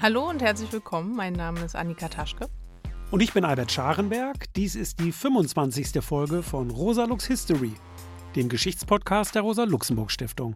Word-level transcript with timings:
Hallo 0.00 0.28
und 0.28 0.40
herzlich 0.42 0.72
willkommen. 0.72 1.16
Mein 1.16 1.32
Name 1.32 1.58
ist 1.64 1.74
Annika 1.74 2.08
Taschke. 2.08 2.48
Und 3.10 3.20
ich 3.20 3.32
bin 3.32 3.44
Albert 3.44 3.72
Scharenberg. 3.72 4.44
Dies 4.54 4.76
ist 4.76 5.00
die 5.00 5.10
25. 5.10 6.00
Folge 6.04 6.44
von 6.44 6.70
Rosa 6.70 7.04
Lux 7.04 7.26
History, 7.26 7.72
dem 8.36 8.48
Geschichtspodcast 8.48 9.34
der 9.34 9.42
Rosa 9.42 9.64
Luxemburg 9.64 10.12
Stiftung. 10.12 10.54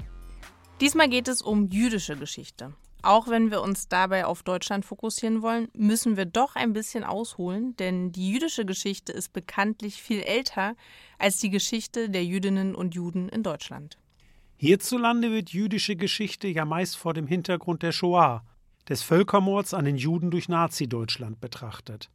Diesmal 0.80 1.08
geht 1.08 1.26
es 1.26 1.42
um 1.42 1.66
jüdische 1.70 2.14
Geschichte. 2.16 2.72
Auch 3.02 3.26
wenn 3.26 3.50
wir 3.50 3.62
uns 3.62 3.88
dabei 3.88 4.26
auf 4.26 4.44
Deutschland 4.44 4.84
fokussieren 4.84 5.42
wollen, 5.42 5.66
müssen 5.76 6.16
wir 6.16 6.24
doch 6.26 6.54
ein 6.54 6.72
bisschen 6.72 7.02
ausholen, 7.02 7.74
denn 7.78 8.12
die 8.12 8.30
jüdische 8.30 8.64
Geschichte 8.64 9.10
ist 9.10 9.32
bekanntlich 9.32 10.00
viel 10.00 10.20
älter 10.20 10.76
als 11.18 11.38
die 11.38 11.50
Geschichte 11.50 12.10
der 12.10 12.24
Jüdinnen 12.24 12.76
und 12.76 12.94
Juden 12.94 13.28
in 13.28 13.42
Deutschland. 13.42 13.98
Hierzulande 14.56 15.32
wird 15.32 15.50
jüdische 15.50 15.96
Geschichte 15.96 16.46
ja 16.46 16.64
meist 16.64 16.96
vor 16.96 17.12
dem 17.12 17.26
Hintergrund 17.26 17.82
der 17.82 17.90
Shoah, 17.90 18.44
des 18.88 19.02
Völkermords 19.02 19.74
an 19.74 19.84
den 19.84 19.96
Juden 19.96 20.30
durch 20.30 20.48
Nazi-Deutschland 20.48 21.40
betrachtet. 21.40 22.10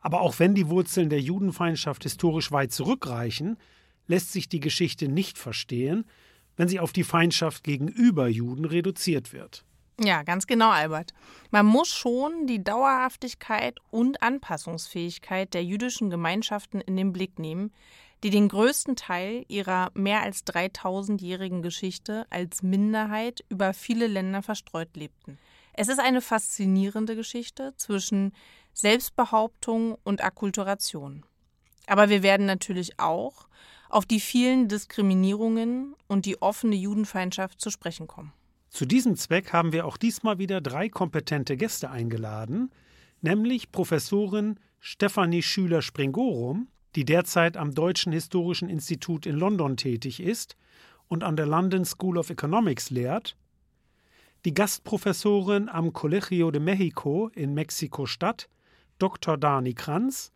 Aber 0.00 0.20
auch 0.20 0.38
wenn 0.38 0.54
die 0.54 0.68
Wurzeln 0.68 1.10
der 1.10 1.20
Judenfeindschaft 1.20 2.02
historisch 2.02 2.50
weit 2.50 2.72
zurückreichen, 2.72 3.56
lässt 4.06 4.32
sich 4.32 4.48
die 4.48 4.60
Geschichte 4.60 5.08
nicht 5.08 5.38
verstehen, 5.38 6.04
wenn 6.56 6.68
sie 6.68 6.80
auf 6.80 6.92
die 6.92 7.04
Feindschaft 7.04 7.64
gegenüber 7.64 8.28
Juden 8.28 8.64
reduziert 8.64 9.32
wird. 9.32 9.64
Ja, 10.00 10.22
ganz 10.22 10.46
genau, 10.46 10.70
Albert. 10.70 11.12
Man 11.50 11.66
muss 11.66 11.88
schon 11.88 12.46
die 12.46 12.64
Dauerhaftigkeit 12.64 13.78
und 13.90 14.22
Anpassungsfähigkeit 14.22 15.54
der 15.54 15.64
jüdischen 15.64 16.10
Gemeinschaften 16.10 16.80
in 16.80 16.96
den 16.96 17.12
Blick 17.12 17.38
nehmen, 17.38 17.72
die 18.22 18.30
den 18.30 18.48
größten 18.48 18.96
Teil 18.96 19.44
ihrer 19.48 19.90
mehr 19.94 20.22
als 20.22 20.46
3000-jährigen 20.46 21.62
Geschichte 21.62 22.26
als 22.30 22.62
Minderheit 22.62 23.44
über 23.48 23.74
viele 23.74 24.06
Länder 24.06 24.42
verstreut 24.42 24.96
lebten. 24.96 25.38
Es 25.74 25.88
ist 25.88 25.98
eine 25.98 26.20
faszinierende 26.20 27.16
Geschichte 27.16 27.74
zwischen 27.76 28.32
Selbstbehauptung 28.74 29.96
und 30.04 30.22
Akkulturation. 30.22 31.24
Aber 31.86 32.08
wir 32.08 32.22
werden 32.22 32.46
natürlich 32.46 32.98
auch 33.00 33.48
auf 33.88 34.06
die 34.06 34.20
vielen 34.20 34.68
Diskriminierungen 34.68 35.94
und 36.06 36.24
die 36.24 36.40
offene 36.40 36.76
Judenfeindschaft 36.76 37.60
zu 37.60 37.70
sprechen 37.70 38.06
kommen. 38.06 38.32
Zu 38.70 38.86
diesem 38.86 39.16
Zweck 39.16 39.52
haben 39.52 39.72
wir 39.72 39.86
auch 39.86 39.98
diesmal 39.98 40.38
wieder 40.38 40.62
drei 40.62 40.88
kompetente 40.88 41.56
Gäste 41.56 41.90
eingeladen, 41.90 42.70
nämlich 43.20 43.70
Professorin 43.70 44.58
Stefanie 44.80 45.42
Schüler-Springorum, 45.42 46.68
die 46.94 47.04
derzeit 47.04 47.56
am 47.56 47.74
Deutschen 47.74 48.12
Historischen 48.12 48.68
Institut 48.68 49.26
in 49.26 49.36
London 49.36 49.76
tätig 49.76 50.20
ist 50.20 50.56
und 51.08 51.24
an 51.24 51.36
der 51.36 51.46
London 51.46 51.84
School 51.84 52.18
of 52.18 52.30
Economics 52.30 52.90
lehrt, 52.90 53.36
die 54.44 54.54
Gastprofessorin 54.54 55.68
am 55.68 55.92
Colegio 55.92 56.50
de 56.50 56.60
Mexico 56.60 57.30
in 57.34 57.54
Mexiko-Stadt, 57.54 58.48
Dr. 58.98 59.36
Dani 59.36 59.74
Kranz, 59.74 60.32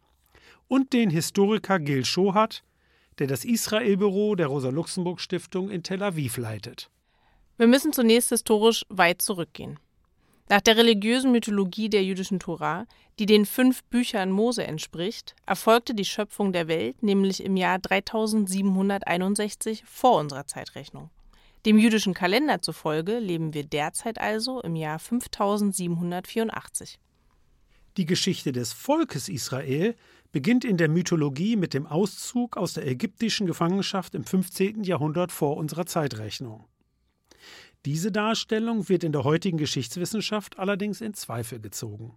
und 0.68 0.92
den 0.92 1.10
Historiker 1.10 1.78
Gil 1.78 2.04
Schohat, 2.04 2.62
der 3.18 3.26
das 3.26 3.44
Israel-Büro 3.44 4.34
der 4.34 4.48
Rosa-Luxemburg-Stiftung 4.48 5.70
in 5.70 5.82
Tel 5.82 6.02
Aviv 6.02 6.36
leitet. 6.36 6.90
Wir 7.56 7.66
müssen 7.66 7.92
zunächst 7.92 8.28
historisch 8.28 8.84
weit 8.88 9.22
zurückgehen. 9.22 9.78
Nach 10.48 10.60
der 10.60 10.76
religiösen 10.76 11.32
Mythologie 11.32 11.88
der 11.88 12.04
jüdischen 12.04 12.38
Tora, 12.38 12.86
die 13.18 13.26
den 13.26 13.46
fünf 13.46 13.82
Büchern 13.84 14.30
Mose 14.30 14.64
entspricht, 14.64 15.34
erfolgte 15.44 15.92
die 15.92 16.04
Schöpfung 16.04 16.52
der 16.52 16.68
Welt 16.68 17.02
nämlich 17.02 17.42
im 17.42 17.56
Jahr 17.56 17.80
3761 17.80 19.82
vor 19.84 20.20
unserer 20.20 20.46
Zeitrechnung. 20.46 21.10
Dem 21.64 21.78
jüdischen 21.78 22.14
Kalender 22.14 22.62
zufolge 22.62 23.18
leben 23.18 23.54
wir 23.54 23.64
derzeit 23.64 24.20
also 24.20 24.60
im 24.60 24.76
Jahr 24.76 25.00
5784. 25.00 27.00
Die 27.96 28.06
Geschichte 28.06 28.52
des 28.52 28.72
Volkes 28.72 29.28
Israel 29.28 29.96
beginnt 30.30 30.64
in 30.64 30.76
der 30.76 30.88
Mythologie 30.88 31.56
mit 31.56 31.74
dem 31.74 31.88
Auszug 31.88 32.56
aus 32.56 32.74
der 32.74 32.86
ägyptischen 32.86 33.48
Gefangenschaft 33.48 34.14
im 34.14 34.24
15. 34.24 34.84
Jahrhundert 34.84 35.32
vor 35.32 35.56
unserer 35.56 35.86
Zeitrechnung. 35.86 36.66
Diese 37.86 38.10
Darstellung 38.10 38.88
wird 38.88 39.04
in 39.04 39.12
der 39.12 39.22
heutigen 39.22 39.58
Geschichtswissenschaft 39.58 40.58
allerdings 40.58 41.00
in 41.00 41.14
Zweifel 41.14 41.60
gezogen. 41.60 42.14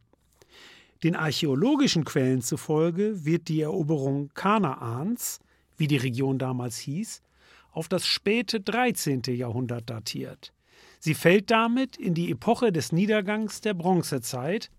Den 1.03 1.15
archäologischen 1.15 2.05
Quellen 2.05 2.41
zufolge 2.41 3.23
wird 3.23 3.49
die 3.49 3.61
Eroberung 3.61 4.31
Kanaans, 4.33 5.39
wie 5.77 5.87
die 5.87 5.97
Region 5.97 6.39
damals 6.39 6.79
hieß, 6.79 7.21
auf 7.71 7.87
das 7.87 8.07
späte 8.07 8.61
13. 8.61 9.21
Jahrhundert 9.27 9.91
datiert. 9.91 10.53
Sie 10.97 11.13
fällt 11.13 11.51
damit 11.51 11.97
in 11.97 12.15
die 12.15 12.31
Epoche 12.31 12.71
des 12.71 12.91
Niedergangs 12.91 13.61
der 13.61 13.75
Bronzezeit, 13.75 14.71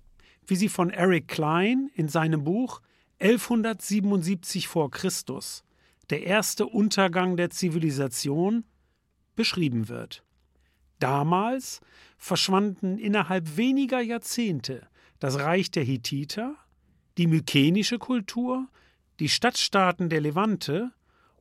wie 0.49 0.57
sie 0.57 0.69
von 0.69 0.91
Eric 0.91 1.29
Klein 1.29 1.89
in 1.95 2.09
seinem 2.09 2.43
Buch 2.43 2.83
1177 3.21 4.67
vor 4.67 4.91
Christus, 4.91 5.63
der 6.11 6.25
erste 6.25 6.67
Untergang 6.67 7.37
der 7.37 7.51
Zivilisation, 7.51 8.65
beschrieben 9.37 9.89
wird. 9.89 10.25
Damals 11.01 11.81
verschwanden 12.17 12.99
innerhalb 12.99 13.57
weniger 13.57 14.01
Jahrzehnte 14.01 14.87
das 15.19 15.39
Reich 15.39 15.71
der 15.71 15.83
Hittiter, 15.83 16.55
die 17.19 17.27
mykenische 17.27 17.99
Kultur, 17.99 18.69
die 19.19 19.29
Stadtstaaten 19.29 20.09
der 20.09 20.21
Levante 20.21 20.93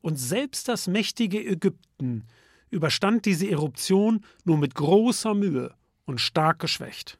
und 0.02 0.18
selbst 0.18 0.68
das 0.68 0.88
mächtige 0.88 1.46
Ägypten 1.46 2.25
überstand 2.70 3.25
diese 3.25 3.50
Eruption 3.50 4.25
nur 4.44 4.58
mit 4.58 4.75
großer 4.75 5.34
Mühe 5.34 5.74
und 6.06 6.20
stark 6.20 6.59
geschwächt. 6.59 7.20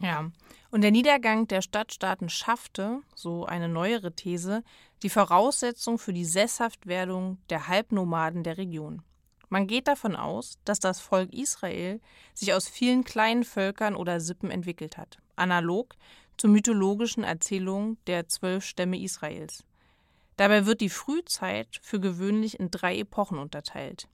Ja, 0.00 0.30
und 0.70 0.82
der 0.82 0.90
Niedergang 0.90 1.46
der 1.48 1.62
Stadtstaaten 1.62 2.28
schaffte, 2.28 3.00
so 3.14 3.46
eine 3.46 3.68
neuere 3.68 4.12
These, 4.12 4.62
die 5.02 5.08
Voraussetzung 5.08 5.98
für 5.98 6.12
die 6.12 6.24
Sesshaftwerdung 6.24 7.38
der 7.48 7.68
Halbnomaden 7.68 8.42
der 8.42 8.58
Region. 8.58 9.02
Man 9.48 9.66
geht 9.66 9.86
davon 9.86 10.16
aus, 10.16 10.58
dass 10.64 10.80
das 10.80 11.00
Volk 11.00 11.32
Israel 11.32 12.00
sich 12.34 12.52
aus 12.52 12.68
vielen 12.68 13.04
kleinen 13.04 13.44
Völkern 13.44 13.94
oder 13.94 14.20
Sippen 14.20 14.50
entwickelt 14.50 14.96
hat, 14.96 15.18
analog 15.36 15.94
zur 16.36 16.50
mythologischen 16.50 17.24
Erzählung 17.24 17.96
der 18.06 18.28
zwölf 18.28 18.64
Stämme 18.64 19.00
Israels. 19.00 19.64
Dabei 20.36 20.66
wird 20.66 20.80
die 20.80 20.90
Frühzeit 20.90 21.78
für 21.80 22.00
gewöhnlich 22.00 22.60
in 22.60 22.70
drei 22.70 22.98
Epochen 22.98 23.38
unterteilt. 23.38 24.08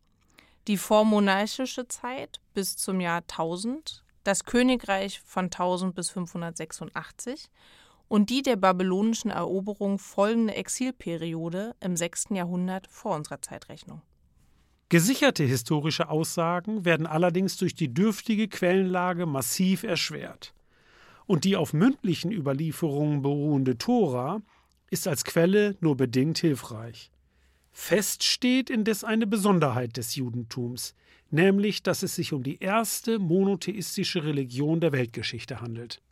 Die 0.69 0.77
vormonarchische 0.77 1.89
Zeit 1.89 2.41
bis 2.55 2.77
zum 2.77 3.01
Jahr 3.01 3.23
1000, 3.23 4.05
das 4.23 4.45
Königreich 4.45 5.21
von 5.25 5.47
1000 5.47 5.95
bis 5.95 6.11
586 6.11 7.51
und 8.07 8.31
die 8.31 8.43
der 8.43 8.57
babylonischen 8.57 9.33
Eroberung 9.33 9.99
folgende 9.99 10.55
Exilperiode 10.55 11.75
im 11.81 11.97
6. 11.97 12.27
Jahrhundert 12.31 12.87
vor 12.87 13.17
unserer 13.17 13.43
Zeitrechnung. 13.43 14.03
Gesicherte 14.93 15.43
historische 15.43 16.11
Aussagen 16.11 16.85
werden 16.85 17.07
allerdings 17.07 17.57
durch 17.57 17.75
die 17.75 17.95
dürftige 17.95 18.47
Quellenlage 18.47 19.25
massiv 19.25 19.85
erschwert. 19.85 20.53
Und 21.25 21.45
die 21.45 21.57
auf 21.57 21.73
mündlichen 21.73 22.31
Überlieferungen 22.31 23.23
beruhende 23.23 23.79
Tora 23.79 24.43
ist 24.91 25.09
als 25.09 25.25
Quelle 25.25 25.79
nur 25.81 25.97
bedingt 25.97 26.41
hilfreich. 26.41 27.11
Fest 27.71 28.23
steht 28.23 28.69
indes 28.69 29.03
eine 29.03 29.27
Besonderheit 29.27 29.97
des 29.97 30.15
Judentums, 30.15 30.95
nämlich 31.31 31.83
dass 31.83 32.03
es 32.03 32.15
sich 32.15 32.35
um 32.35 32.43
die 32.43 32.59
erste 32.59 33.19
monotheistische 33.19 34.25
Religion 34.25 34.81
der 34.81 34.93
Weltgeschichte 34.93 35.63
handelt. 35.63 36.03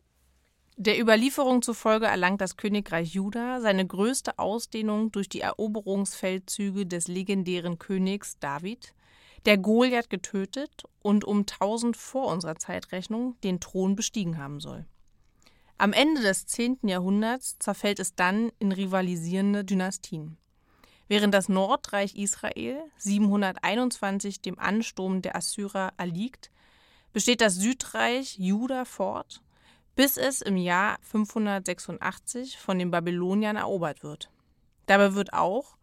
Der 0.77 0.99
Überlieferung 0.99 1.61
zufolge 1.61 2.05
erlangt 2.05 2.41
das 2.41 2.55
Königreich 2.55 3.13
Juda 3.13 3.59
seine 3.59 3.85
größte 3.85 4.39
Ausdehnung 4.39 5.11
durch 5.11 5.27
die 5.27 5.41
Eroberungsfeldzüge 5.41 6.85
des 6.85 7.07
legendären 7.07 7.77
Königs 7.77 8.39
David, 8.39 8.93
der 9.45 9.57
Goliath 9.57 10.09
getötet 10.09 10.83
und 11.01 11.25
um 11.25 11.39
1000 11.39 11.97
vor 11.97 12.27
unserer 12.27 12.55
Zeitrechnung 12.55 13.35
den 13.43 13.59
Thron 13.59 13.95
bestiegen 13.95 14.37
haben 14.37 14.59
soll. 14.59 14.85
Am 15.77 15.93
Ende 15.93 16.21
des 16.21 16.45
10. 16.45 16.79
Jahrhunderts 16.83 17.57
zerfällt 17.59 17.99
es 17.99 18.15
dann 18.15 18.51
in 18.59 18.71
rivalisierende 18.71 19.65
Dynastien. 19.65 20.37
Während 21.07 21.33
das 21.33 21.49
Nordreich 21.49 22.15
Israel 22.15 22.79
721 22.97 24.41
dem 24.41 24.57
Ansturm 24.57 25.21
der 25.21 25.35
Assyrer 25.35 25.91
erliegt, 25.97 26.49
besteht 27.11 27.41
das 27.41 27.55
Südreich 27.55 28.37
Juda 28.37 28.85
fort 28.85 29.41
bis 29.95 30.17
es 30.17 30.41
im 30.41 30.57
Jahr 30.57 30.97
586 31.01 32.57
von 32.57 32.79
den 32.79 32.91
Babyloniern 32.91 33.55
erobert 33.55 34.03
wird. 34.03 34.29
Dabei 34.85 35.13
wird 35.13 35.33
auch 35.33 35.77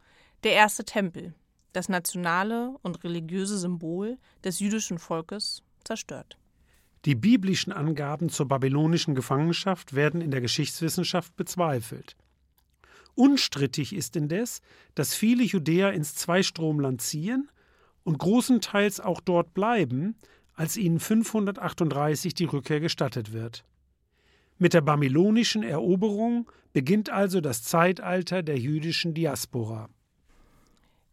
der 0.44 0.52
erste 0.52 0.84
Tempel, 0.84 1.34
das 1.72 1.88
nationale 1.88 2.76
und 2.82 3.04
religiöse 3.04 3.58
Symbol 3.58 4.18
des 4.44 4.60
jüdischen 4.60 4.98
Volkes, 4.98 5.62
zerstört. 5.84 6.38
Die 7.04 7.14
biblischen 7.14 7.72
Angaben 7.72 8.28
zur 8.28 8.48
babylonischen 8.48 9.14
Gefangenschaft 9.14 9.94
werden 9.94 10.20
in 10.20 10.30
der 10.30 10.40
Geschichtswissenschaft 10.40 11.36
bezweifelt. 11.36 12.16
Unstrittig 13.14 13.94
ist 13.94 14.16
indes, 14.16 14.60
dass 14.94 15.14
viele 15.14 15.44
Judäer 15.44 15.92
ins 15.92 16.14
Zweistromland 16.14 17.00
ziehen 17.00 17.50
und 18.04 18.18
großenteils 18.18 19.00
auch 19.00 19.20
dort 19.20 19.54
bleiben, 19.54 20.16
als 20.54 20.76
ihnen 20.76 21.00
538 21.00 22.34
die 22.34 22.44
Rückkehr 22.44 22.80
gestattet 22.80 23.32
wird. 23.32 23.64
Mit 24.58 24.74
der 24.74 24.80
babylonischen 24.80 25.62
Eroberung 25.62 26.50
beginnt 26.72 27.10
also 27.10 27.40
das 27.40 27.62
Zeitalter 27.62 28.42
der 28.42 28.58
jüdischen 28.58 29.14
Diaspora. 29.14 29.88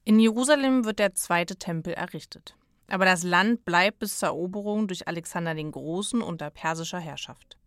In 0.03 0.19
Jerusalem 0.19 0.83
wird 0.85 0.97
der 0.97 1.13
zweite 1.13 1.55
Tempel 1.55 1.93
errichtet. 1.93 2.55
Aber 2.87 3.05
das 3.05 3.23
Land 3.23 3.65
bleibt 3.65 3.99
bis 3.99 4.19
zur 4.19 4.29
Eroberung 4.29 4.87
durch 4.87 5.07
Alexander 5.07 5.53
den 5.55 5.71
Großen 5.71 6.21
unter 6.21 6.49
persischer 6.49 6.99
Herrschaft. 6.99 7.57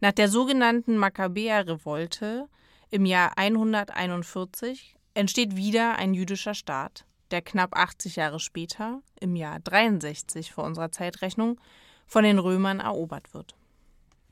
Nach 0.00 0.12
der 0.12 0.28
sogenannten 0.28 0.96
Makkabäer-Revolte 0.96 2.48
im 2.90 3.06
Jahr 3.06 3.38
141 3.38 4.96
entsteht 5.14 5.56
wieder 5.56 5.96
ein 5.96 6.14
jüdischer 6.14 6.54
Staat, 6.54 7.04
der 7.30 7.42
knapp 7.42 7.76
80 7.76 8.16
Jahre 8.16 8.38
später, 8.38 9.00
im 9.18 9.34
Jahr 9.34 9.60
63 9.60 10.52
vor 10.52 10.64
unserer 10.64 10.92
Zeitrechnung, 10.92 11.60
von 12.06 12.24
den 12.24 12.38
Römern 12.38 12.80
erobert 12.80 13.32
wird. 13.32 13.56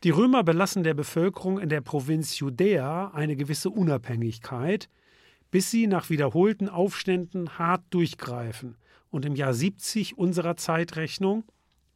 Die 0.05 0.11
Römer 0.11 0.43
belassen 0.43 0.83
der 0.83 0.95
Bevölkerung 0.95 1.61
in 1.61 1.69
der 1.69 1.81
Provinz 1.81 2.39
Judäa 2.41 3.13
eine 3.15 3.37
gewisse 3.37 3.71
Unabhängigkeit, 3.71 4.89
bis 5.53 5.71
sie 5.71 5.87
nach 5.87 6.11
wiederholten 6.11 6.69
Aufständen 6.69 7.57
hart 7.57 7.85
durchgreifen 7.91 8.77
und 9.11 9.25
im 9.25 9.37
Jahr 9.37 9.55
70 9.55 10.19
unserer 10.19 10.57
Zeitrechnung, 10.57 11.45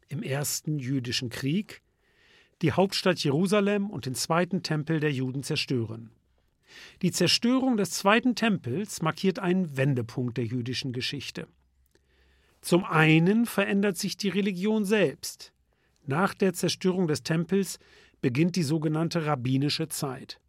im 0.08 0.22
Ersten 0.22 0.78
Jüdischen 0.78 1.30
Krieg, 1.30 1.82
die 2.62 2.70
Hauptstadt 2.70 3.18
Jerusalem 3.18 3.90
und 3.90 4.06
den 4.06 4.14
zweiten 4.14 4.62
Tempel 4.62 5.00
der 5.00 5.12
Juden 5.12 5.42
zerstören. 5.42 6.10
Die 7.02 7.10
Zerstörung 7.10 7.76
des 7.76 7.90
zweiten 7.90 8.36
Tempels 8.36 9.02
markiert 9.02 9.40
einen 9.40 9.76
Wendepunkt 9.76 10.36
der 10.36 10.44
jüdischen 10.44 10.92
Geschichte. 10.92 11.48
Zum 12.60 12.84
einen 12.84 13.46
verändert 13.46 13.96
sich 13.96 14.16
die 14.16 14.28
Religion 14.28 14.84
selbst. 14.84 15.52
Nach 16.06 16.34
der 16.34 16.52
Zerstörung 16.52 17.08
des 17.08 17.22
Tempels 17.22 17.78
beginnt 18.20 18.56
die 18.56 18.62
sogenannte 18.62 19.26
rabbinische 19.26 19.88
Zeit. 19.88 20.40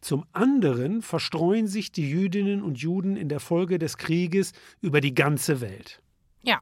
Zum 0.00 0.24
anderen 0.32 1.02
verstreuen 1.02 1.66
sich 1.66 1.92
die 1.92 2.08
Jüdinnen 2.08 2.62
und 2.62 2.78
Juden 2.78 3.16
in 3.16 3.28
der 3.28 3.40
Folge 3.40 3.78
des 3.78 3.98
Krieges 3.98 4.52
über 4.80 5.00
die 5.00 5.14
ganze 5.14 5.60
Welt. 5.60 6.02
Ja, 6.42 6.60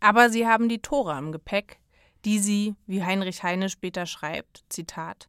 aber 0.00 0.30
sie 0.30 0.46
haben 0.46 0.68
die 0.68 0.80
Tora 0.80 1.18
im 1.18 1.32
Gepäck, 1.32 1.78
die 2.24 2.38
sie, 2.38 2.74
wie 2.86 3.02
Heinrich 3.02 3.42
Heine 3.42 3.68
später 3.68 4.06
schreibt, 4.06 4.64
Zitat, 4.68 5.28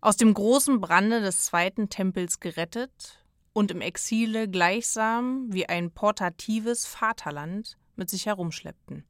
aus 0.00 0.16
dem 0.16 0.34
großen 0.34 0.80
Brande 0.80 1.20
des 1.20 1.46
zweiten 1.46 1.88
Tempels 1.88 2.40
gerettet 2.40 3.24
und 3.52 3.70
im 3.70 3.80
Exile 3.80 4.48
gleichsam 4.48 5.46
wie 5.52 5.68
ein 5.68 5.90
portatives 5.90 6.86
Vaterland 6.86 7.76
mit 7.96 8.10
sich 8.10 8.26
herumschleppten. 8.26 9.04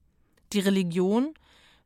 Die 0.52 0.60
Religion 0.60 1.34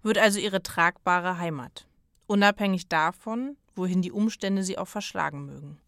wird 0.03 0.19
also 0.19 0.39
ihre 0.39 0.63
tragbare 0.63 1.39
Heimat, 1.39 1.87
unabhängig 2.27 2.89
davon, 2.89 3.57
wohin 3.75 4.03
die 4.03 4.13
Umstände 4.13 4.63
sie 4.63 4.79
auch 4.79 4.89
verschlagen 4.89 5.47
mögen. 5.47 5.79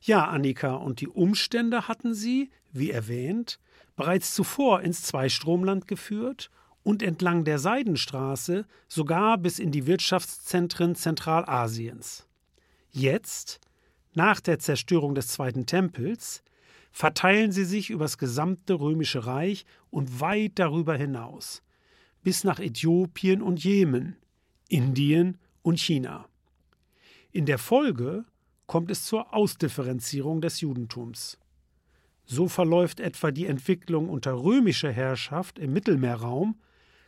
Ja, 0.00 0.26
Annika, 0.26 0.74
und 0.74 1.00
die 1.00 1.08
Umstände 1.08 1.88
hatten 1.88 2.14
sie, 2.14 2.50
wie 2.72 2.90
erwähnt, 2.90 3.58
bereits 3.96 4.34
zuvor 4.34 4.82
ins 4.82 5.02
Zweistromland 5.02 5.88
geführt 5.88 6.50
und 6.84 7.02
entlang 7.02 7.44
der 7.44 7.58
Seidenstraße 7.58 8.64
sogar 8.86 9.38
bis 9.38 9.58
in 9.58 9.72
die 9.72 9.86
Wirtschaftszentren 9.86 10.94
Zentralasiens. 10.94 12.26
Jetzt, 12.90 13.60
nach 14.14 14.40
der 14.40 14.58
Zerstörung 14.58 15.14
des 15.14 15.28
Zweiten 15.28 15.66
Tempels, 15.66 16.42
verteilen 16.90 17.52
sie 17.52 17.64
sich 17.64 17.90
übers 17.90 18.18
gesamte 18.18 18.74
römische 18.74 19.26
Reich 19.26 19.66
und 19.90 20.20
weit 20.20 20.52
darüber 20.54 20.96
hinaus, 20.96 21.62
bis 22.28 22.44
nach 22.44 22.58
Äthiopien 22.58 23.40
und 23.40 23.64
Jemen, 23.64 24.14
Indien 24.68 25.38
und 25.62 25.80
China. 25.80 26.28
In 27.32 27.46
der 27.46 27.56
Folge 27.56 28.26
kommt 28.66 28.90
es 28.90 29.06
zur 29.06 29.32
Ausdifferenzierung 29.32 30.42
des 30.42 30.60
Judentums. 30.60 31.38
So 32.26 32.46
verläuft 32.46 33.00
etwa 33.00 33.30
die 33.30 33.46
Entwicklung 33.46 34.10
unter 34.10 34.34
römischer 34.34 34.92
Herrschaft 34.92 35.58
im 35.58 35.72
Mittelmeerraum 35.72 36.60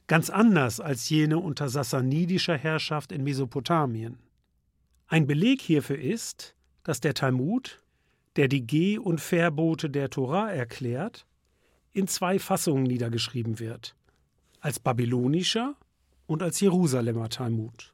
ganz 0.06 0.30
anders 0.30 0.80
als 0.80 1.10
jene 1.10 1.36
unter 1.36 1.68
sassanidischer 1.68 2.56
Herrschaft 2.56 3.12
in 3.12 3.22
Mesopotamien. 3.22 4.20
Ein 5.06 5.26
Beleg 5.26 5.60
hierfür 5.60 5.98
ist, 5.98 6.56
dass 6.82 7.00
der 7.00 7.12
Talmud, 7.12 7.82
der 8.36 8.48
die 8.48 8.66
Geh- 8.66 8.96
und 8.96 9.20
Verbote 9.20 9.90
der 9.90 10.08
Tora 10.08 10.50
erklärt, 10.50 11.26
in 11.92 12.08
zwei 12.08 12.38
Fassungen 12.38 12.84
niedergeschrieben 12.84 13.58
wird: 13.58 13.94
als 14.60 14.80
babylonischer 14.80 15.74
und 16.26 16.42
als 16.42 16.60
Jerusalemer 16.60 17.28
Talmud. 17.28 17.92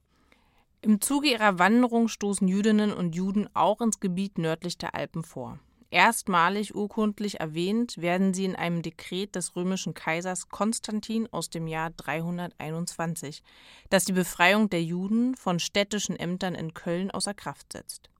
Im 0.83 1.01
Zuge 1.01 1.31
ihrer 1.31 1.59
Wanderung 1.59 2.09
stoßen 2.09 2.47
Jüdinnen 2.47 2.93
und 2.93 3.15
Juden 3.15 3.49
auch 3.55 3.81
ins 3.81 3.99
Gebiet 3.99 4.39
nördlich 4.39 4.79
der 4.79 4.95
Alpen 4.95 5.25
vor. 5.25 5.59
Erstmalig 5.91 6.75
urkundlich 6.75 7.41
erwähnt 7.41 7.97
werden 7.99 8.35
sie 8.35 8.45
in 8.45 8.57
einem 8.57 8.83
Dekret 8.83 9.35
des 9.37 9.55
römischen 9.55 9.95
Kaisers 9.95 10.49
Konstantin 10.49 11.29
aus 11.33 11.49
dem 11.49 11.69
Jahr 11.69 11.91
321, 11.91 13.43
das 13.89 14.05
die 14.05 14.13
Befreiung 14.13 14.69
der 14.69 14.83
Juden 14.83 15.37
von 15.37 15.59
städtischen 15.59 16.17
Ämtern 16.17 16.55
in 16.55 16.75
Köln 16.75 17.11
außer 17.11 17.35
Kraft 17.35 17.73
setzt. 17.73 18.11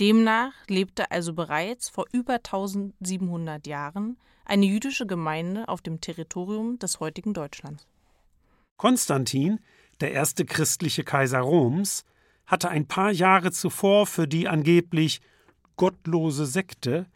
Demnach 0.00 0.52
lebte 0.68 1.10
also 1.10 1.32
bereits 1.32 1.88
vor 1.88 2.06
über 2.12 2.34
1700 2.34 3.66
Jahren 3.66 4.18
eine 4.46 4.66
jüdische 4.66 5.06
Gemeinde 5.06 5.68
auf 5.68 5.82
dem 5.82 6.00
Territorium 6.00 6.78
des 6.78 7.00
heutigen 7.00 7.34
Deutschlands. 7.34 7.86
Konstantin 8.76 9.60
der 10.00 10.12
erste 10.12 10.44
christliche 10.44 11.04
Kaiser 11.04 11.40
Roms, 11.40 12.04
hatte 12.46 12.68
ein 12.68 12.86
paar 12.86 13.10
Jahre 13.10 13.50
zuvor 13.50 14.06
für 14.06 14.28
die 14.28 14.48
angeblich 14.48 15.20
gottlose 15.76 16.46
Sekte 16.46 17.06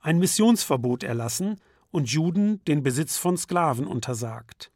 ein 0.00 0.18
Missionsverbot 0.18 1.02
erlassen 1.02 1.60
und 1.90 2.10
Juden 2.10 2.62
den 2.66 2.82
Besitz 2.82 3.16
von 3.16 3.36
Sklaven 3.36 3.86
untersagt. 3.86 4.70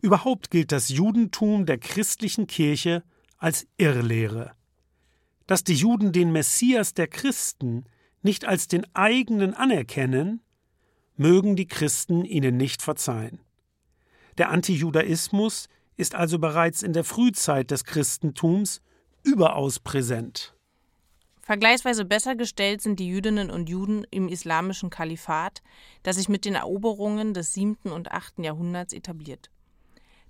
Überhaupt 0.00 0.50
gilt 0.50 0.72
das 0.72 0.88
Judentum 0.88 1.66
der 1.66 1.78
christlichen 1.78 2.46
Kirche 2.46 3.02
als 3.36 3.66
Irrlehre. 3.76 4.52
Dass 5.46 5.64
die 5.64 5.74
Juden 5.74 6.12
den 6.12 6.32
Messias 6.32 6.94
der 6.94 7.08
Christen 7.08 7.84
nicht 8.22 8.44
als 8.46 8.68
den 8.68 8.86
eigenen 8.94 9.54
anerkennen, 9.54 10.40
mögen 11.16 11.56
die 11.56 11.66
Christen 11.66 12.24
ihnen 12.24 12.56
nicht 12.56 12.82
verzeihen. 12.82 13.40
Der 14.38 14.50
Antijudaismus 14.50 15.68
ist 15.96 16.14
also 16.14 16.38
bereits 16.38 16.82
in 16.82 16.92
der 16.92 17.04
Frühzeit 17.04 17.70
des 17.70 17.84
Christentums 17.84 18.80
überaus 19.22 19.78
präsent. 19.78 20.54
Vergleichsweise 21.42 22.04
besser 22.04 22.36
gestellt 22.36 22.80
sind 22.82 23.00
die 23.00 23.08
Jüdinnen 23.08 23.50
und 23.50 23.68
Juden 23.68 24.06
im 24.10 24.28
islamischen 24.28 24.90
Kalifat, 24.90 25.60
das 26.02 26.16
sich 26.16 26.28
mit 26.28 26.44
den 26.44 26.54
Eroberungen 26.54 27.34
des 27.34 27.52
7. 27.52 27.90
und 27.90 28.12
8. 28.12 28.38
Jahrhunderts 28.38 28.92
etabliert. 28.92 29.50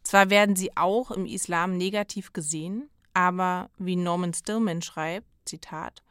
Zwar 0.03 0.31
werden 0.31 0.57
sie 0.57 0.77
auch 0.77 1.11
im 1.11 1.27
Islam 1.27 1.77
negativ 1.77 2.33
gesehen, 2.33 2.89
aber 3.15 3.71
wie 3.79 3.97
Norman 3.97 4.33
Stillman 4.33 4.83
schreibt, 4.83 5.27
Zitat, 5.45 6.03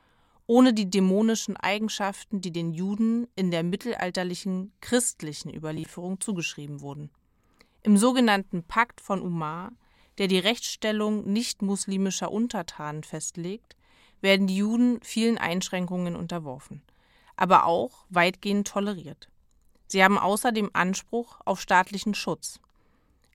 ohne 0.52 0.74
die 0.74 0.90
dämonischen 0.90 1.56
Eigenschaften, 1.56 2.42
die 2.42 2.52
den 2.52 2.74
Juden 2.74 3.26
in 3.38 3.52
der 3.52 3.64
mittelalterlichen 3.64 4.74
christlichen 4.82 5.50
Überlieferung 5.50 6.20
zugeschrieben 6.20 6.82
wurden. 6.82 7.10
Im 7.84 7.96
sogenannten 7.96 8.62
Pakt 8.62 9.00
von 9.00 9.22
Umar, 9.22 9.72
der 10.18 10.28
die 10.28 10.40
Rechtsstellung 10.40 11.24
nicht-muslimischer 11.24 12.30
Untertanen 12.30 13.06
festlegt, 13.06 13.78
werden 14.20 14.46
die 14.46 14.58
Juden 14.58 15.00
vielen 15.04 15.38
Einschränkungen 15.38 16.18
unterworfen, 16.18 16.82
aber 17.38 17.64
auch 17.64 18.04
weitgehend 18.10 18.68
toleriert. 18.68 19.30
Sie 19.88 20.04
haben 20.04 20.18
außerdem 20.18 20.72
Anspruch 20.74 21.40
auf 21.46 21.62
staatlichen 21.62 22.14
Schutz. 22.14 22.60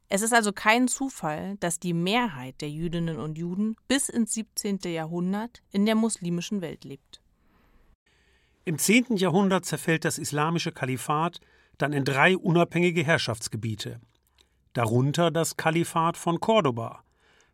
Es 0.08 0.22
ist 0.22 0.32
also 0.32 0.52
kein 0.52 0.88
Zufall, 0.88 1.56
dass 1.58 1.80
die 1.80 1.94
Mehrheit 1.94 2.60
der 2.60 2.70
Jüdinnen 2.70 3.18
und 3.18 3.38
Juden 3.38 3.76
bis 3.88 4.08
ins 4.08 4.34
17. 4.34 4.78
Jahrhundert 4.84 5.62
in 5.72 5.84
der 5.84 5.96
muslimischen 5.96 6.60
Welt 6.60 6.84
lebt. 6.84 7.20
Im 8.64 8.78
10. 8.78 9.16
Jahrhundert 9.16 9.64
zerfällt 9.64 10.04
das 10.04 10.18
islamische 10.18 10.72
Kalifat 10.72 11.40
dann 11.78 11.92
in 11.92 12.04
drei 12.04 12.36
unabhängige 12.36 13.04
Herrschaftsgebiete 13.04 14.00
darunter 14.76 15.30
das 15.30 15.56
Kalifat 15.56 16.18
von 16.18 16.38
Cordoba, 16.38 17.02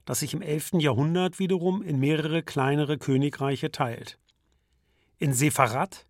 das 0.05 0.21
sich 0.21 0.35
im 0.35 0.43
11. 0.43 0.73
Jahrhundert 0.79 1.39
wiederum 1.39 1.81
in 1.81 2.01
mehrere 2.01 2.43
kleinere 2.43 2.99
Königreiche 2.99 3.71
teilt. 3.71 4.19
In 5.19 5.33
Sepharat, 5.33 6.07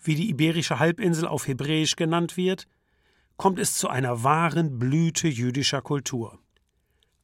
wie 0.00 0.14
die 0.14 0.30
iberische 0.30 0.78
Halbinsel 0.78 1.26
auf 1.26 1.48
Hebräisch 1.48 1.96
genannt 1.96 2.36
wird, 2.36 2.68
kommt 3.42 3.58
es 3.58 3.74
zu 3.74 3.88
einer 3.88 4.22
wahren 4.22 4.78
Blüte 4.78 5.26
jüdischer 5.26 5.82
Kultur. 5.82 6.38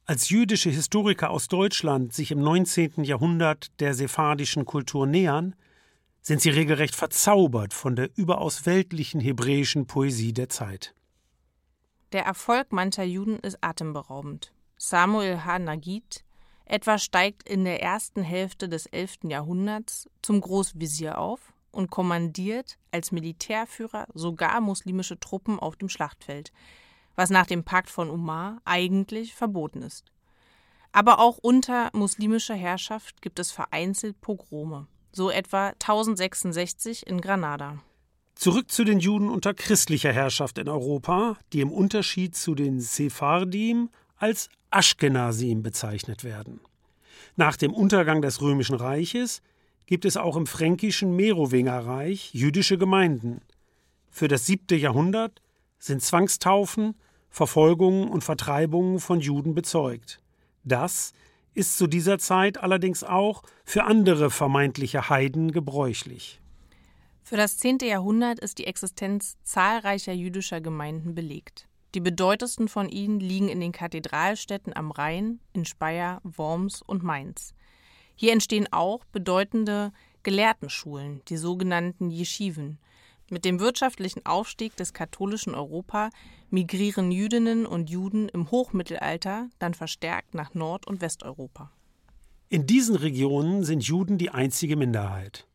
Als 0.05 0.27
jüdische 0.27 0.69
Historiker 0.69 1.29
aus 1.29 1.47
Deutschland 1.47 2.13
sich 2.13 2.31
im 2.31 2.39
19. 2.39 3.05
Jahrhundert 3.05 3.79
der 3.79 3.93
sephardischen 3.93 4.65
Kultur 4.65 5.07
nähern, 5.07 5.55
sind 6.21 6.41
sie 6.41 6.49
regelrecht 6.49 6.93
verzaubert 6.93 7.73
von 7.73 7.95
der 7.95 8.09
überaus 8.17 8.65
weltlichen 8.65 9.21
hebräischen 9.21 9.87
Poesie 9.87 10.33
der 10.33 10.49
Zeit. 10.49 10.93
Der 12.11 12.25
Erfolg 12.25 12.73
mancher 12.73 13.05
Juden 13.05 13.39
ist 13.39 13.57
atemberaubend. 13.61 14.51
Samuel 14.75 15.45
H. 15.45 15.59
Nagid, 15.59 16.25
etwa 16.65 16.97
steigt 16.97 17.47
in 17.47 17.63
der 17.63 17.81
ersten 17.81 18.23
Hälfte 18.23 18.67
des 18.67 18.87
11. 18.87 19.19
Jahrhunderts 19.23 20.09
zum 20.21 20.41
Großvisier 20.41 21.17
auf 21.17 21.53
und 21.71 21.89
kommandiert 21.89 22.77
als 22.91 23.11
Militärführer 23.11 24.05
sogar 24.13 24.61
muslimische 24.61 25.19
Truppen 25.19 25.59
auf 25.59 25.75
dem 25.75 25.89
Schlachtfeld, 25.89 26.51
was 27.15 27.29
nach 27.29 27.45
dem 27.45 27.63
Pakt 27.63 27.89
von 27.89 28.09
Umar 28.09 28.61
eigentlich 28.65 29.33
verboten 29.33 29.81
ist. 29.81 30.05
Aber 30.91 31.19
auch 31.19 31.37
unter 31.37 31.89
muslimischer 31.93 32.55
Herrschaft 32.55 33.21
gibt 33.21 33.39
es 33.39 33.51
vereinzelt 33.51 34.19
Pogrome, 34.21 34.87
so 35.11 35.29
etwa 35.29 35.67
1066 35.69 37.05
in 37.05 37.21
Granada. 37.21 37.79
Zurück 38.35 38.71
zu 38.71 38.85
den 38.85 38.99
Juden 38.99 39.29
unter 39.29 39.53
christlicher 39.53 40.13
Herrschaft 40.13 40.57
in 40.57 40.69
Europa, 40.69 41.37
die 41.51 41.59
im 41.59 41.71
Unterschied 41.71 42.35
zu 42.35 42.55
den 42.55 42.79
Sephardim 42.79 43.89
als 44.15 44.49
Aschkenasim 44.71 45.61
bezeichnet 45.61 46.23
werden. 46.23 46.61
Nach 47.35 47.57
dem 47.57 47.73
Untergang 47.73 48.21
des 48.21 48.41
Römischen 48.41 48.75
Reiches 48.75 49.41
gibt 49.89 50.05
es 50.05 50.17
auch 50.17 50.35
im 50.35 50.45
fränkischen 50.45 51.15
Merowingerreich 51.15 52.31
jüdische 52.31 52.77
Gemeinden. 52.77 53.41
Für 54.11 54.27
das 54.27 54.45
siebte 54.45 54.75
Jahrhundert 54.75 55.41
sind 55.79 56.03
Zwangstaufen, 56.03 56.93
Verfolgungen 57.31 58.07
und 58.07 58.23
Vertreibungen 58.23 58.99
von 58.99 59.19
Juden 59.19 59.55
bezeugt. 59.55 60.21
Das 60.63 61.13
ist 61.55 61.75
zu 61.75 61.87
dieser 61.87 62.19
Zeit 62.19 62.59
allerdings 62.59 63.03
auch 63.03 63.41
für 63.65 63.85
andere 63.85 64.29
vermeintliche 64.29 65.09
Heiden 65.09 65.51
gebräuchlich. 65.51 66.39
Für 67.23 67.37
das 67.37 67.57
zehnte 67.57 67.87
Jahrhundert 67.87 68.37
ist 68.37 68.59
die 68.59 68.67
Existenz 68.67 69.37
zahlreicher 69.41 70.13
jüdischer 70.13 70.61
Gemeinden 70.61 71.15
belegt. 71.15 71.67
Die 71.95 71.99
bedeutendsten 71.99 72.67
von 72.67 72.89
ihnen 72.89 73.19
liegen 73.19 73.49
in 73.49 73.59
den 73.59 73.71
Kathedralstädten 73.71 74.75
am 74.75 74.91
Rhein, 74.91 75.39
in 75.53 75.65
Speyer, 75.65 76.21
Worms 76.23 76.83
und 76.83 77.01
Mainz. 77.01 77.55
Hier 78.19 78.33
entstehen 78.33 78.67
auch 78.73 79.05
bedeutende 79.13 79.93
Gelehrtenschulen, 80.23 81.21
die 81.29 81.37
sogenannten 81.37 82.09
Jeschiven. 82.11 82.77
Mit 83.29 83.45
dem 83.45 83.61
wirtschaftlichen 83.61 84.25
Aufstieg 84.25 84.75
des 84.75 84.91
katholischen 84.91 85.55
Europa 85.55 86.09
migrieren 86.49 87.11
Jüdinnen 87.11 87.65
und 87.65 87.89
Juden 87.89 88.27
im 88.27 88.51
Hochmittelalter 88.51 89.47
dann 89.57 89.73
verstärkt 89.73 90.33
nach 90.33 90.53
Nord- 90.53 90.85
und 90.85 90.99
Westeuropa. 90.99 91.71
In 92.49 92.67
diesen 92.67 92.97
Regionen 92.97 93.63
sind 93.63 93.85
Juden 93.85 94.17
die 94.17 94.31
einzige 94.31 94.75
Minderheit. 94.75 95.47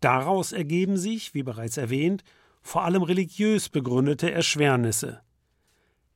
Daraus 0.00 0.52
ergeben 0.52 0.98
sich, 0.98 1.32
wie 1.32 1.44
bereits 1.44 1.78
erwähnt, 1.78 2.24
vor 2.60 2.84
allem 2.84 3.04
religiös 3.04 3.70
begründete 3.70 4.30
Erschwernisse. 4.30 5.22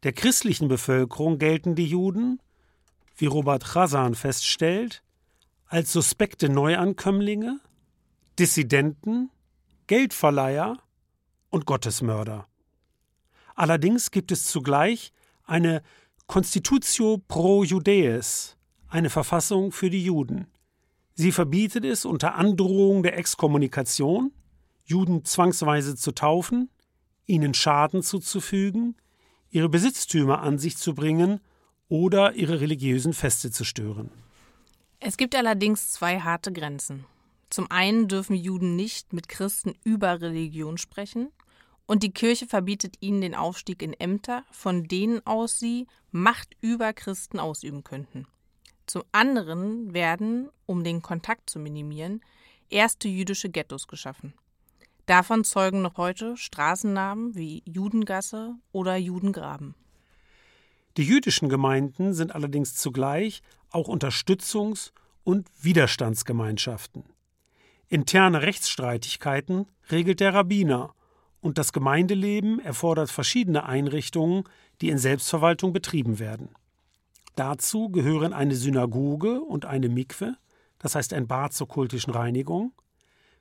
Der 0.03 0.13
christlichen 0.13 0.69
Bevölkerung 0.69 1.39
gelten 1.39 1.75
die 1.75 1.87
Juden, 1.87 2.39
wie 3.17 3.25
Robert 3.25 3.65
Chazan 3.65 4.15
feststellt, 4.15 5.03
als 5.71 5.93
suspekte 5.93 6.49
Neuankömmlinge, 6.49 7.61
Dissidenten, 8.41 9.31
Geldverleiher 9.87 10.79
und 11.49 11.65
Gottesmörder. 11.65 12.49
Allerdings 13.55 14.11
gibt 14.11 14.33
es 14.33 14.47
zugleich 14.47 15.13
eine 15.45 15.83
Constitutio 16.27 17.19
pro 17.29 17.63
Judaeis, 17.63 18.57
eine 18.89 19.11
Verfassung 19.11 19.71
für 19.71 19.91
die 19.91 20.05
Juden. 20.05 20.49
Sie 21.15 21.31
verbietet 21.31 21.85
es 21.85 22.05
unter 22.05 22.35
Androhung 22.35 23.05
der 23.05 23.17
Exkommunikation, 23.17 24.33
Juden 24.85 25.25
zwangsweise 25.25 25.95
zu 25.95 26.11
taufen, 26.11 26.69
ihnen 27.27 27.55
Schaden 27.55 28.03
zuzufügen, 28.03 28.97
ihre 29.51 29.69
Besitztümer 29.69 30.41
an 30.41 30.59
sich 30.59 30.77
zu 30.77 30.97
bringen 30.97 31.41
oder 31.89 32.35
ihre 32.35 32.61
religiösen 32.61 33.13
Feste 33.13 33.53
zu 33.53 33.63
stören. 33.63 34.11
Es 35.03 35.17
gibt 35.17 35.35
allerdings 35.35 35.93
zwei 35.93 36.21
harte 36.21 36.53
Grenzen. 36.53 37.07
Zum 37.49 37.71
einen 37.71 38.07
dürfen 38.07 38.37
Juden 38.37 38.77
nicht 38.77 39.15
mit 39.15 39.31
Christen 39.31 39.75
über 39.83 40.21
Religion 40.21 40.77
sprechen, 40.77 41.31
und 41.87 42.05
die 42.05 42.13
Kirche 42.13 42.47
verbietet 42.47 42.97
ihnen 43.01 43.21
den 43.23 43.35
Aufstieg 43.35 43.83
in 43.83 43.95
Ämter, 43.95 44.45
von 44.53 44.85
denen 44.85 45.27
aus 45.27 45.59
sie 45.59 45.89
Macht 46.13 46.55
über 46.61 46.93
Christen 46.93 47.41
ausüben 47.41 47.83
könnten. 47.83 48.29
Zum 48.87 49.03
anderen 49.11 49.95
werden, 49.95 50.51
um 50.67 50.85
den 50.85 51.03
Kontakt 51.03 51.49
zu 51.49 51.59
minimieren, 51.59 52.21
erste 52.69 53.09
jüdische 53.09 53.49
Ghettos 53.49 53.89
geschaffen. 53.89 54.35
Davon 55.07 55.45
zeugen 55.45 55.83
noch 55.83 55.97
heute 55.97 56.37
Straßennamen 56.37 57.35
wie 57.35 57.63
Judengasse 57.65 58.55
oder 58.71 58.97
Judengraben. 58.97 59.75
Die 60.97 61.05
jüdischen 61.05 61.49
Gemeinden 61.49 62.13
sind 62.13 62.35
allerdings 62.35 62.75
zugleich 62.75 63.43
auch 63.71 63.89
Unterstützungs- 63.89 64.93
und 65.25 65.49
Widerstandsgemeinschaften. 65.61 67.05
Interne 67.89 68.43
Rechtsstreitigkeiten 68.43 69.67
regelt 69.91 70.21
der 70.21 70.35
Rabbiner 70.35 70.95
und 71.41 71.59
das 71.59 71.73
Gemeindeleben 71.73 72.61
erfordert 72.61 73.11
verschiedene 73.11 73.65
Einrichtungen, 73.65 74.45
die 74.81 74.91
in 74.91 74.99
Selbstverwaltung 74.99 75.73
betrieben 75.73 76.19
werden. 76.19 76.51
Dazu 77.37 77.89
gehören 77.89 78.33
eine 78.33 78.55
Synagoge 78.55 79.41
und 79.41 79.65
eine 79.65 79.89
Mikwe, 79.89 80.37
das 80.79 80.95
heißt 80.95 81.13
ein 81.13 81.27
Bad 81.27 81.53
zur 81.53 81.69
kultischen 81.69 82.13
Reinigung, 82.13 82.73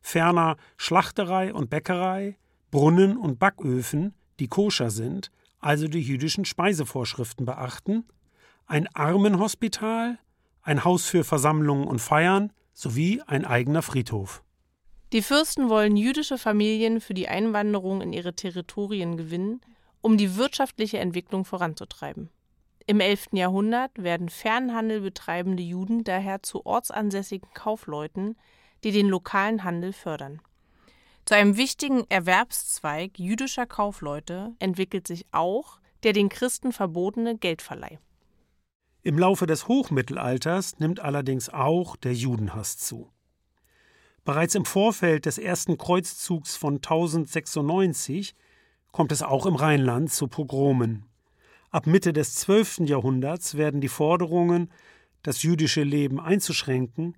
ferner 0.01 0.57
Schlachterei 0.77 1.53
und 1.53 1.69
Bäckerei, 1.69 2.37
Brunnen 2.71 3.17
und 3.17 3.39
Backöfen, 3.39 4.13
die 4.39 4.47
koscher 4.47 4.89
sind, 4.89 5.31
also 5.59 5.87
die 5.87 6.01
jüdischen 6.01 6.45
Speisevorschriften 6.45 7.45
beachten, 7.45 8.05
ein 8.69 8.87
Armenhospital, 8.93 10.19
ein 10.61 10.83
Haus 10.83 11.05
für 11.07 11.23
Versammlungen 11.23 11.87
und 11.87 11.99
Feiern 11.99 12.53
sowie 12.73 13.21
ein 13.25 13.43
eigener 13.43 13.81
Friedhof. 13.81 14.43
Die 15.11 15.23
Fürsten 15.23 15.69
wollen 15.69 15.97
jüdische 15.97 16.37
Familien 16.37 17.01
für 17.01 17.15
die 17.15 17.27
Einwanderung 17.27 18.01
in 18.01 18.13
ihre 18.13 18.35
Territorien 18.35 19.17
gewinnen, 19.17 19.59
um 20.01 20.17
die 20.17 20.37
wirtschaftliche 20.37 20.99
Entwicklung 20.99 21.45
voranzutreiben. 21.45 22.29
Im 22.85 22.99
11. 22.99 23.29
Jahrhundert 23.31 23.91
werden 23.97 24.29
Fernhandel 24.29 25.01
betreibende 25.01 25.63
Juden 25.63 26.03
daher 26.03 26.43
zu 26.43 26.63
ortsansässigen 26.65 27.49
Kaufleuten, 27.55 28.37
die 28.83 28.91
den 28.91 29.07
lokalen 29.07 29.63
Handel 29.63 29.93
fördern. 29.93 30.41
Zu 31.25 31.33
einem 31.35 31.57
wichtigen 31.57 32.05
Erwerbszweig 32.09 33.17
jüdischer 33.17 33.65
Kaufleute 33.65 34.53
entwickelt 34.59 35.07
sich 35.07 35.25
auch 35.31 35.79
der 36.03 36.13
den 36.13 36.29
Christen 36.29 36.71
verbotene 36.71 37.35
Geldverleih. 37.35 37.99
Im 39.01 39.17
Laufe 39.17 39.45
des 39.45 39.69
Hochmittelalters 39.69 40.79
nimmt 40.79 40.99
allerdings 40.99 41.47
auch 41.49 41.95
der 41.95 42.13
Judenhass 42.13 42.77
zu. 42.77 43.09
Bereits 44.25 44.55
im 44.55 44.65
Vorfeld 44.65 45.25
des 45.25 45.37
ersten 45.37 45.77
Kreuzzugs 45.77 46.57
von 46.57 46.75
1096 46.75 48.35
kommt 48.91 49.13
es 49.13 49.23
auch 49.23 49.45
im 49.45 49.55
Rheinland 49.55 50.11
zu 50.11 50.27
Pogromen. 50.27 51.05
Ab 51.71 51.87
Mitte 51.87 52.11
des 52.11 52.35
12. 52.35 52.79
Jahrhunderts 52.81 53.55
werden 53.55 53.79
die 53.79 53.87
Forderungen, 53.87 54.69
das 55.23 55.43
jüdische 55.43 55.83
Leben 55.83 56.19
einzuschränken, 56.19 57.15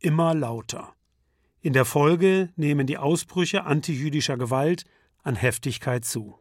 immer 0.00 0.34
lauter. 0.34 0.94
In 1.60 1.74
der 1.74 1.84
Folge 1.84 2.48
nehmen 2.56 2.88
die 2.88 2.98
Ausbrüche 2.98 3.64
antijüdischer 3.64 4.36
Gewalt 4.36 4.84
an 5.22 5.36
Heftigkeit 5.36 6.04
zu. 6.04 6.39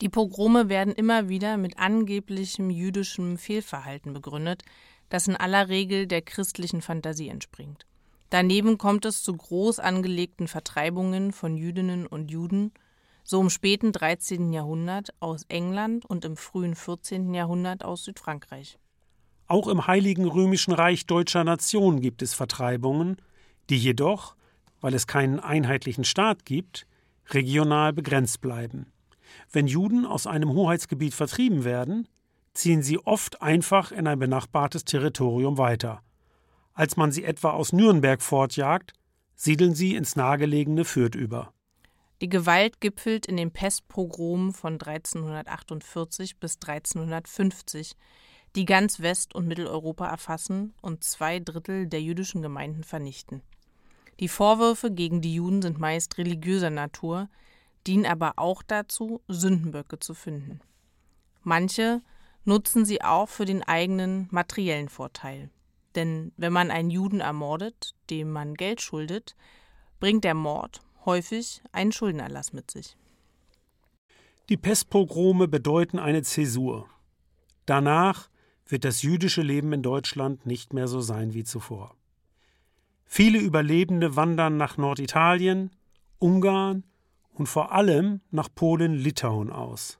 Die 0.00 0.08
Pogrome 0.08 0.68
werden 0.68 0.94
immer 0.94 1.28
wieder 1.28 1.56
mit 1.56 1.78
angeblichem 1.78 2.70
jüdischem 2.70 3.36
Fehlverhalten 3.36 4.12
begründet, 4.12 4.62
das 5.08 5.26
in 5.26 5.34
aller 5.36 5.68
Regel 5.68 6.06
der 6.06 6.22
christlichen 6.22 6.82
Fantasie 6.82 7.28
entspringt. 7.28 7.84
Daneben 8.30 8.78
kommt 8.78 9.04
es 9.06 9.22
zu 9.22 9.36
groß 9.36 9.80
angelegten 9.80 10.46
Vertreibungen 10.46 11.32
von 11.32 11.56
Jüdinnen 11.56 12.06
und 12.06 12.30
Juden, 12.30 12.72
so 13.24 13.40
im 13.40 13.50
späten 13.50 13.90
13. 13.90 14.52
Jahrhundert 14.52 15.10
aus 15.20 15.44
England 15.48 16.04
und 16.04 16.24
im 16.24 16.36
frühen 16.36 16.76
14. 16.76 17.34
Jahrhundert 17.34 17.84
aus 17.84 18.04
Südfrankreich. 18.04 18.78
Auch 19.48 19.66
im 19.66 19.86
Heiligen 19.86 20.26
Römischen 20.26 20.74
Reich 20.74 21.06
deutscher 21.06 21.42
Nation 21.42 22.00
gibt 22.00 22.22
es 22.22 22.34
Vertreibungen, 22.34 23.16
die 23.70 23.78
jedoch, 23.78 24.36
weil 24.80 24.94
es 24.94 25.06
keinen 25.06 25.40
einheitlichen 25.40 26.04
Staat 26.04 26.44
gibt, 26.44 26.86
regional 27.30 27.92
begrenzt 27.92 28.40
bleiben. 28.40 28.92
Wenn 29.50 29.66
Juden 29.66 30.04
aus 30.04 30.26
einem 30.26 30.52
Hoheitsgebiet 30.52 31.14
vertrieben 31.14 31.64
werden, 31.64 32.08
ziehen 32.52 32.82
sie 32.82 32.98
oft 32.98 33.40
einfach 33.40 33.92
in 33.92 34.06
ein 34.06 34.18
benachbartes 34.18 34.84
Territorium 34.84 35.58
weiter. 35.58 36.02
Als 36.74 36.96
man 36.96 37.12
sie 37.12 37.24
etwa 37.24 37.50
aus 37.50 37.72
Nürnberg 37.72 38.22
fortjagt, 38.22 38.92
siedeln 39.34 39.74
sie 39.74 39.94
ins 39.94 40.16
nahegelegene 40.16 40.84
Fürth 40.84 41.14
über. 41.14 41.52
Die 42.20 42.28
Gewalt 42.28 42.80
gipfelt 42.80 43.26
in 43.26 43.36
den 43.36 43.52
Pestpogromen 43.52 44.52
von 44.52 44.74
1348 44.74 46.38
bis 46.38 46.56
1350, 46.56 47.94
die 48.56 48.64
ganz 48.64 49.00
West- 49.00 49.34
und 49.34 49.46
Mitteleuropa 49.46 50.08
erfassen 50.08 50.74
und 50.82 51.04
zwei 51.04 51.38
Drittel 51.38 51.86
der 51.86 52.02
jüdischen 52.02 52.42
Gemeinden 52.42 52.82
vernichten. 52.82 53.42
Die 54.18 54.28
Vorwürfe 54.28 54.90
gegen 54.90 55.20
die 55.20 55.34
Juden 55.34 55.62
sind 55.62 55.78
meist 55.78 56.18
religiöser 56.18 56.70
Natur, 56.70 57.28
dienen 57.88 58.06
aber 58.06 58.34
auch 58.36 58.62
dazu, 58.62 59.20
Sündenböcke 59.26 59.98
zu 59.98 60.14
finden. 60.14 60.60
Manche, 61.42 62.02
nutzen 62.48 62.84
sie 62.84 63.02
auch 63.02 63.28
für 63.28 63.44
den 63.44 63.62
eigenen 63.62 64.26
materiellen 64.30 64.88
Vorteil. 64.88 65.50
Denn 65.94 66.32
wenn 66.36 66.52
man 66.52 66.70
einen 66.70 66.90
Juden 66.90 67.20
ermordet, 67.20 67.94
dem 68.10 68.30
man 68.30 68.54
Geld 68.54 68.80
schuldet, 68.80 69.36
bringt 70.00 70.24
der 70.24 70.34
Mord 70.34 70.80
häufig 71.04 71.62
einen 71.72 71.92
Schuldenerlass 71.92 72.52
mit 72.52 72.70
sich. 72.70 72.96
Die 74.48 74.56
Pestpogrome 74.56 75.46
bedeuten 75.46 75.98
eine 75.98 76.22
Zäsur. 76.22 76.88
Danach 77.66 78.30
wird 78.66 78.84
das 78.84 79.02
jüdische 79.02 79.42
Leben 79.42 79.72
in 79.72 79.82
Deutschland 79.82 80.46
nicht 80.46 80.72
mehr 80.72 80.88
so 80.88 81.00
sein 81.00 81.34
wie 81.34 81.44
zuvor. 81.44 81.94
Viele 83.04 83.38
Überlebende 83.38 84.16
wandern 84.16 84.56
nach 84.56 84.76
Norditalien, 84.76 85.70
Ungarn 86.18 86.84
und 87.38 87.46
vor 87.46 87.72
allem 87.72 88.20
nach 88.30 88.48
Polen-Litauen 88.52 89.50
aus. 89.50 89.98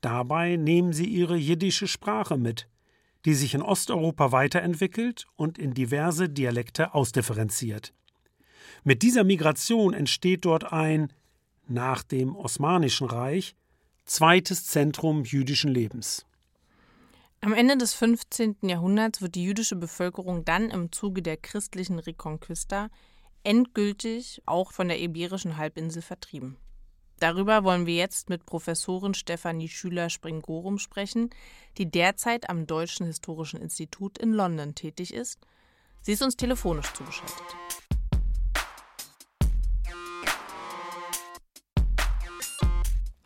Dabei 0.00 0.56
nehmen 0.56 0.92
sie 0.92 1.06
ihre 1.06 1.36
jiddische 1.36 1.86
Sprache 1.86 2.36
mit, 2.36 2.68
die 3.24 3.34
sich 3.34 3.54
in 3.54 3.62
Osteuropa 3.62 4.32
weiterentwickelt 4.32 5.26
und 5.36 5.58
in 5.58 5.74
diverse 5.74 6.28
Dialekte 6.28 6.94
ausdifferenziert. 6.94 7.92
Mit 8.82 9.02
dieser 9.02 9.24
Migration 9.24 9.94
entsteht 9.94 10.44
dort 10.44 10.72
ein, 10.72 11.12
nach 11.66 12.02
dem 12.02 12.36
Osmanischen 12.36 13.06
Reich, 13.06 13.54
zweites 14.04 14.66
Zentrum 14.66 15.24
jüdischen 15.24 15.70
Lebens. 15.70 16.26
Am 17.40 17.52
Ende 17.52 17.76
des 17.76 17.92
15. 17.94 18.56
Jahrhunderts 18.62 19.20
wird 19.20 19.34
die 19.34 19.44
jüdische 19.44 19.76
Bevölkerung 19.76 20.44
dann 20.44 20.70
im 20.70 20.92
Zuge 20.92 21.20
der 21.20 21.36
christlichen 21.36 21.98
Reconquista 21.98 22.88
endgültig 23.44 24.42
auch 24.46 24.72
von 24.72 24.88
der 24.88 25.00
Iberischen 25.00 25.56
Halbinsel 25.56 26.02
vertrieben. 26.02 26.56
Darüber 27.20 27.62
wollen 27.62 27.86
wir 27.86 27.94
jetzt 27.94 28.28
mit 28.28 28.44
Professorin 28.44 29.14
Stefanie 29.14 29.68
Schüler-Springorum 29.68 30.78
sprechen, 30.78 31.30
die 31.78 31.90
derzeit 31.90 32.50
am 32.50 32.66
Deutschen 32.66 33.06
Historischen 33.06 33.60
Institut 33.60 34.18
in 34.18 34.32
London 34.32 34.74
tätig 34.74 35.14
ist. 35.14 35.38
Sie 36.00 36.12
ist 36.12 36.22
uns 36.22 36.36
telefonisch 36.36 36.92
zugeschaltet. 36.92 37.56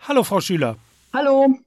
Hallo, 0.00 0.22
Frau 0.22 0.40
Schüler. 0.40 0.76
Hallo. 1.12 1.58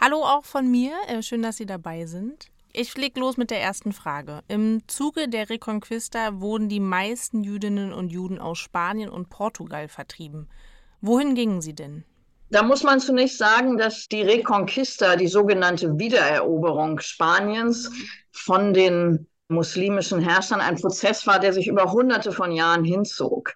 Hallo 0.00 0.24
auch 0.24 0.44
von 0.44 0.70
mir. 0.70 0.92
Äh, 1.08 1.22
schön, 1.22 1.42
dass 1.42 1.56
Sie 1.56 1.66
dabei 1.66 2.06
sind. 2.06 2.50
Ich 2.72 2.96
leg 2.96 3.16
los 3.16 3.36
mit 3.36 3.50
der 3.50 3.60
ersten 3.60 3.92
Frage. 3.92 4.42
Im 4.46 4.86
Zuge 4.86 5.28
der 5.28 5.50
Reconquista 5.50 6.40
wurden 6.40 6.68
die 6.68 6.78
meisten 6.78 7.42
Jüdinnen 7.42 7.92
und 7.92 8.10
Juden 8.10 8.38
aus 8.38 8.58
Spanien 8.58 9.10
und 9.10 9.28
Portugal 9.28 9.88
vertrieben. 9.88 10.48
Wohin 11.00 11.34
gingen 11.34 11.62
sie 11.62 11.74
denn? 11.74 12.04
Da 12.50 12.62
muss 12.62 12.84
man 12.84 13.00
zunächst 13.00 13.38
sagen, 13.38 13.76
dass 13.76 14.06
die 14.06 14.22
Reconquista, 14.22 15.16
die 15.16 15.26
sogenannte 15.26 15.98
Wiedereroberung 15.98 17.00
Spaniens 17.00 17.90
von 18.30 18.72
den 18.72 19.26
muslimischen 19.48 20.20
Herrschern, 20.20 20.60
ein 20.60 20.76
Prozess 20.76 21.26
war, 21.26 21.40
der 21.40 21.52
sich 21.52 21.66
über 21.66 21.90
hunderte 21.90 22.30
von 22.30 22.52
Jahren 22.52 22.84
hinzog. 22.84 23.54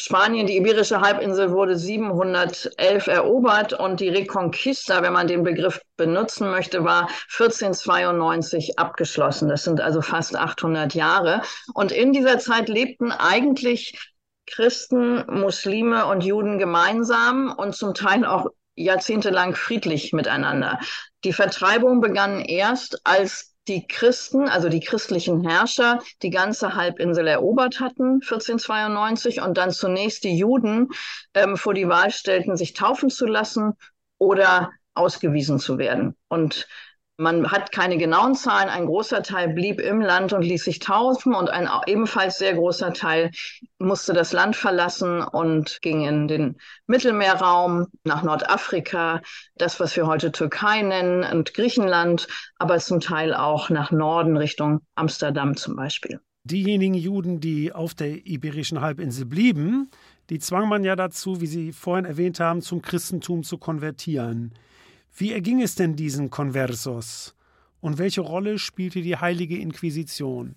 Spanien, 0.00 0.46
die 0.46 0.56
Iberische 0.56 1.00
Halbinsel 1.00 1.50
wurde 1.50 1.76
711 1.76 3.08
erobert 3.08 3.72
und 3.72 3.98
die 3.98 4.08
Reconquista, 4.08 5.02
wenn 5.02 5.12
man 5.12 5.26
den 5.26 5.42
Begriff 5.42 5.80
benutzen 5.96 6.50
möchte, 6.50 6.84
war 6.84 7.08
1492 7.36 8.78
abgeschlossen. 8.78 9.48
Das 9.48 9.64
sind 9.64 9.80
also 9.80 10.00
fast 10.00 10.36
800 10.36 10.94
Jahre. 10.94 11.42
Und 11.74 11.90
in 11.90 12.12
dieser 12.12 12.38
Zeit 12.38 12.68
lebten 12.68 13.10
eigentlich 13.10 13.98
Christen, 14.46 15.24
Muslime 15.28 16.06
und 16.06 16.22
Juden 16.22 16.58
gemeinsam 16.58 17.52
und 17.56 17.74
zum 17.74 17.92
Teil 17.92 18.24
auch 18.24 18.46
jahrzehntelang 18.76 19.56
friedlich 19.56 20.12
miteinander. 20.12 20.78
Die 21.24 21.32
Vertreibung 21.32 22.00
begann 22.00 22.40
erst, 22.40 23.00
als 23.04 23.56
die 23.68 23.86
Christen, 23.86 24.48
also 24.48 24.68
die 24.68 24.80
christlichen 24.80 25.46
Herrscher, 25.48 26.00
die 26.22 26.30
ganze 26.30 26.74
Halbinsel 26.74 27.26
erobert 27.26 27.80
hatten, 27.80 28.20
1492, 28.22 29.40
und 29.42 29.56
dann 29.58 29.70
zunächst 29.70 30.24
die 30.24 30.36
Juden 30.36 30.88
ähm, 31.34 31.56
vor 31.56 31.74
die 31.74 31.88
Wahl 31.88 32.10
stellten, 32.10 32.56
sich 32.56 32.72
taufen 32.72 33.10
zu 33.10 33.26
lassen 33.26 33.74
oder 34.18 34.72
ausgewiesen 34.94 35.58
zu 35.58 35.78
werden. 35.78 36.16
Und 36.28 36.66
man 37.18 37.50
hat 37.50 37.72
keine 37.72 37.98
genauen 37.98 38.34
Zahlen. 38.34 38.68
Ein 38.68 38.86
großer 38.86 39.22
Teil 39.22 39.52
blieb 39.52 39.80
im 39.80 40.00
Land 40.00 40.32
und 40.32 40.42
ließ 40.42 40.64
sich 40.64 40.78
taufen 40.78 41.34
und 41.34 41.50
ein 41.50 41.68
ebenfalls 41.86 42.38
sehr 42.38 42.54
großer 42.54 42.92
Teil 42.92 43.32
musste 43.78 44.12
das 44.12 44.32
Land 44.32 44.54
verlassen 44.54 45.22
und 45.22 45.82
ging 45.82 46.06
in 46.06 46.28
den 46.28 46.56
Mittelmeerraum, 46.86 47.88
nach 48.04 48.22
Nordafrika, 48.22 49.20
das, 49.56 49.80
was 49.80 49.96
wir 49.96 50.06
heute 50.06 50.30
Türkei 50.30 50.82
nennen 50.82 51.24
und 51.24 51.54
Griechenland, 51.54 52.28
aber 52.56 52.78
zum 52.78 53.00
Teil 53.00 53.34
auch 53.34 53.68
nach 53.68 53.90
Norden 53.90 54.36
Richtung 54.36 54.80
Amsterdam 54.94 55.56
zum 55.56 55.74
Beispiel. 55.74 56.20
Diejenigen 56.44 56.94
Juden, 56.94 57.40
die 57.40 57.72
auf 57.72 57.94
der 57.94 58.26
Iberischen 58.26 58.80
Halbinsel 58.80 59.26
blieben, 59.26 59.90
die 60.30 60.38
zwang 60.38 60.68
man 60.68 60.84
ja 60.84 60.94
dazu, 60.94 61.40
wie 61.40 61.46
Sie 61.46 61.72
vorhin 61.72 62.04
erwähnt 62.04 62.38
haben, 62.38 62.62
zum 62.62 62.80
Christentum 62.80 63.42
zu 63.42 63.58
konvertieren. 63.58 64.54
Wie 65.18 65.32
erging 65.32 65.60
es 65.60 65.74
denn 65.74 65.96
diesen 65.96 66.30
Conversos? 66.30 67.34
Und 67.80 67.98
welche 67.98 68.20
Rolle 68.20 68.58
spielte 68.58 69.02
die 69.02 69.16
Heilige 69.16 69.58
Inquisition? 69.58 70.54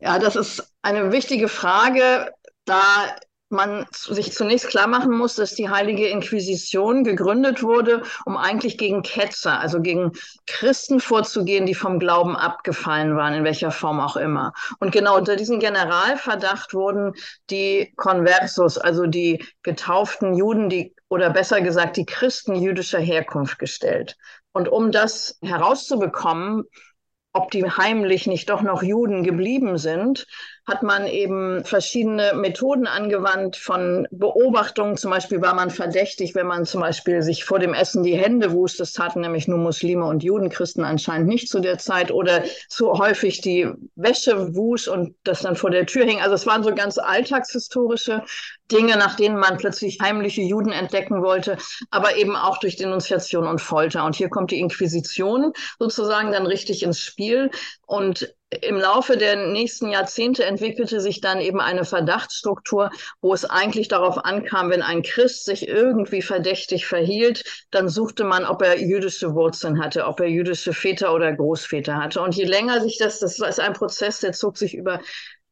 Ja, 0.00 0.20
das 0.20 0.36
ist 0.36 0.72
eine 0.82 1.10
wichtige 1.10 1.48
Frage, 1.48 2.32
da 2.64 3.16
man 3.54 3.86
sich 3.90 4.32
zunächst 4.32 4.68
klar 4.68 4.86
machen 4.86 5.16
muss, 5.16 5.36
dass 5.36 5.54
die 5.54 5.70
Heilige 5.70 6.08
Inquisition 6.08 7.04
gegründet 7.04 7.62
wurde, 7.62 8.02
um 8.26 8.36
eigentlich 8.36 8.76
gegen 8.76 9.02
Ketzer, 9.02 9.58
also 9.58 9.80
gegen 9.80 10.12
Christen 10.46 11.00
vorzugehen, 11.00 11.64
die 11.64 11.74
vom 11.74 11.98
Glauben 11.98 12.36
abgefallen 12.36 13.16
waren, 13.16 13.32
in 13.32 13.44
welcher 13.44 13.70
Form 13.70 14.00
auch 14.00 14.16
immer. 14.16 14.52
Und 14.80 14.92
genau 14.92 15.16
unter 15.16 15.36
diesen 15.36 15.60
Generalverdacht 15.60 16.74
wurden 16.74 17.14
die 17.48 17.94
Conversos, 17.96 18.76
also 18.76 19.06
die 19.06 19.42
getauften 19.62 20.34
Juden, 20.34 20.68
die 20.68 20.94
oder 21.08 21.30
besser 21.30 21.60
gesagt 21.60 21.96
die 21.96 22.06
Christen 22.06 22.56
jüdischer 22.56 22.98
Herkunft 22.98 23.58
gestellt. 23.58 24.16
Und 24.52 24.68
um 24.68 24.90
das 24.90 25.38
herauszubekommen, 25.42 26.64
ob 27.32 27.50
die 27.50 27.64
heimlich 27.64 28.26
nicht 28.26 28.48
doch 28.48 28.62
noch 28.62 28.82
Juden 28.82 29.24
geblieben 29.24 29.76
sind, 29.76 30.26
hat 30.66 30.82
man 30.82 31.06
eben 31.06 31.62
verschiedene 31.64 32.32
Methoden 32.34 32.86
angewandt 32.86 33.56
von 33.56 34.08
Beobachtungen. 34.10 34.96
Zum 34.96 35.10
Beispiel 35.10 35.42
war 35.42 35.54
man 35.54 35.70
verdächtig, 35.70 36.34
wenn 36.34 36.46
man 36.46 36.64
zum 36.64 36.80
Beispiel 36.80 37.22
sich 37.22 37.44
vor 37.44 37.58
dem 37.58 37.74
Essen 37.74 38.02
die 38.02 38.16
Hände 38.16 38.52
wusch. 38.52 38.78
Das 38.78 38.92
taten 38.92 39.20
nämlich 39.20 39.46
nur 39.46 39.58
Muslime 39.58 40.06
und 40.06 40.22
Juden, 40.22 40.48
Christen 40.48 40.82
anscheinend 40.84 41.28
nicht 41.28 41.50
zu 41.50 41.60
der 41.60 41.76
Zeit. 41.76 42.10
Oder 42.10 42.44
zu 42.68 42.92
häufig 42.92 43.42
die 43.42 43.68
Wäsche 43.94 44.54
wusch 44.54 44.88
und 44.88 45.14
das 45.24 45.42
dann 45.42 45.56
vor 45.56 45.70
der 45.70 45.84
Tür 45.84 46.06
hing. 46.06 46.20
Also 46.20 46.34
es 46.34 46.46
waren 46.46 46.62
so 46.62 46.74
ganz 46.74 46.96
alltagshistorische 46.96 48.22
Dinge, 48.72 48.96
nach 48.96 49.16
denen 49.16 49.36
man 49.36 49.58
plötzlich 49.58 49.98
heimliche 50.00 50.40
Juden 50.40 50.72
entdecken 50.72 51.22
wollte, 51.22 51.58
aber 51.90 52.16
eben 52.16 52.36
auch 52.36 52.56
durch 52.56 52.76
Denunziation 52.76 53.46
und 53.46 53.60
Folter. 53.60 54.04
Und 54.06 54.16
hier 54.16 54.30
kommt 54.30 54.50
die 54.50 54.60
Inquisition 54.60 55.52
sozusagen 55.78 56.32
dann 56.32 56.46
richtig 56.46 56.82
ins 56.82 57.00
Spiel. 57.00 57.50
Und 57.86 58.34
im 58.62 58.76
Laufe 58.76 59.16
der 59.16 59.36
nächsten 59.36 59.88
Jahrzehnte 59.88 60.44
entwickelte 60.44 61.00
sich 61.00 61.20
dann 61.20 61.40
eben 61.40 61.60
eine 61.60 61.84
Verdachtsstruktur, 61.84 62.90
wo 63.20 63.32
es 63.34 63.44
eigentlich 63.44 63.88
darauf 63.88 64.24
ankam, 64.24 64.70
wenn 64.70 64.82
ein 64.82 65.02
Christ 65.02 65.44
sich 65.44 65.68
irgendwie 65.68 66.22
verdächtig 66.22 66.86
verhielt, 66.86 67.44
dann 67.70 67.88
suchte 67.88 68.24
man, 68.24 68.44
ob 68.44 68.62
er 68.62 68.80
jüdische 68.80 69.34
Wurzeln 69.34 69.82
hatte, 69.82 70.06
ob 70.06 70.20
er 70.20 70.28
jüdische 70.28 70.72
Väter 70.72 71.14
oder 71.14 71.32
Großväter 71.32 71.96
hatte. 71.96 72.20
Und 72.20 72.34
je 72.34 72.44
länger 72.44 72.80
sich 72.80 72.98
das, 72.98 73.18
das 73.20 73.38
ist 73.38 73.60
ein 73.60 73.72
Prozess, 73.72 74.20
der 74.20 74.32
zog 74.32 74.56
sich 74.56 74.74
über 74.74 75.00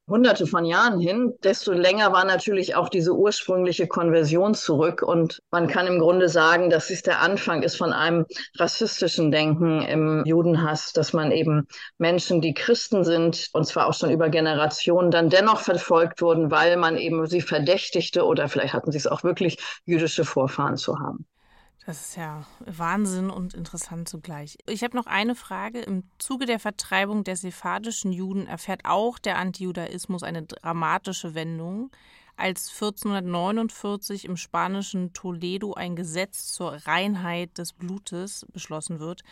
hunderte 0.08 0.46
von 0.46 0.64
Jahren 0.64 1.00
hin, 1.00 1.32
desto 1.44 1.72
länger 1.72 2.12
war 2.12 2.24
natürlich 2.24 2.74
auch 2.74 2.88
diese 2.88 3.12
ursprüngliche 3.12 3.86
Konversion 3.86 4.54
zurück. 4.54 5.02
Und 5.02 5.40
man 5.50 5.68
kann 5.68 5.86
im 5.86 5.98
Grunde 5.98 6.28
sagen, 6.28 6.70
dass 6.70 6.90
es 6.90 7.02
der 7.02 7.20
Anfang 7.20 7.62
ist 7.62 7.76
von 7.76 7.92
einem 7.92 8.26
rassistischen 8.58 9.30
Denken 9.30 9.82
im 9.82 10.24
Judenhass, 10.26 10.92
dass 10.92 11.12
man 11.12 11.30
eben 11.30 11.66
Menschen, 11.98 12.40
die 12.40 12.54
Christen 12.54 13.04
sind, 13.04 13.48
und 13.52 13.66
zwar 13.66 13.86
auch 13.86 13.94
schon 13.94 14.10
über 14.10 14.28
Generationen, 14.28 15.10
dann 15.10 15.30
dennoch 15.30 15.60
verfolgt 15.60 16.20
wurden, 16.20 16.50
weil 16.50 16.76
man 16.76 16.96
eben 16.96 17.26
sie 17.26 17.40
verdächtigte 17.40 18.24
oder 18.24 18.48
vielleicht 18.48 18.74
hatten 18.74 18.92
sie 18.92 18.98
es 18.98 19.06
auch 19.06 19.22
wirklich, 19.22 19.58
jüdische 19.84 20.24
Vorfahren 20.24 20.76
zu 20.76 20.98
haben. 20.98 21.26
Das 21.84 22.00
ist 22.00 22.16
ja 22.16 22.46
Wahnsinn 22.60 23.28
und 23.28 23.54
interessant 23.54 24.08
zugleich. 24.08 24.56
Ich 24.68 24.84
habe 24.84 24.96
noch 24.96 25.06
eine 25.06 25.34
Frage. 25.34 25.80
Im 25.80 26.04
Zuge 26.18 26.46
der 26.46 26.60
Vertreibung 26.60 27.24
der 27.24 27.36
sephardischen 27.36 28.12
Juden 28.12 28.46
erfährt 28.46 28.82
auch 28.84 29.18
der 29.18 29.38
Antijudaismus 29.38 30.22
eine 30.22 30.44
dramatische 30.44 31.34
Wendung, 31.34 31.90
als 32.36 32.68
1449 32.70 34.26
im 34.26 34.36
spanischen 34.36 35.12
Toledo 35.12 35.74
ein 35.74 35.96
Gesetz 35.96 36.52
zur 36.52 36.72
Reinheit 36.72 37.58
des 37.58 37.72
Blutes 37.72 38.46
beschlossen 38.52 39.00
wird, 39.00 39.22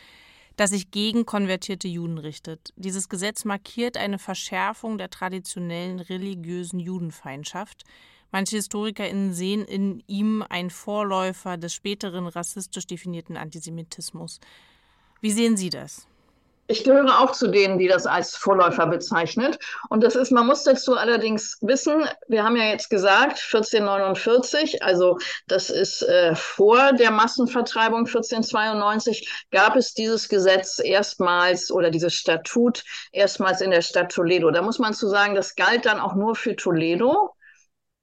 das 0.57 0.71
sich 0.71 0.91
gegen 0.91 1.27
konvertierte 1.27 1.89
Juden 1.89 2.19
richtet. 2.19 2.73
Dieses 2.77 3.09
Gesetz 3.09 3.45
markiert 3.45 3.97
eine 3.97 4.19
Verschärfung 4.19 4.99
der 4.99 5.09
traditionellen 5.09 6.01
religiösen 6.01 6.81
Judenfeindschaft 6.81 7.85
Manche 8.33 8.57
HistorikerInnen 8.57 9.33
sehen 9.33 9.65
in 9.65 10.03
ihm 10.07 10.45
einen 10.49 10.71
Vorläufer 10.71 11.57
des 11.57 11.75
späteren 11.75 12.27
rassistisch 12.27 12.87
definierten 12.87 13.37
Antisemitismus. 13.37 14.41
Wie 15.21 15.31
sehen 15.31 15.57
Sie 15.57 15.71
das? 15.71 16.07
Ich 16.71 16.85
gehöre 16.85 17.19
auch 17.19 17.33
zu 17.33 17.49
denen, 17.49 17.79
die 17.79 17.89
das 17.89 18.07
als 18.07 18.37
Vorläufer 18.37 18.87
bezeichnet. 18.87 19.59
Und 19.89 20.05
das 20.05 20.15
ist, 20.15 20.31
man 20.31 20.47
muss 20.47 20.63
dazu 20.63 20.97
allerdings 20.97 21.59
wissen, 21.63 22.05
wir 22.29 22.45
haben 22.45 22.55
ja 22.55 22.67
jetzt 22.67 22.89
gesagt, 22.91 23.43
1449, 23.53 24.81
also 24.81 25.19
das 25.49 25.71
ist 25.71 26.03
äh, 26.03 26.37
vor 26.37 26.93
der 26.93 27.11
Massenvertreibung 27.11 28.07
1492, 28.07 29.29
gab 29.51 29.75
es 29.75 29.95
dieses 29.95 30.29
Gesetz 30.29 30.79
erstmals 30.79 31.73
oder 31.73 31.91
dieses 31.91 32.15
Statut 32.15 32.85
erstmals 33.11 33.63
in 33.63 33.73
der 33.73 33.83
Stadt 33.83 34.13
Toledo. 34.13 34.53
Da 34.53 34.63
muss 34.63 34.79
man 34.79 34.95
zu 34.95 35.09
sagen, 35.09 35.35
das 35.35 35.57
galt 35.57 35.87
dann 35.87 35.99
auch 35.99 36.15
nur 36.15 36.37
für 36.37 36.55
Toledo. 36.55 37.35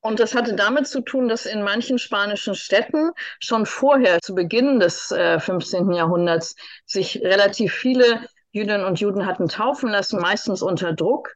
Und 0.08 0.22
das 0.22 0.34
hatte 0.34 0.54
damit 0.56 0.88
zu 0.88 1.02
tun, 1.02 1.28
dass 1.28 1.46
in 1.46 1.62
manchen 1.62 2.00
spanischen 2.00 2.56
Städten 2.56 3.12
schon 3.42 3.66
vorher, 3.66 4.22
zu 4.22 4.36
Beginn 4.36 4.80
des 4.80 5.12
äh, 5.12 5.38
15. 5.38 5.92
Jahrhunderts, 5.92 6.56
sich 6.86 7.22
relativ 7.22 7.74
viele 7.74 8.22
Jüdinnen 8.52 8.86
und 8.86 9.02
Juden 9.02 9.26
hatten 9.26 9.50
taufen 9.50 9.90
lassen, 9.90 10.22
meistens 10.22 10.62
unter 10.62 10.94
Druck. 10.94 11.36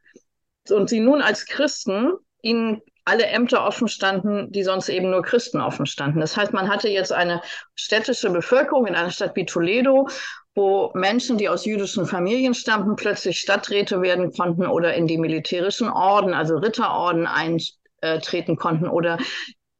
Und 0.70 0.88
sie 0.88 1.00
nun 1.00 1.20
als 1.20 1.44
Christen 1.44 2.12
ihnen 2.40 2.80
alle 3.04 3.26
Ämter 3.26 3.66
offen 3.66 3.88
standen, 3.88 4.50
die 4.52 4.62
sonst 4.62 4.88
eben 4.88 5.10
nur 5.10 5.20
Christen 5.20 5.60
offen 5.60 5.84
standen. 5.84 6.20
Das 6.20 6.38
heißt, 6.38 6.54
man 6.54 6.70
hatte 6.70 6.88
jetzt 6.88 7.12
eine 7.12 7.42
städtische 7.74 8.30
Bevölkerung 8.30 8.86
in 8.86 8.94
einer 8.94 9.10
Stadt 9.10 9.36
wie 9.36 9.44
Toledo, 9.44 10.08
wo 10.54 10.92
Menschen, 10.94 11.36
die 11.36 11.50
aus 11.50 11.66
jüdischen 11.66 12.06
Familien 12.06 12.54
stammten, 12.54 12.96
plötzlich 12.96 13.38
Stadträte 13.38 14.00
werden 14.00 14.32
konnten 14.32 14.64
oder 14.64 14.94
in 14.94 15.06
die 15.06 15.18
militärischen 15.18 15.90
Orden, 15.90 16.32
also 16.32 16.56
Ritterorden 16.56 17.26
eintreten 18.02 18.56
konnten 18.56 18.88
oder 18.88 19.18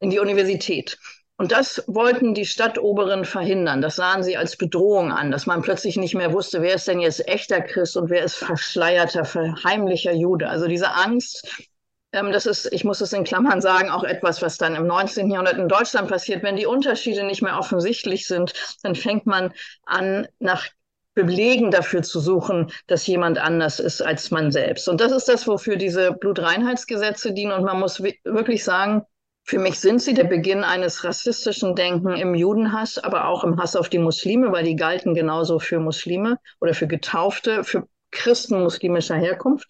in 0.00 0.10
die 0.10 0.18
Universität. 0.18 0.98
Und 1.36 1.50
das 1.50 1.82
wollten 1.86 2.34
die 2.34 2.44
Stadtoberen 2.44 3.24
verhindern. 3.24 3.80
Das 3.80 3.96
sahen 3.96 4.22
sie 4.22 4.36
als 4.36 4.56
Bedrohung 4.56 5.10
an, 5.10 5.30
dass 5.30 5.46
man 5.46 5.62
plötzlich 5.62 5.96
nicht 5.96 6.14
mehr 6.14 6.32
wusste, 6.32 6.62
wer 6.62 6.74
ist 6.74 6.86
denn 6.86 7.00
jetzt 7.00 7.26
echter 7.26 7.60
Christ 7.60 7.96
und 7.96 8.10
wer 8.10 8.22
ist 8.22 8.36
verschleierter, 8.36 9.24
heimlicher 9.64 10.12
Jude. 10.12 10.48
Also 10.48 10.68
diese 10.68 10.92
Angst, 10.92 11.68
ähm, 12.12 12.30
das 12.30 12.46
ist, 12.46 12.72
ich 12.72 12.84
muss 12.84 13.00
es 13.00 13.12
in 13.12 13.24
Klammern 13.24 13.60
sagen, 13.60 13.90
auch 13.90 14.04
etwas, 14.04 14.42
was 14.42 14.58
dann 14.58 14.76
im 14.76 14.86
19. 14.86 15.30
Jahrhundert 15.30 15.58
in 15.58 15.68
Deutschland 15.68 16.08
passiert. 16.08 16.42
Wenn 16.42 16.56
die 16.56 16.66
Unterschiede 16.66 17.24
nicht 17.24 17.42
mehr 17.42 17.58
offensichtlich 17.58 18.26
sind, 18.26 18.52
dann 18.82 18.94
fängt 18.94 19.26
man 19.26 19.52
an, 19.84 20.28
nach 20.38 20.68
Belegen 21.14 21.70
dafür 21.70 22.02
zu 22.02 22.20
suchen, 22.20 22.70
dass 22.86 23.06
jemand 23.06 23.38
anders 23.38 23.80
ist 23.80 24.00
als 24.00 24.30
man 24.30 24.50
selbst. 24.50 24.88
Und 24.88 25.00
das 25.00 25.12
ist 25.12 25.28
das, 25.28 25.46
wofür 25.46 25.76
diese 25.76 26.12
Blutreinheitsgesetze 26.12 27.32
dienen. 27.32 27.52
Und 27.52 27.64
man 27.64 27.80
muss 27.80 28.02
wirklich 28.02 28.64
sagen, 28.64 29.02
für 29.44 29.58
mich 29.58 29.80
sind 29.80 30.00
sie 30.00 30.14
der 30.14 30.24
Beginn 30.24 30.64
eines 30.64 31.04
rassistischen 31.04 31.74
Denken 31.74 32.16
im 32.16 32.34
Judenhass, 32.34 32.98
aber 32.98 33.26
auch 33.26 33.44
im 33.44 33.60
Hass 33.60 33.76
auf 33.76 33.88
die 33.88 33.98
Muslime, 33.98 34.52
weil 34.52 34.64
die 34.64 34.76
galten 34.76 35.14
genauso 35.14 35.58
für 35.58 35.80
Muslime 35.80 36.38
oder 36.60 36.74
für 36.74 36.86
Getaufte, 36.86 37.64
für 37.64 37.86
Christen 38.10 38.62
muslimischer 38.62 39.16
Herkunft. 39.16 39.68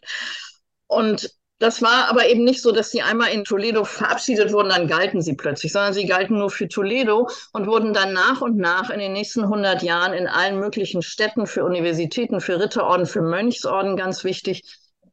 Und 0.87 1.31
das 1.63 1.81
war 1.81 2.09
aber 2.11 2.27
eben 2.29 2.43
nicht 2.43 2.61
so, 2.61 2.73
dass 2.73 2.91
sie 2.91 3.03
einmal 3.03 3.31
in 3.33 3.45
Toledo 3.45 3.85
verabschiedet 3.85 4.53
wurden, 4.53 4.71
dann 4.71 4.89
galten 4.89 5.23
sie 5.23 5.35
plötzlich, 5.35 5.73
sondern 5.73 5.95
sie 5.95 6.07
galten 6.07 6.37
nur 6.37 6.51
für 6.51 6.67
Toledo 6.67 7.29
und 7.53 7.69
wurden 7.69 7.95
dann 7.95 8.13
nach 8.13 8.41
und 8.41 8.57
nach 8.57 8.91
in 8.91 8.99
den 8.99 9.13
nächsten 9.13 9.45
100 9.45 9.81
Jahren 9.85 10.13
in 10.13 10.27
allen 10.27 10.59
möglichen 10.59 11.03
Städten, 11.03 11.47
für 11.47 11.65
Universitäten, 11.65 12.41
für 12.41 12.59
Ritterorden, 12.59 13.07
für 13.07 13.23
Mönchsorden 13.23 13.97
ganz 13.97 14.25
wichtig, 14.25 14.65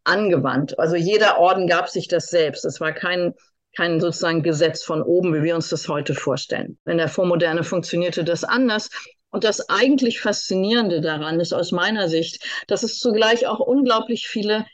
angewandt. 0.04 0.80
Also 0.80 0.96
jeder 0.96 1.38
Orden 1.38 1.68
gab 1.68 1.88
sich 1.88 2.08
das 2.08 2.32
selbst. 2.32 2.66
Es 2.66 2.82
war 2.82 2.94
kein 2.94 3.36
kein 3.78 4.00
sozusagen 4.00 4.42
Gesetz 4.42 4.84
von 4.84 5.04
oben, 5.04 5.36
wie 5.36 5.44
wir 5.44 5.54
uns 5.54 5.70
das 5.70 5.88
heute 5.88 6.16
vorstellen. 6.16 6.80
In 6.88 6.98
der 6.98 7.08
Vormoderne 7.08 7.64
funktionierte 7.64 8.24
das 8.24 8.44
anders. 8.44 8.90
Und 9.30 9.44
das 9.44 9.70
eigentlich 9.70 10.20
Faszinierende 10.20 11.02
daran 11.02 11.40
ist 11.40 11.54
aus 11.54 11.72
meiner 11.72 12.10
Sicht, 12.10 12.44
dass 12.66 12.82
es 12.82 12.98
zugleich 12.98 13.46
auch 13.46 13.60
unglaublich 13.60 14.28
viele 14.28 14.66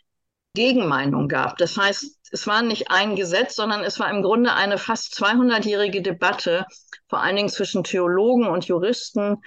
Gegenmeinungen 0.56 1.30
gab. 1.30 1.58
Das 1.60 1.78
heißt, 1.78 2.32
es 2.32 2.48
war 2.48 2.64
nicht 2.64 2.90
ein 2.90 3.16
Gesetz, 3.16 3.56
sondern 3.56 3.84
es 3.84 4.00
war 4.00 4.10
im 4.10 4.24
Grunde 4.24 4.54
eine 4.54 4.80
fast 4.80 5.14
200-jährige 5.14 6.02
Debatte, 6.02 6.66
vor 7.08 7.22
allen 7.22 7.36
Dingen 7.36 7.50
zwischen 7.50 7.84
Theologen 7.84 8.48
und 8.48 8.66
Juristen, 8.66 9.38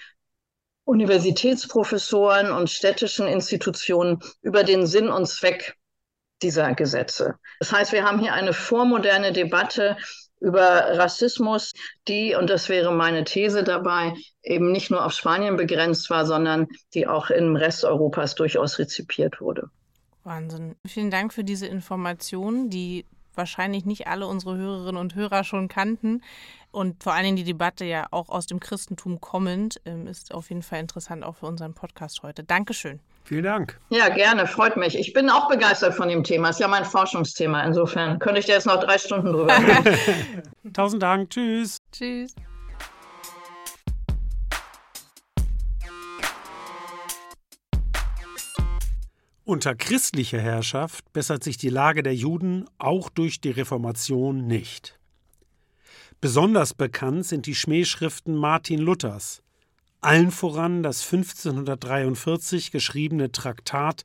Universitätsprofessoren 0.84 2.52
und 2.52 2.70
städtischen 2.70 3.26
Institutionen 3.26 4.20
über 4.40 4.62
den 4.62 4.86
Sinn 4.86 5.08
und 5.08 5.26
Zweck 5.26 5.74
dieser 6.40 6.74
Gesetze. 6.74 7.34
Das 7.58 7.72
heißt, 7.72 7.92
wir 7.92 8.04
haben 8.04 8.20
hier 8.20 8.32
eine 8.32 8.52
vormoderne 8.52 9.32
Debatte 9.32 9.96
über 10.40 10.96
Rassismus, 10.96 11.72
die, 12.06 12.36
und 12.36 12.48
das 12.48 12.68
wäre 12.68 12.92
meine 12.92 13.24
These 13.24 13.64
dabei, 13.64 14.14
eben 14.42 14.70
nicht 14.70 14.90
nur 14.90 15.04
auf 15.04 15.12
Spanien 15.12 15.56
begrenzt 15.56 16.10
war, 16.10 16.24
sondern 16.24 16.68
die 16.94 17.06
auch 17.06 17.30
im 17.30 17.56
Rest 17.56 17.84
Europas 17.84 18.36
durchaus 18.36 18.78
rezipiert 18.78 19.40
wurde. 19.40 19.70
Wahnsinn. 20.28 20.76
Vielen 20.86 21.10
Dank 21.10 21.32
für 21.32 21.44
diese 21.44 21.66
Informationen, 21.66 22.70
die 22.70 23.04
wahrscheinlich 23.34 23.84
nicht 23.84 24.06
alle 24.06 24.26
unsere 24.26 24.56
Hörerinnen 24.56 25.00
und 25.00 25.14
Hörer 25.14 25.44
schon 25.44 25.68
kannten. 25.68 26.22
Und 26.70 27.02
vor 27.02 27.14
allen 27.14 27.24
Dingen 27.24 27.36
die 27.36 27.44
Debatte 27.44 27.84
ja 27.86 28.06
auch 28.10 28.28
aus 28.28 28.46
dem 28.46 28.60
Christentum 28.60 29.20
kommend, 29.20 29.80
ähm, 29.86 30.06
ist 30.06 30.34
auf 30.34 30.50
jeden 30.50 30.62
Fall 30.62 30.80
interessant 30.80 31.24
auch 31.24 31.36
für 31.36 31.46
unseren 31.46 31.72
Podcast 31.72 32.22
heute. 32.22 32.44
Dankeschön. 32.44 33.00
Vielen 33.24 33.44
Dank. 33.44 33.78
Ja, 33.90 34.08
gerne, 34.08 34.46
freut 34.46 34.76
mich. 34.76 34.98
Ich 34.98 35.12
bin 35.12 35.30
auch 35.30 35.48
begeistert 35.48 35.94
von 35.94 36.08
dem 36.08 36.24
Thema. 36.24 36.50
Ist 36.50 36.60
ja 36.60 36.68
mein 36.68 36.84
Forschungsthema. 36.84 37.62
Insofern 37.62 38.18
könnte 38.18 38.40
ich 38.40 38.46
da 38.46 38.54
jetzt 38.54 38.66
noch 38.66 38.80
drei 38.80 38.98
Stunden 38.98 39.32
drüber 39.32 39.56
reden. 39.56 40.42
Tausend 40.72 41.02
Dank. 41.02 41.30
Tschüss. 41.30 41.78
Tschüss. 41.92 42.34
Unter 49.48 49.74
christlicher 49.74 50.42
Herrschaft 50.42 51.10
bessert 51.14 51.42
sich 51.42 51.56
die 51.56 51.70
Lage 51.70 52.02
der 52.02 52.14
Juden 52.14 52.66
auch 52.76 53.08
durch 53.08 53.40
die 53.40 53.48
Reformation 53.50 54.46
nicht. 54.46 54.98
Besonders 56.20 56.74
bekannt 56.74 57.24
sind 57.24 57.46
die 57.46 57.54
Schmähschriften 57.54 58.36
Martin 58.36 58.78
Luthers, 58.78 59.42
allen 60.02 60.32
voran 60.32 60.82
das 60.82 61.02
1543 61.02 62.70
geschriebene 62.72 63.32
Traktat 63.32 64.04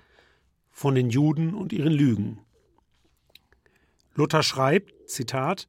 von 0.71 0.95
den 0.95 1.09
Juden 1.09 1.53
und 1.55 1.73
ihren 1.73 1.91
Lügen. 1.91 2.39
Luther 4.15 4.43
schreibt, 4.43 4.93
Zitat, 5.09 5.67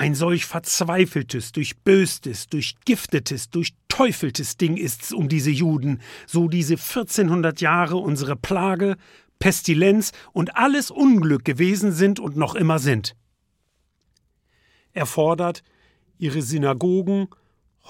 ein 0.00 0.14
solch 0.14 0.46
verzweifeltes, 0.46 1.52
durchböstes, 1.52 2.46
durchgiftetes, 2.46 3.50
durchteufeltes 3.50 4.56
Ding 4.56 4.78
ist's 4.78 5.12
um 5.12 5.28
diese 5.28 5.50
Juden, 5.50 6.00
so 6.26 6.48
diese 6.48 6.76
1400 6.76 7.60
Jahre 7.60 7.98
unsere 7.98 8.34
Plage, 8.34 8.96
Pestilenz 9.38 10.12
und 10.32 10.56
alles 10.56 10.90
Unglück 10.90 11.44
gewesen 11.44 11.92
sind 11.92 12.18
und 12.18 12.34
noch 12.34 12.54
immer 12.54 12.78
sind. 12.78 13.14
Er 14.94 15.04
fordert, 15.04 15.62
ihre 16.16 16.40
Synagogen 16.40 17.28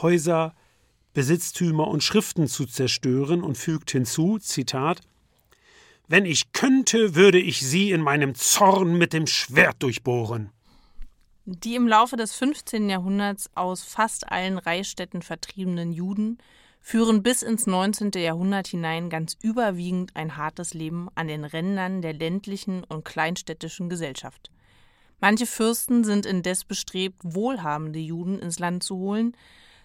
Häuser, 0.03 0.57
Besitztümer 1.13 1.87
und 1.87 2.03
Schriften 2.03 2.49
zu 2.49 2.67
zerstören 2.67 3.45
und 3.45 3.57
fügt 3.57 3.93
hinzu, 3.93 4.39
Zitat, 4.41 5.01
Wenn 6.09 6.25
ich 6.25 6.51
könnte, 6.51 7.15
würde 7.15 7.39
ich 7.39 7.61
sie 7.61 7.93
in 7.93 8.01
meinem 8.01 8.35
Zorn 8.35 8.99
mit 8.99 9.13
dem 9.13 9.29
Schwert 9.29 9.81
durchbohren. 9.81 10.51
Die 11.53 11.75
im 11.75 11.89
Laufe 11.89 12.15
des 12.15 12.33
15. 12.37 12.89
Jahrhunderts 12.89 13.51
aus 13.57 13.83
fast 13.83 14.31
allen 14.31 14.57
Reichsstädten 14.57 15.21
vertriebenen 15.21 15.91
Juden 15.91 16.39
führen 16.81 17.25
bis 17.25 17.43
ins 17.43 17.67
19. 17.67 18.13
Jahrhundert 18.15 18.69
hinein 18.69 19.11
ganz 19.11 19.37
überwiegend 19.43 20.15
ein 20.15 20.37
hartes 20.37 20.75
Leben 20.75 21.09
an 21.17 21.27
den 21.27 21.45
Rändern 21.45 22.03
der 22.03 22.13
ländlichen 22.13 22.85
und 22.85 23.05
kleinstädtischen 23.05 23.89
Gesellschaft. 23.89 24.53
Manche 25.19 25.45
Fürsten 25.45 26.05
sind 26.05 26.25
indes 26.25 26.65
bestrebt, 26.65 27.21
wohlhabende 27.25 27.99
Juden 27.99 28.39
ins 28.39 28.61
Land 28.61 28.85
zu 28.85 28.95
holen, 28.99 29.37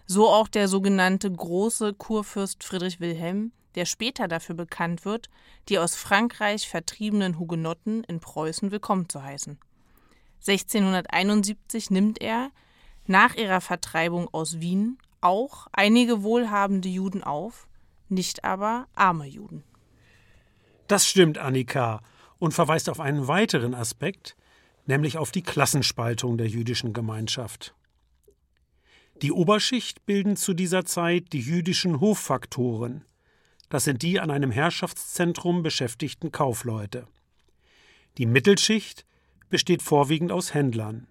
so 0.06 0.28
auch 0.28 0.46
der 0.46 0.68
sogenannte 0.68 1.28
große 1.28 1.94
Kurfürst 1.94 2.62
Friedrich 2.62 3.00
Wilhelm, 3.00 3.50
der 3.74 3.86
später 3.86 4.28
dafür 4.28 4.54
bekannt 4.54 5.04
wird, 5.04 5.30
die 5.68 5.80
aus 5.80 5.96
Frankreich 5.96 6.68
vertriebenen 6.68 7.40
Hugenotten 7.40 8.04
in 8.04 8.20
Preußen 8.20 8.70
willkommen 8.70 9.08
zu 9.08 9.20
heißen. 9.20 9.58
1671 10.48 11.90
nimmt 11.90 12.20
er, 12.20 12.50
nach 13.06 13.34
ihrer 13.34 13.60
Vertreibung 13.60 14.28
aus 14.32 14.60
Wien, 14.60 14.98
auch 15.20 15.66
einige 15.72 16.22
wohlhabende 16.22 16.88
Juden 16.88 17.22
auf, 17.22 17.68
nicht 18.08 18.44
aber 18.44 18.86
arme 18.94 19.26
Juden. 19.26 19.64
Das 20.88 21.06
stimmt, 21.06 21.38
Annika, 21.38 22.00
und 22.38 22.52
verweist 22.52 22.88
auf 22.88 23.00
einen 23.00 23.26
weiteren 23.26 23.74
Aspekt, 23.74 24.36
nämlich 24.86 25.18
auf 25.18 25.32
die 25.32 25.42
Klassenspaltung 25.42 26.38
der 26.38 26.46
jüdischen 26.46 26.92
Gemeinschaft. 26.92 27.74
Die 29.22 29.32
Oberschicht 29.32 30.04
bilden 30.04 30.36
zu 30.36 30.52
dieser 30.52 30.84
Zeit 30.84 31.32
die 31.32 31.40
jüdischen 31.40 32.00
Hoffaktoren. 32.00 33.04
Das 33.68 33.84
sind 33.84 34.02
die 34.02 34.20
an 34.20 34.30
einem 34.30 34.50
Herrschaftszentrum 34.50 35.62
beschäftigten 35.62 36.30
Kaufleute. 36.30 37.08
Die 38.18 38.26
Mittelschicht 38.26 39.06
besteht 39.48 39.82
vorwiegend 39.82 40.32
aus 40.32 40.54
Händlern. 40.54 41.06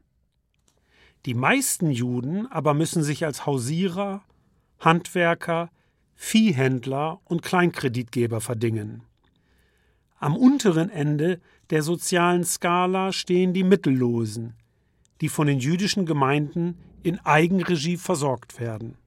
Die 1.26 1.34
meisten 1.34 1.90
Juden 1.90 2.46
aber 2.52 2.74
müssen 2.74 3.04
sich 3.04 3.26
als 3.26 3.46
Hausierer, 3.46 4.24
Handwerker, 4.80 5.70
Viehhändler 6.16 7.20
und 7.26 7.42
Kleinkreditgeber 7.42 8.42
verdingen. 8.42 9.02
Am 10.20 10.38
unteren 10.38 10.90
Ende 10.90 11.42
der 11.70 11.82
sozialen 11.82 12.44
Skala 12.44 13.12
stehen 13.12 13.54
die 13.54 13.64
Mittellosen, 13.64 14.54
die 15.22 15.30
von 15.30 15.48
den 15.48 15.60
jüdischen 15.60 16.06
Gemeinden 16.06 16.78
in 17.04 17.20
Eigenregie 17.20 17.98
versorgt 17.98 18.60
werden. 18.60 18.98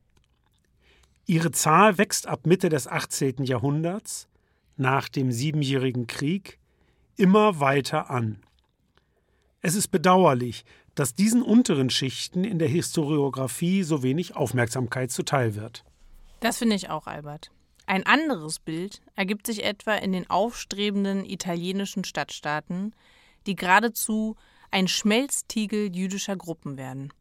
Ihre 1.26 1.50
Zahl 1.50 1.98
wächst 1.98 2.26
ab 2.26 2.46
Mitte 2.46 2.68
des 2.68 2.86
18. 2.86 3.44
Jahrhunderts, 3.44 4.28
nach 4.76 5.08
dem 5.08 5.32
Siebenjährigen 5.32 6.06
Krieg, 6.06 6.58
immer 7.16 7.60
weiter 7.60 8.10
an. 8.10 8.38
Es 9.60 9.74
ist 9.74 9.88
bedauerlich, 9.88 10.64
dass 10.94 11.14
diesen 11.14 11.42
unteren 11.42 11.90
Schichten 11.90 12.44
in 12.44 12.58
der 12.58 12.68
Historiographie 12.68 13.82
so 13.82 14.02
wenig 14.02 14.36
Aufmerksamkeit 14.36 15.10
zuteil 15.10 15.56
wird. 15.56 15.84
Das 16.40 16.58
finde 16.58 16.76
ich 16.76 16.90
auch, 16.90 17.06
Albert. 17.06 17.50
Ein 17.86 18.06
anderes 18.06 18.60
Bild 18.60 19.00
ergibt 19.16 19.46
sich 19.46 19.64
etwa 19.64 19.94
in 19.94 20.12
den 20.12 20.30
aufstrebenden 20.30 21.24
italienischen 21.24 22.04
Stadtstaaten, 22.04 22.94
die 23.46 23.56
geradezu 23.56 24.36
ein 24.70 24.86
Schmelztiegel 24.86 25.94
jüdischer 25.96 26.36
Gruppen 26.36 26.76
werden. 26.76 27.12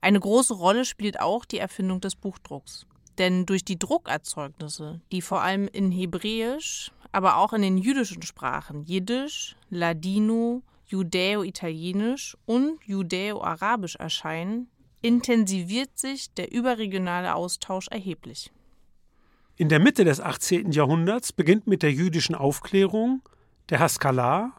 Eine 0.00 0.20
große 0.20 0.54
Rolle 0.54 0.84
spielt 0.84 1.20
auch 1.20 1.44
die 1.44 1.58
Erfindung 1.58 2.00
des 2.00 2.16
Buchdrucks. 2.16 2.86
Denn 3.18 3.46
durch 3.46 3.64
die 3.64 3.78
Druckerzeugnisse, 3.78 5.00
die 5.10 5.22
vor 5.22 5.42
allem 5.42 5.68
in 5.68 5.90
Hebräisch, 5.90 6.92
aber 7.12 7.38
auch 7.38 7.52
in 7.52 7.62
den 7.62 7.78
jüdischen 7.78 8.22
Sprachen 8.22 8.84
Jiddisch, 8.84 9.56
Ladino, 9.70 10.62
Judäo-Italienisch 10.86 12.36
und 12.46 12.78
Judäo-Arabisch 12.84 13.96
erscheinen, 13.96 14.68
intensiviert 15.02 15.98
sich 15.98 16.32
der 16.34 16.52
überregionale 16.52 17.34
Austausch 17.34 17.88
erheblich. 17.88 18.50
In 19.56 19.68
der 19.68 19.80
Mitte 19.80 20.04
des 20.04 20.20
18. 20.20 20.72
Jahrhunderts 20.72 21.32
beginnt 21.32 21.66
mit 21.66 21.82
der 21.82 21.92
jüdischen 21.92 22.34
Aufklärung, 22.34 23.22
der 23.68 23.80
Haskalah, 23.80 24.52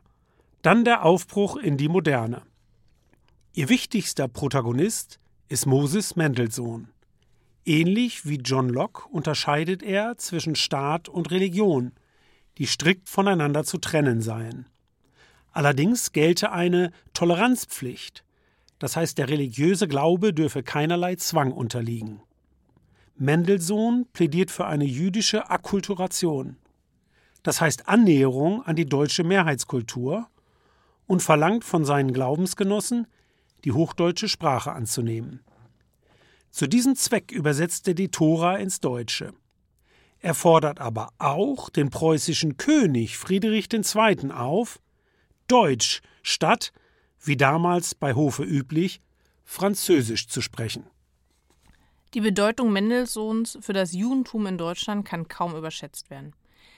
dann 0.62 0.86
der 0.86 1.04
Aufbruch 1.06 1.56
in 1.56 1.78
die 1.78 1.88
Moderne. 1.88 2.42
Ihr 3.54 3.70
wichtigster 3.70 4.28
Protagonist 4.28 5.20
ist 5.50 5.66
Moses 5.66 6.16
Mendelssohn. 6.16 6.90
Ähnlich 7.66 8.26
wie 8.26 8.38
John 8.38 8.70
Locke 8.70 9.08
unterscheidet 9.10 9.84
er 9.84 10.18
zwischen 10.18 10.56
Staat 10.56 11.10
und 11.10 11.32
Religion, 11.32 11.92
die 12.58 12.66
strikt 12.66 13.10
voneinander 13.10 13.64
zu 13.64 13.78
trennen 13.78 14.22
seien. 14.22 14.68
Allerdings 15.58 16.12
gelte 16.12 16.52
eine 16.52 16.92
Toleranzpflicht, 17.14 18.24
das 18.78 18.96
heißt 18.96 19.18
der 19.18 19.28
religiöse 19.28 19.88
Glaube 19.88 20.32
dürfe 20.32 20.62
keinerlei 20.62 21.16
Zwang 21.16 21.52
unterliegen. 21.52 22.22
Mendelssohn 23.16 24.06
plädiert 24.14 24.52
für 24.52 24.68
eine 24.68 24.86
jüdische 24.86 25.50
Akkulturation, 25.50 26.58
das 27.42 27.60
heißt 27.60 27.88
Annäherung 27.90 28.62
an 28.68 28.76
die 28.76 28.86
deutsche 28.86 29.24
Mehrheitskultur 29.24 30.28
und 31.08 31.24
verlangt 31.24 31.64
von 31.64 31.86
seinen 31.86 32.14
Glaubensgenossen, 32.14 33.08
die 33.64 33.72
hochdeutsche 33.72 34.30
Sprache 34.30 34.74
anzunehmen. 34.74 35.40
Zu 36.52 36.68
diesem 36.68 36.96
Zweck 36.96 37.32
übersetzt 37.32 37.88
er 37.88 37.96
die 37.96 38.12
Tora 38.12 38.58
ins 38.58 38.80
Deutsche. 38.80 39.34
Er 40.20 40.36
fordert 40.36 40.80
aber 40.80 41.14
auch 41.18 41.72
den 41.72 41.90
preußischen 41.90 42.58
König 42.58 43.18
Friedrich 43.18 43.74
II. 43.74 44.30
auf, 44.30 44.80
Deutsch 45.48 46.02
statt, 46.22 46.72
wie 47.20 47.38
damals 47.38 47.96
bei 47.96 48.14
Hofe 48.14 48.44
üblich, 48.44 49.02
Französisch 49.44 50.28
zu 50.28 50.42
sprechen. 50.42 50.86
Die 52.14 52.22
Bedeutung 52.22 52.72
Mendelssohns 52.72 53.58
für 53.62 53.74
das 53.74 53.94
Judentum 53.94 54.46
in 54.46 54.58
Deutschland 54.58 55.06
kann 55.06 55.28
kaum 55.28 55.56
überschätzt 55.56 56.10
werden. 56.10 56.34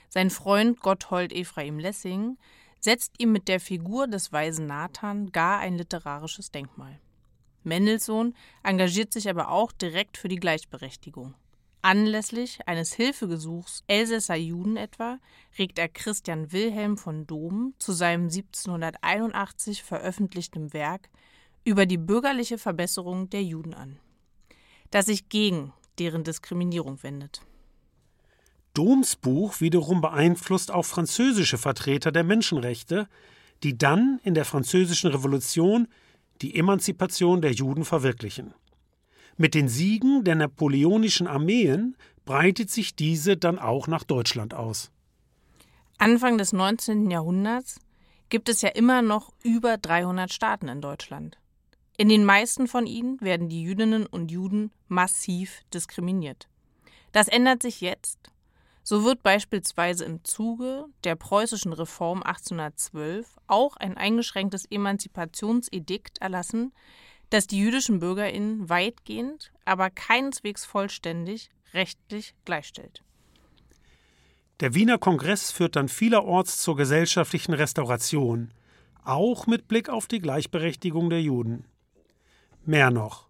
Sein 0.10 0.30
Freund 0.30 0.80
Gotthold 0.80 1.34
Ephraim 1.34 1.80
Lessing 1.80 2.38
setzt 2.80 3.20
ihm 3.20 3.32
mit 3.32 3.48
der 3.48 3.60
Figur 3.60 4.08
des 4.08 4.32
weisen 4.32 4.66
Nathan 4.66 5.32
gar 5.32 5.60
ein 5.60 5.78
literarisches 5.78 6.52
Denkmal. 6.52 7.00
Mendelssohn 7.64 8.36
engagiert 8.64 9.14
sich 9.14 9.30
aber 9.30 9.50
auch 9.50 9.72
direkt 9.72 10.18
für 10.18 10.30
die 10.30 10.38
Gleichberechtigung. 10.38 11.36
Anlässlich 11.82 12.60
eines 12.68 12.94
Hilfegesuchs 12.94 13.84
Elsässer 13.88 14.36
Juden 14.36 14.76
etwa 14.76 15.18
regt 15.58 15.80
er 15.80 15.88
Christian 15.88 16.52
Wilhelm 16.52 16.98
von 16.98 17.26
Dohm 17.26 17.74
zu 17.80 17.94
seinem 17.94 18.24
1781 18.24 19.84
veröffentlichten 19.84 20.74
Werk 20.74 21.10
über 21.64 21.86
die 21.86 21.98
bürgerliche 21.98 22.58
Verbesserung 22.58 23.30
der 23.30 23.44
Juden 23.44 23.74
an, 23.74 23.98
das 24.92 25.06
sich 25.06 25.30
gegen 25.30 25.72
deren 26.00 26.26
Diskriminierung 26.26 27.02
wendet. 27.02 27.42
Doms 28.74 29.16
Buch 29.16 29.62
wiederum 29.62 30.02
beeinflusst 30.02 30.72
auch 30.72 30.86
französische 30.86 31.58
Vertreter 31.58 32.12
der 32.12 32.24
Menschenrechte, 32.24 33.08
die 33.64 33.78
dann 33.78 34.20
in 34.24 34.34
der 34.34 34.46
Französischen 34.46 35.12
Revolution 35.12 35.88
die 36.42 36.56
Emanzipation 36.56 37.42
der 37.42 37.52
Juden 37.52 37.86
verwirklichen. 37.86 38.54
Mit 39.42 39.54
den 39.54 39.70
Siegen 39.70 40.26
der 40.26 40.36
napoleonischen 40.36 41.26
Armeen 41.26 41.96
breitet 42.26 42.70
sich 42.70 42.98
diese 42.98 43.38
dann 43.38 43.58
auch 43.58 43.88
nach 43.88 44.04
Deutschland 44.04 44.54
aus. 44.54 44.92
Anfang 45.98 46.38
des 46.38 46.52
19. 46.52 47.10
Jahrhunderts 47.10 47.80
gibt 48.28 48.50
es 48.50 48.62
ja 48.62 48.68
immer 48.68 49.02
noch 49.02 49.32
über 49.42 49.78
300 49.78 50.34
Staaten 50.34 50.68
in 50.68 50.82
Deutschland. 50.82 51.38
In 51.96 52.10
den 52.10 52.26
meisten 52.26 52.68
von 52.68 52.86
ihnen 52.86 53.22
werden 53.22 53.48
die 53.48 53.64
Jüdinnen 53.64 54.06
und 54.06 54.30
Juden 54.30 54.74
massiv 54.90 55.62
diskriminiert. 55.74 56.50
Das 57.14 57.30
ändert 57.30 57.62
sich 57.62 57.80
jetzt. 57.80 58.34
So 58.84 59.06
wird 59.06 59.24
beispielsweise 59.24 60.04
im 60.04 60.22
Zuge 60.26 60.84
der 61.06 61.16
preußischen 61.16 61.72
Reform 61.72 62.24
1812 62.24 63.38
auch 63.48 63.78
ein 63.78 63.96
eingeschränktes 63.96 64.66
Emanzipationsedikt 64.70 66.18
erlassen, 66.18 66.74
das 67.30 67.48
die 67.48 67.60
jüdischen 67.60 68.00
BürgerInnen 68.00 68.70
weitgehend, 68.70 69.52
aber 69.66 69.90
keineswegs 69.90 70.66
vollständig 70.66 71.50
rechtlich 71.74 72.34
gleichstellt. 72.46 73.04
Der 74.60 74.74
Wiener 74.74 74.98
Kongress 74.98 75.52
führt 75.52 75.76
dann 75.76 75.88
vielerorts 75.88 76.62
zur 76.62 76.76
gesellschaftlichen 76.76 77.54
Restauration, 77.54 78.52
auch 79.04 79.48
mit 79.48 79.68
Blick 79.68 79.90
auf 79.90 80.08
die 80.08 80.20
Gleichberechtigung 80.20 81.10
der 81.10 81.22
Juden. 81.22 81.66
Mehr 82.66 82.92
noch. 82.92 83.30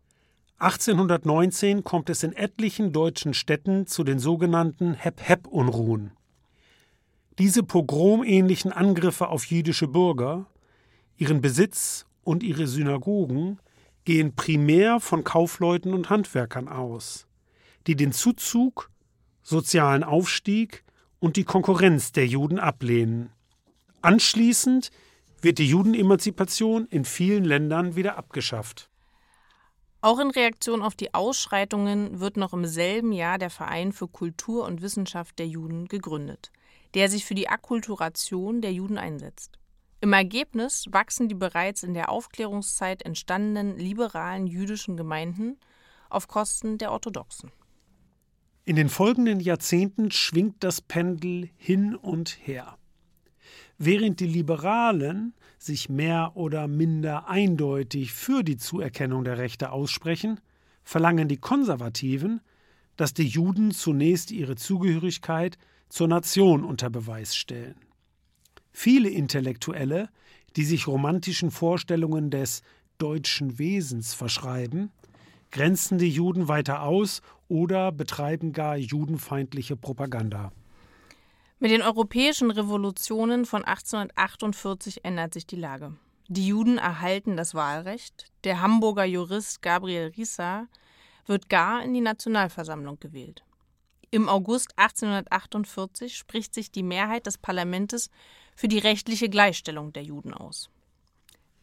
1819 0.58 1.84
kommt 1.84 2.10
es 2.10 2.24
in 2.24 2.34
etlichen 2.34 2.92
deutschen 2.92 3.34
Städten 3.34 3.88
zu 3.88 4.04
den 4.04 4.20
sogenannten 4.20 4.94
Hep-Hep-Unruhen. 4.94 6.12
Diese 7.38 7.64
pogromähnlichen 7.64 8.74
Angriffe 8.74 9.30
auf 9.30 9.46
jüdische 9.46 9.88
Bürger, 9.88 10.48
ihren 11.16 11.40
Besitz 11.40 12.06
und 12.24 12.44
ihre 12.44 12.68
Synagogen 12.68 13.60
gehen 14.06 14.36
primär 14.36 15.00
von 15.00 15.24
Kaufleuten 15.24 15.94
und 15.94 16.10
Handwerkern 16.10 16.68
aus, 16.68 17.28
die 17.88 17.96
den 17.96 18.12
Zuzug, 18.12 18.90
sozialen 19.44 20.04
Aufstieg 20.04 20.84
und 21.20 21.36
die 21.36 21.44
Konkurrenz 21.44 22.12
der 22.12 22.28
Juden 22.28 22.60
ablehnen. 22.60 23.32
Anschließend 24.02 24.92
wird 25.42 25.58
die 25.58 25.68
Judenemanzipation 25.68 26.88
in 26.88 27.06
vielen 27.06 27.44
Ländern 27.44 27.96
wieder 27.96 28.18
abgeschafft. 28.18 28.90
Auch 30.02 30.20
in 30.20 30.32
Reaktion 30.32 30.82
auf 30.82 30.96
die 30.96 31.14
Ausschreitungen 31.14 32.22
wird 32.22 32.38
noch 32.38 32.54
im 32.54 32.66
selben 32.66 33.12
Jahr 33.12 33.38
der 33.38 33.50
Verein 33.50 33.92
für 33.92 34.08
Kultur 34.08 34.66
und 34.66 34.82
Wissenschaft 34.82 35.40
der 35.40 35.48
Juden 35.48 35.90
gegründet, 35.90 36.52
der 36.94 37.10
sich 37.10 37.26
für 37.26 37.36
die 37.36 37.50
Akkulturation 37.50 38.62
der 38.62 38.72
Juden 38.72 38.98
einsetzt. 38.98 39.59
Im 40.02 40.14
Ergebnis 40.14 40.86
wachsen 40.92 41.28
die 41.28 41.36
bereits 41.36 41.84
in 41.84 41.94
der 41.94 42.10
Aufklärungszeit 42.10 43.02
entstandenen 43.02 43.78
liberalen 43.78 44.48
jüdischen 44.48 44.96
Gemeinden 44.96 45.58
auf 46.10 46.28
Kosten 46.28 46.78
der 46.78 46.92
orthodoxen. 46.92 47.52
In 48.64 48.78
den 48.78 48.88
folgenden 48.88 49.42
Jahrzehnten 49.42 50.12
schwingt 50.12 50.64
das 50.64 50.80
Pendel 50.80 51.50
hin 51.58 51.96
und 51.96 52.38
her. 52.42 52.78
Während 53.78 54.20
die 54.20 54.28
Liberalen 54.28 55.34
sich 55.58 55.90
mehr 55.90 56.32
oder 56.36 56.68
minder 56.68 57.28
eindeutig 57.28 58.14
für 58.14 58.44
die 58.44 58.58
Zuerkennung 58.58 59.24
der 59.26 59.38
Rechte 59.38 59.72
aussprechen, 59.72 60.40
verlangen 60.84 61.28
die 61.28 61.38
Konservativen, 61.38 62.42
dass 62.96 63.14
die 63.14 63.28
Juden 63.28 63.72
zunächst 63.72 64.32
ihre 64.32 64.56
Zugehörigkeit 64.56 65.58
zur 65.90 66.08
Nation 66.08 66.64
unter 66.64 66.90
Beweis 66.90 67.36
stellen. 67.36 67.89
Viele 68.72 69.10
Intellektuelle, 69.10 70.10
die 70.56 70.64
sich 70.64 70.88
romantischen 70.88 71.52
Vorstellungen 71.52 72.32
des 72.32 72.62
deutschen 72.98 73.60
Wesens 73.60 74.14
verschreiben, 74.14 74.92
grenzen 75.52 75.98
die 75.98 76.10
Juden 76.10 76.48
weiter 76.48 76.84
aus 76.84 77.22
oder 77.48 77.92
betreiben 77.92 78.54
gar 78.54 78.78
judenfeindliche 78.78 79.76
Propaganda. 79.76 80.52
Mit 81.60 81.72
den 81.72 81.82
europäischen 81.82 82.52
Revolutionen 82.52 83.46
von 83.46 83.66
1848 83.66 85.04
ändert 85.04 85.34
sich 85.34 85.46
die 85.46 85.58
Lage. 85.58 85.94
Die 86.28 86.48
Juden 86.48 86.78
erhalten 86.78 87.36
das 87.36 87.56
Wahlrecht. 87.56 88.32
Der 88.44 88.62
Hamburger 88.62 89.04
Jurist 89.04 89.62
Gabriel 89.62 90.14
Rissa 90.16 90.68
wird 91.26 91.50
gar 91.50 91.84
in 91.84 91.94
die 91.94 92.02
Nationalversammlung 92.02 93.00
gewählt. 93.00 93.44
Im 94.12 94.28
August 94.28 94.74
1848 94.78 96.18
spricht 96.18 96.56
sich 96.56 96.72
die 96.72 96.82
Mehrheit 96.82 97.28
des 97.28 97.38
Parlaments 97.38 98.10
für 98.56 98.68
die 98.68 98.80
rechtliche 98.80 99.30
Gleichstellung 99.30 99.94
der 99.94 100.04
Juden 100.04 100.34
aus. 100.34 100.70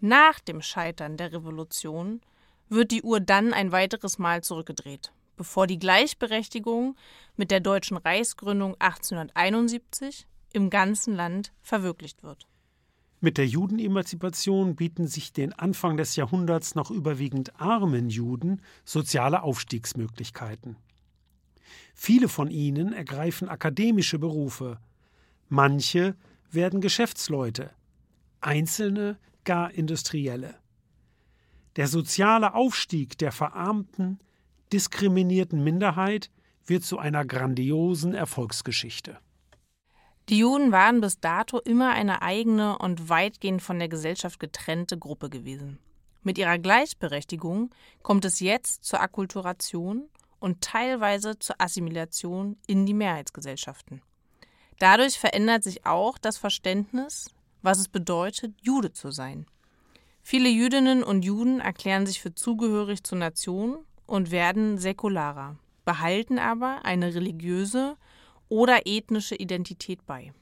Nach 0.00 0.38
dem 0.38 0.62
Scheitern 0.62 1.16
der 1.16 1.32
Revolution 1.32 2.20
wird 2.68 2.92
die 2.92 3.02
Uhr 3.02 3.18
dann 3.18 3.52
ein 3.52 3.72
weiteres 3.72 4.18
Mal 4.18 4.44
zurückgedreht, 4.44 5.12
bevor 5.36 5.66
die 5.66 5.78
Gleichberechtigung 5.78 6.96
mit 7.36 7.50
der 7.50 7.60
deutschen 7.60 7.96
Reichsgründung 7.96 8.76
1871 8.78 10.28
im 10.52 10.70
ganzen 10.70 11.16
Land 11.16 11.52
verwirklicht 11.62 12.22
wird. 12.22 12.46
Mit 13.20 13.38
der 13.38 13.46
Judenemanzipation 13.46 14.76
bieten 14.76 15.08
sich 15.08 15.32
den 15.32 15.52
Anfang 15.52 15.96
des 15.96 16.14
Jahrhunderts 16.14 16.76
noch 16.76 16.90
überwiegend 16.92 17.60
armen 17.60 18.08
Juden 18.08 18.62
soziale 18.84 19.42
Aufstiegsmöglichkeiten. 19.42 20.76
Viele 21.94 22.28
von 22.28 22.50
ihnen 22.50 22.92
ergreifen 22.92 23.48
akademische 23.48 24.18
Berufe, 24.18 24.78
manche 25.48 26.16
werden 26.50 26.80
Geschäftsleute, 26.80 27.70
einzelne 28.40 29.18
gar 29.44 29.72
Industrielle. 29.72 30.54
Der 31.76 31.88
soziale 31.88 32.54
Aufstieg 32.54 33.18
der 33.18 33.32
verarmten, 33.32 34.18
diskriminierten 34.72 35.62
Minderheit 35.62 36.30
wird 36.64 36.84
zu 36.84 36.98
einer 36.98 37.24
grandiosen 37.24 38.14
Erfolgsgeschichte. 38.14 39.18
Die 40.28 40.38
Juden 40.38 40.72
waren 40.72 41.00
bis 41.00 41.20
dato 41.20 41.60
immer 41.60 41.92
eine 41.92 42.22
eigene 42.22 42.78
und 42.78 43.08
weitgehend 43.08 43.62
von 43.62 43.78
der 43.78 43.88
Gesellschaft 43.88 44.40
getrennte 44.40 44.98
Gruppe 44.98 45.30
gewesen. 45.30 45.78
Mit 46.22 46.38
ihrer 46.38 46.58
Gleichberechtigung 46.58 47.70
kommt 48.02 48.24
es 48.24 48.40
jetzt 48.40 48.84
zur 48.84 49.00
Akkulturation 49.00 50.08
und 50.38 50.60
teilweise 50.60 51.38
zur 51.38 51.60
Assimilation 51.60 52.56
in 52.66 52.86
die 52.86 52.94
Mehrheitsgesellschaften. 52.94 54.02
Dadurch 54.78 55.18
verändert 55.18 55.62
sich 55.64 55.86
auch 55.86 56.18
das 56.18 56.36
Verständnis, 56.36 57.30
was 57.62 57.78
es 57.78 57.88
bedeutet, 57.88 58.54
Jude 58.62 58.92
zu 58.92 59.10
sein. 59.10 59.46
Viele 60.22 60.48
Jüdinnen 60.48 61.02
und 61.02 61.24
Juden 61.24 61.60
erklären 61.60 62.06
sich 62.06 62.20
für 62.20 62.34
zugehörig 62.34 63.04
zur 63.04 63.18
Nation 63.18 63.78
und 64.06 64.30
werden 64.30 64.78
säkularer, 64.78 65.56
behalten 65.84 66.38
aber 66.38 66.84
eine 66.84 67.14
religiöse 67.14 67.96
oder 68.48 68.86
ethnische 68.86 69.36
Identität 69.36 70.04
bei. 70.06 70.32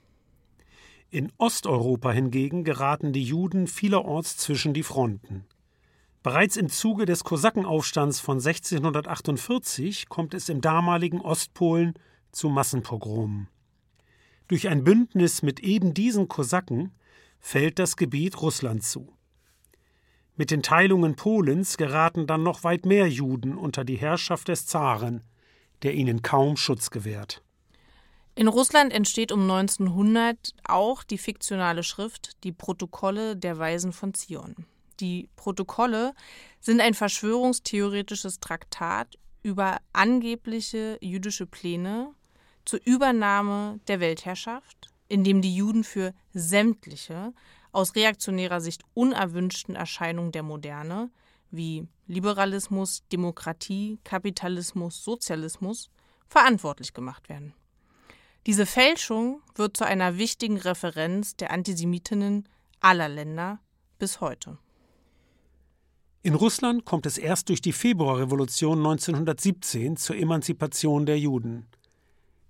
In 1.11 1.33
Osteuropa 1.38 2.11
hingegen 2.11 2.64
geraten 2.64 3.12
die 3.12 3.22
Juden 3.22 3.66
vielerorts 3.66 4.37
zwischen 4.37 4.74
die 4.74 4.83
Fronten. 4.83 5.44
Bereits 6.25 6.57
im 6.57 6.71
Zuge 6.71 7.05
des 7.05 7.23
Kosakenaufstands 7.23 8.19
von 8.19 8.39
1648 8.39 10.09
kommt 10.09 10.33
es 10.33 10.49
im 10.49 10.63
damaligen 10.63 11.21
Ostpolen 11.21 11.93
zu 12.33 12.49
Massenpogromen. 12.49 13.49
Durch 14.49 14.69
ein 14.69 14.85
Bündnis 14.85 15.43
mit 15.43 15.61
eben 15.61 15.93
diesen 15.93 16.27
Kosaken 16.27 16.95
fällt 17.41 17.79
das 17.79 17.99
Gebiet 17.99 18.41
Russland 18.41 18.83
zu. 18.85 19.13
Mit 20.35 20.51
den 20.51 20.63
Teilungen 20.63 21.15
Polens 21.15 21.77
geraten 21.77 22.27
dann 22.27 22.43
noch 22.43 22.65
weit 22.65 22.87
mehr 22.87 23.07
Juden 23.07 23.59
unter 23.59 23.85
die 23.85 23.97
Herrschaft 23.97 24.49
des 24.49 24.65
Zaren, 24.65 25.23
der 25.83 25.93
ihnen 25.93 26.23
kaum 26.23 26.57
Schutz 26.57 26.89
gewährt. 26.89 27.43
In 28.35 28.49
Russland 28.49 28.95
entsteht 28.95 29.31
um 29.31 29.43
1900 29.43 30.55
auch 30.67 31.05
die 31.05 31.19
fiktionale 31.19 31.83
Schrift 31.83 32.43
Die 32.45 32.53
Protokolle 32.53 33.37
der 33.37 33.59
Weisen 33.59 33.93
von 33.93 34.15
Zion. 34.15 34.65
Die 35.00 35.28
Protokolle 35.37 36.14
sind 36.61 36.80
ein 36.80 36.94
verschwörungstheoretisches 36.94 38.40
Traktat 38.40 39.18
über 39.42 39.78
angebliche 39.92 40.98
jüdische 41.00 41.46
Pläne 41.46 42.12
zur 42.64 42.80
Übernahme 42.85 43.80
der 43.88 44.00
Weltherrschaft, 44.00 44.88
in 45.09 45.22
dem 45.24 45.42
die 45.42 45.54
Juden 45.54 45.85
für 45.85 46.14
sämtliche 46.33 47.33
aus 47.72 47.94
reaktionärer 47.94 48.61
Sicht 48.61 48.83
unerwünschten 48.94 49.76
Erscheinungen 49.76 50.33
der 50.33 50.42
Moderne 50.42 51.11
wie 51.50 51.87
Liberalismus, 52.07 53.02
Demokratie, 53.12 53.98
Kapitalismus, 54.04 55.04
Sozialismus 55.04 55.90
verantwortlich 56.26 56.92
gemacht 56.94 57.28
werden. 57.28 57.54
Diese 58.46 58.66
Fälschung 58.66 59.40
wird 59.54 59.76
zu 59.76 59.85
einer 59.85 60.18
wichtigen 60.18 60.59
Referenz 60.59 61.37
der 61.37 61.50
Antisemitinnen 61.50 62.48
aller 62.80 63.09
Länder 63.09 63.61
bis 63.98 64.20
heute. 64.20 64.59
In 66.25 66.35
Russland 66.35 66.87
kommt 66.87 67.05
es 67.05 67.19
erst 67.19 67.51
durch 67.51 67.61
die 67.61 67.75
Februarrevolution 67.75 68.79
1917 68.79 69.99
zur 69.99 70.17
Emanzipation 70.17 71.05
der 71.05 71.19
Juden. 71.19 71.67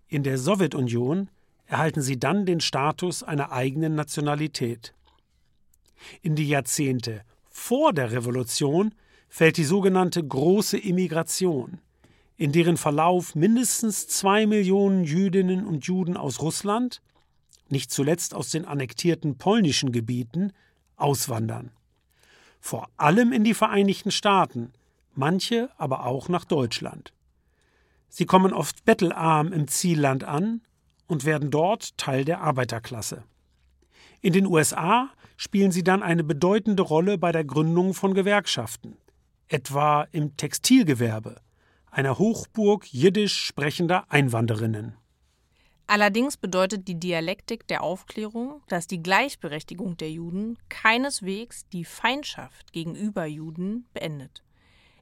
In 0.06 0.22
der 0.22 0.38
Sowjetunion 0.38 1.28
erhalten 1.66 2.00
sie 2.00 2.16
dann 2.16 2.46
den 2.46 2.60
Status 2.60 3.24
einer 3.24 3.50
eigenen 3.50 3.96
Nationalität. 3.96 4.94
In 6.22 6.36
die 6.36 6.46
Jahrzehnte 6.46 7.22
vor 7.50 7.92
der 7.92 8.12
Revolution 8.12 8.94
fällt 9.28 9.56
die 9.56 9.64
sogenannte 9.64 10.24
große 10.24 10.78
Immigration 10.78 11.80
in 12.36 12.52
deren 12.52 12.76
Verlauf 12.76 13.34
mindestens 13.34 14.06
zwei 14.06 14.46
Millionen 14.46 15.02
Jüdinnen 15.02 15.66
und 15.66 15.84
Juden 15.84 16.16
aus 16.16 16.40
Russland, 16.40 17.02
nicht 17.70 17.90
zuletzt 17.90 18.34
aus 18.34 18.50
den 18.50 18.66
annektierten 18.66 19.36
polnischen 19.36 19.90
Gebieten, 19.90 20.52
auswandern. 20.94 21.72
Vor 22.66 22.88
allem 22.96 23.34
in 23.34 23.44
die 23.44 23.52
Vereinigten 23.52 24.10
Staaten, 24.10 24.72
manche 25.12 25.68
aber 25.76 26.06
auch 26.06 26.30
nach 26.30 26.46
Deutschland. 26.46 27.12
Sie 28.08 28.24
kommen 28.24 28.54
oft 28.54 28.86
bettelarm 28.86 29.52
im 29.52 29.68
Zielland 29.68 30.24
an 30.24 30.62
und 31.06 31.26
werden 31.26 31.50
dort 31.50 31.98
Teil 31.98 32.24
der 32.24 32.40
Arbeiterklasse. 32.40 33.24
In 34.22 34.32
den 34.32 34.46
USA 34.46 35.10
spielen 35.36 35.72
sie 35.72 35.84
dann 35.84 36.02
eine 36.02 36.24
bedeutende 36.24 36.82
Rolle 36.82 37.18
bei 37.18 37.32
der 37.32 37.44
Gründung 37.44 37.92
von 37.92 38.14
Gewerkschaften, 38.14 38.96
etwa 39.46 40.04
im 40.10 40.38
Textilgewerbe, 40.38 41.42
einer 41.90 42.18
Hochburg 42.18 42.90
jiddisch 42.90 43.44
sprechender 43.44 44.10
Einwanderinnen. 44.10 44.96
Allerdings 45.86 46.36
bedeutet 46.38 46.88
die 46.88 46.98
Dialektik 46.98 47.66
der 47.68 47.82
Aufklärung, 47.82 48.62
dass 48.68 48.86
die 48.86 49.02
Gleichberechtigung 49.02 49.96
der 49.98 50.10
Juden 50.10 50.58
keineswegs 50.70 51.68
die 51.68 51.84
Feindschaft 51.84 52.72
gegenüber 52.72 53.26
Juden 53.26 53.86
beendet. 53.92 54.42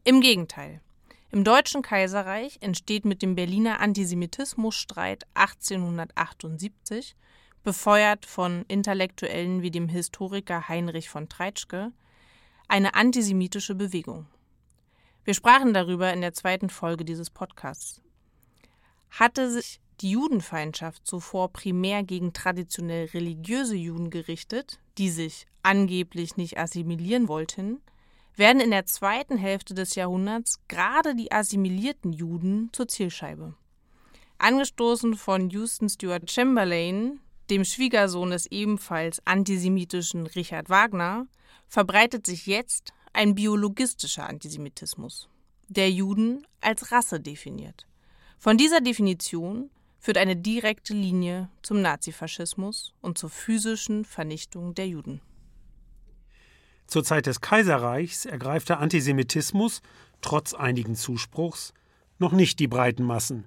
Im 0.03 0.21
Gegenteil. 0.21 0.81
Im 1.31 1.45
Deutschen 1.45 1.83
Kaiserreich 1.83 2.59
entsteht 2.61 3.05
mit 3.05 3.23
dem 3.23 3.37
Berliner 3.37 3.81
Antisemitismusstreit 3.81 5.25
1878, 5.35 7.15
befeuert 7.63 8.27
von 8.27 8.65
Intellektuellen 8.67 9.63
wie 9.63 9.71
dem 9.71 9.89
Historiker 9.89 10.69
Heinrich 10.69 11.09
von 11.09 11.29
Treitschke, 11.29 11.93
eine 12.67 12.95
antisemitische 12.95 13.77
Bewegung. 13.77 14.27
Wir 15.25 15.35
sprachen 15.35 15.73
darüber 15.73 16.13
in 16.13 16.21
der 16.21 16.35
zweiten 16.35 16.69
Folge 16.69 17.05
dieses 17.05 17.31
Podcasts. 17.31 18.03
Hatte 19.11 19.51
sich 19.51 19.81
die 20.03 20.11
Judenfeindschaft 20.11 21.07
zuvor 21.07 21.53
primär 21.53 22.03
gegen 22.03 22.33
traditionell 22.33 23.07
religiöse 23.07 23.77
Juden 23.77 24.11
gerichtet, 24.11 24.81
die 24.99 25.11
sich 25.11 25.47
angeblich 25.63 26.37
nicht 26.37 26.59
assimilieren 26.59 27.29
wollten, 27.29 27.81
werden 28.35 28.61
in 28.61 28.71
der 28.71 28.87
zweiten 28.87 29.37
Hälfte 29.37 29.75
des 29.75 29.95
Jahrhunderts 29.95 30.59
gerade 30.69 31.15
die 31.15 31.31
assimilierten 31.31 32.13
Juden 32.13 32.71
zur 32.73 32.89
Zielscheibe. 32.89 33.55
Angestoßen 34.39 35.15
von 35.15 35.51
Houston 35.51 35.89
Stuart 35.89 36.31
Chamberlain, 36.31 37.21
dem 37.49 37.65
Schwiegersohn 37.65 38.31
des 38.31 38.47
ebenfalls 38.47 39.25
antisemitischen 39.25 40.27
Richard 40.27 40.69
Wagner, 40.69 41.27
verbreitet 41.69 42.27
sich 42.27 42.47
jetzt 42.47 42.93
ein 43.13 43.35
biologistischer 43.35 44.29
Antisemitismus, 44.29 45.29
der 45.69 45.91
Juden 45.91 46.47
als 46.61 46.91
Rasse 46.91 47.21
definiert. 47.21 47.87
Von 48.39 48.57
dieser 48.57 48.81
Definition 48.81 49.71
führt 50.03 50.19
eine 50.19 50.35
direkte 50.35 50.95
Linie 50.95 51.49
zum 51.63 51.81
Nazifaschismus 51.81 52.93
und 53.01 53.19
zur 53.19 53.31
physischen 53.31 54.05
Vernichtung 54.05 54.75
der 54.75 54.89
Juden. 54.89 55.21
Zur 56.89 57.05
Zeit 57.05 57.27
des 57.27 57.41
Kaiserreichs 57.41 58.27
ergreift 58.27 58.69
der 58.69 58.81
Antisemitismus, 58.81 59.81
trotz 60.21 60.55
einigen 60.55 60.97
Zuspruchs, 60.97 61.73
noch 62.19 62.33
nicht 62.33 62.59
die 62.59 62.67
breiten 62.67 63.05
Massen, 63.05 63.47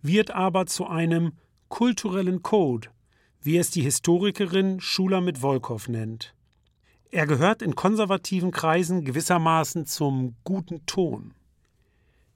wird 0.00 0.30
aber 0.30 0.64
zu 0.64 0.86
einem 0.86 1.32
kulturellen 1.68 2.42
Code, 2.42 2.88
wie 3.42 3.58
es 3.58 3.70
die 3.70 3.82
Historikerin 3.82 4.80
Schula 4.80 5.20
mit 5.20 5.42
Wolkow 5.42 5.86
nennt. 5.88 6.34
Er 7.10 7.26
gehört 7.26 7.60
in 7.60 7.74
konservativen 7.74 8.52
Kreisen 8.52 9.04
gewissermaßen 9.04 9.84
zum 9.84 10.34
guten 10.44 10.86
Ton. 10.86 11.34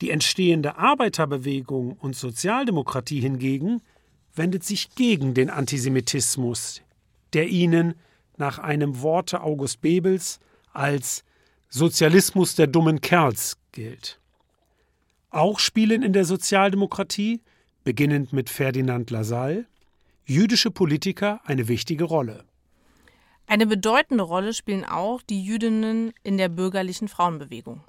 Die 0.01 0.11
entstehende 0.11 0.76
Arbeiterbewegung 0.76 1.92
und 1.92 2.14
Sozialdemokratie 2.14 3.20
hingegen 3.20 3.82
wendet 4.34 4.64
sich 4.64 4.94
gegen 4.94 5.34
den 5.34 5.51
Antisemitismus, 5.51 6.82
der 7.32 7.49
ihnen 7.49 7.94
nach 8.36 8.59
einem 8.59 9.03
Worte 9.03 9.42
August 9.42 9.80
Bebels 9.80 10.38
als 10.72 11.24
Sozialismus 11.68 12.55
der 12.55 12.68
dummen 12.68 13.01
Kerls 13.01 13.59
gilt. 13.72 14.20
Auch 15.30 15.59
spielen 15.59 16.03
in 16.03 16.12
der 16.12 16.24
Sozialdemokratie, 16.24 17.42
beginnend 17.84 18.32
mit 18.32 18.49
Ferdinand 18.49 19.11
Lassalle, 19.11 19.66
jüdische 20.24 20.70
Politiker 20.70 21.40
eine 21.44 21.68
wichtige 21.68 22.05
Rolle. 22.05 22.44
Eine 23.46 23.66
bedeutende 23.66 24.24
Rolle 24.24 24.55
spielen 24.55 24.84
auch 24.84 25.22
die 25.22 25.42
Jüdinnen 25.42 26.12
in 26.22 26.38
der 26.38 26.49
bürgerlichen 26.49 27.09
Frauenbewegung. 27.09 27.82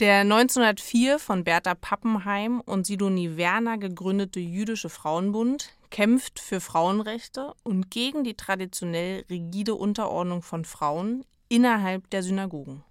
Der 0.00 0.20
1904 0.20 1.18
von 1.18 1.44
Bertha 1.44 1.74
Pappenheim 1.74 2.62
und 2.62 2.86
Sidonie 2.86 3.36
Werner 3.36 3.76
gegründete 3.76 4.40
Jüdische 4.40 4.88
Frauenbund 4.88 5.74
kämpft 5.90 6.40
für 6.40 6.62
Frauenrechte 6.62 7.52
und 7.64 7.90
gegen 7.90 8.24
die 8.24 8.32
traditionell 8.32 9.26
rigide 9.28 9.74
Unterordnung 9.74 10.40
von 10.40 10.64
Frauen 10.64 11.26
innerhalb 11.50 12.08
der 12.08 12.22
Synagogen. 12.22 12.82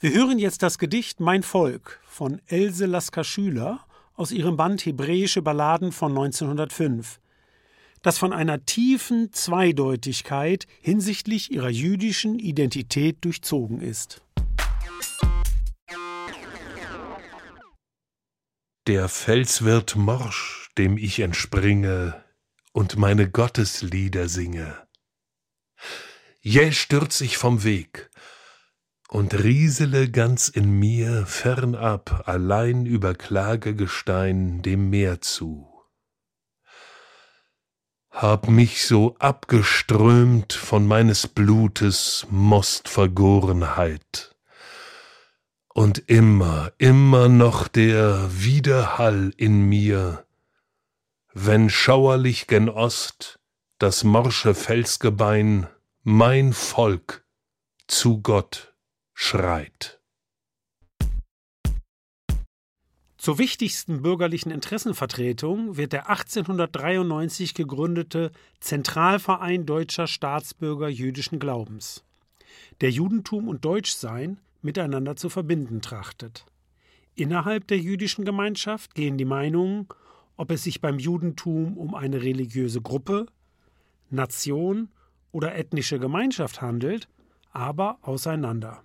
Wir 0.00 0.12
hören 0.12 0.40
jetzt 0.40 0.64
das 0.64 0.76
Gedicht 0.76 1.20
Mein 1.20 1.44
Volk 1.44 2.00
von 2.04 2.40
Else 2.48 2.86
Lasker 2.86 3.22
Schüler 3.22 3.86
aus 4.14 4.32
ihrem 4.32 4.56
Band 4.56 4.84
Hebräische 4.84 5.40
Balladen 5.40 5.92
von 5.92 6.10
1905, 6.10 7.20
das 8.02 8.18
von 8.18 8.32
einer 8.32 8.66
tiefen 8.66 9.32
Zweideutigkeit 9.32 10.66
hinsichtlich 10.80 11.52
ihrer 11.52 11.70
jüdischen 11.70 12.40
Identität 12.40 13.24
durchzogen 13.24 13.80
ist. 13.80 14.20
Der 18.90 19.08
Fels 19.08 19.62
wird 19.62 19.94
morsch, 19.94 20.68
dem 20.76 20.98
ich 20.98 21.20
entspringe 21.20 22.24
und 22.72 22.96
meine 22.96 23.30
Gotteslieder 23.30 24.28
singe. 24.28 24.76
Jäh 26.40 26.72
stürz 26.72 27.20
ich 27.20 27.38
vom 27.38 27.62
Weg 27.62 28.10
und 29.08 29.32
riesele 29.32 30.10
ganz 30.10 30.48
in 30.48 30.72
mir 30.72 31.24
fernab, 31.24 32.24
allein 32.26 32.84
über 32.84 33.14
Klagegestein 33.14 34.60
dem 34.62 34.90
Meer 34.90 35.20
zu. 35.20 35.72
Hab 38.10 38.48
mich 38.48 38.88
so 38.88 39.14
abgeströmt 39.20 40.52
von 40.52 40.84
meines 40.84 41.28
Blutes 41.28 42.26
Mostvergorenheit 42.28 44.29
und 45.72 45.98
immer, 46.10 46.72
immer 46.78 47.28
noch 47.28 47.68
der 47.68 48.28
Widerhall 48.32 49.32
in 49.36 49.62
mir, 49.62 50.26
wenn 51.32 51.70
schauerlich 51.70 52.46
gen 52.46 52.68
Ost 52.68 53.38
das 53.78 54.04
morsche 54.04 54.54
Felsgebein 54.54 55.68
mein 56.02 56.52
Volk 56.52 57.24
zu 57.86 58.20
Gott 58.20 58.74
schreit. 59.14 60.00
Zur 63.16 63.38
wichtigsten 63.38 64.00
bürgerlichen 64.00 64.50
Interessenvertretung 64.50 65.76
wird 65.76 65.92
der 65.92 66.08
1893 66.08 67.52
gegründete 67.52 68.32
Zentralverein 68.60 69.66
deutscher 69.66 70.06
Staatsbürger 70.06 70.88
jüdischen 70.88 71.38
Glaubens. 71.38 72.02
Der 72.80 72.90
Judentum 72.90 73.48
und 73.48 73.64
Deutschsein 73.64 74.40
miteinander 74.62 75.16
zu 75.16 75.28
verbinden 75.28 75.80
trachtet. 75.80 76.46
Innerhalb 77.14 77.66
der 77.66 77.78
jüdischen 77.78 78.24
Gemeinschaft 78.24 78.94
gehen 78.94 79.18
die 79.18 79.24
Meinungen, 79.24 79.88
ob 80.36 80.50
es 80.50 80.64
sich 80.64 80.80
beim 80.80 80.98
Judentum 80.98 81.76
um 81.76 81.94
eine 81.94 82.22
religiöse 82.22 82.80
Gruppe, 82.80 83.26
Nation 84.08 84.88
oder 85.32 85.54
ethnische 85.54 85.98
Gemeinschaft 85.98 86.62
handelt, 86.62 87.08
aber 87.52 87.98
auseinander. 88.02 88.82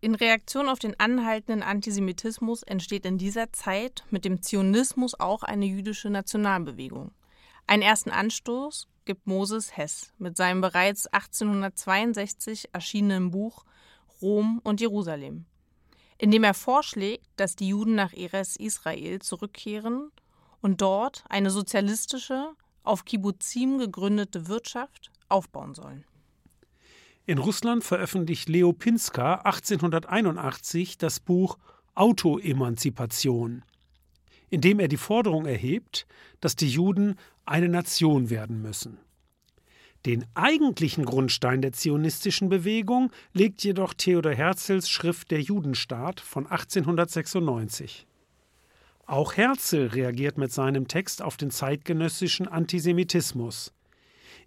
In 0.00 0.14
Reaktion 0.14 0.68
auf 0.68 0.78
den 0.78 0.98
anhaltenden 1.00 1.62
Antisemitismus 1.62 2.62
entsteht 2.62 3.04
in 3.04 3.18
dieser 3.18 3.52
Zeit 3.52 4.04
mit 4.10 4.24
dem 4.24 4.42
Zionismus 4.42 5.18
auch 5.18 5.42
eine 5.42 5.66
jüdische 5.66 6.08
Nationalbewegung. 6.08 7.10
Einen 7.66 7.82
ersten 7.82 8.10
Anstoß 8.10 8.86
gibt 9.04 9.26
Moses 9.26 9.76
Hess 9.76 10.12
mit 10.18 10.36
seinem 10.36 10.60
bereits 10.60 11.06
1862 11.08 12.68
erschienenen 12.72 13.32
Buch 13.32 13.64
Rom 14.20 14.60
und 14.64 14.80
Jerusalem, 14.80 15.44
indem 16.18 16.44
er 16.44 16.54
vorschlägt, 16.54 17.24
dass 17.36 17.56
die 17.56 17.68
Juden 17.68 17.94
nach 17.94 18.12
Eres 18.12 18.56
Israel 18.56 19.20
zurückkehren 19.20 20.10
und 20.60 20.80
dort 20.80 21.24
eine 21.28 21.50
sozialistische, 21.50 22.52
auf 22.82 23.04
Kibbuzim 23.04 23.78
gegründete 23.78 24.48
Wirtschaft 24.48 25.10
aufbauen 25.28 25.74
sollen. 25.74 26.04
In 27.26 27.38
Russland 27.38 27.84
veröffentlicht 27.84 28.48
Leo 28.48 28.72
Pinska 28.72 29.34
1881 29.44 30.96
das 30.96 31.20
Buch 31.20 31.58
Autoemanzipation, 31.94 33.64
in 34.48 34.60
dem 34.62 34.80
er 34.80 34.88
die 34.88 34.96
Forderung 34.96 35.44
erhebt, 35.44 36.06
dass 36.40 36.56
die 36.56 36.70
Juden 36.70 37.16
eine 37.44 37.68
Nation 37.68 38.30
werden 38.30 38.62
müssen. 38.62 38.98
Den 40.06 40.24
eigentlichen 40.34 41.04
Grundstein 41.04 41.60
der 41.60 41.72
zionistischen 41.72 42.48
Bewegung 42.48 43.10
legt 43.32 43.64
jedoch 43.64 43.94
Theodor 43.94 44.32
Herzls 44.32 44.88
Schrift 44.88 45.30
Der 45.32 45.40
Judenstaat 45.40 46.20
von 46.20 46.46
1896. 46.46 48.06
Auch 49.06 49.36
Herzl 49.36 49.86
reagiert 49.86 50.38
mit 50.38 50.52
seinem 50.52 50.86
Text 50.86 51.20
auf 51.22 51.36
den 51.36 51.50
zeitgenössischen 51.50 52.46
Antisemitismus, 52.46 53.72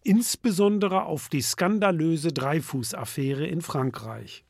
insbesondere 0.04 1.04
auf 1.04 1.30
die 1.30 1.42
skandalöse 1.42 2.32
Dreifuß-Affäre 2.32 3.46
in 3.46 3.62
Frankreich. 3.62 4.46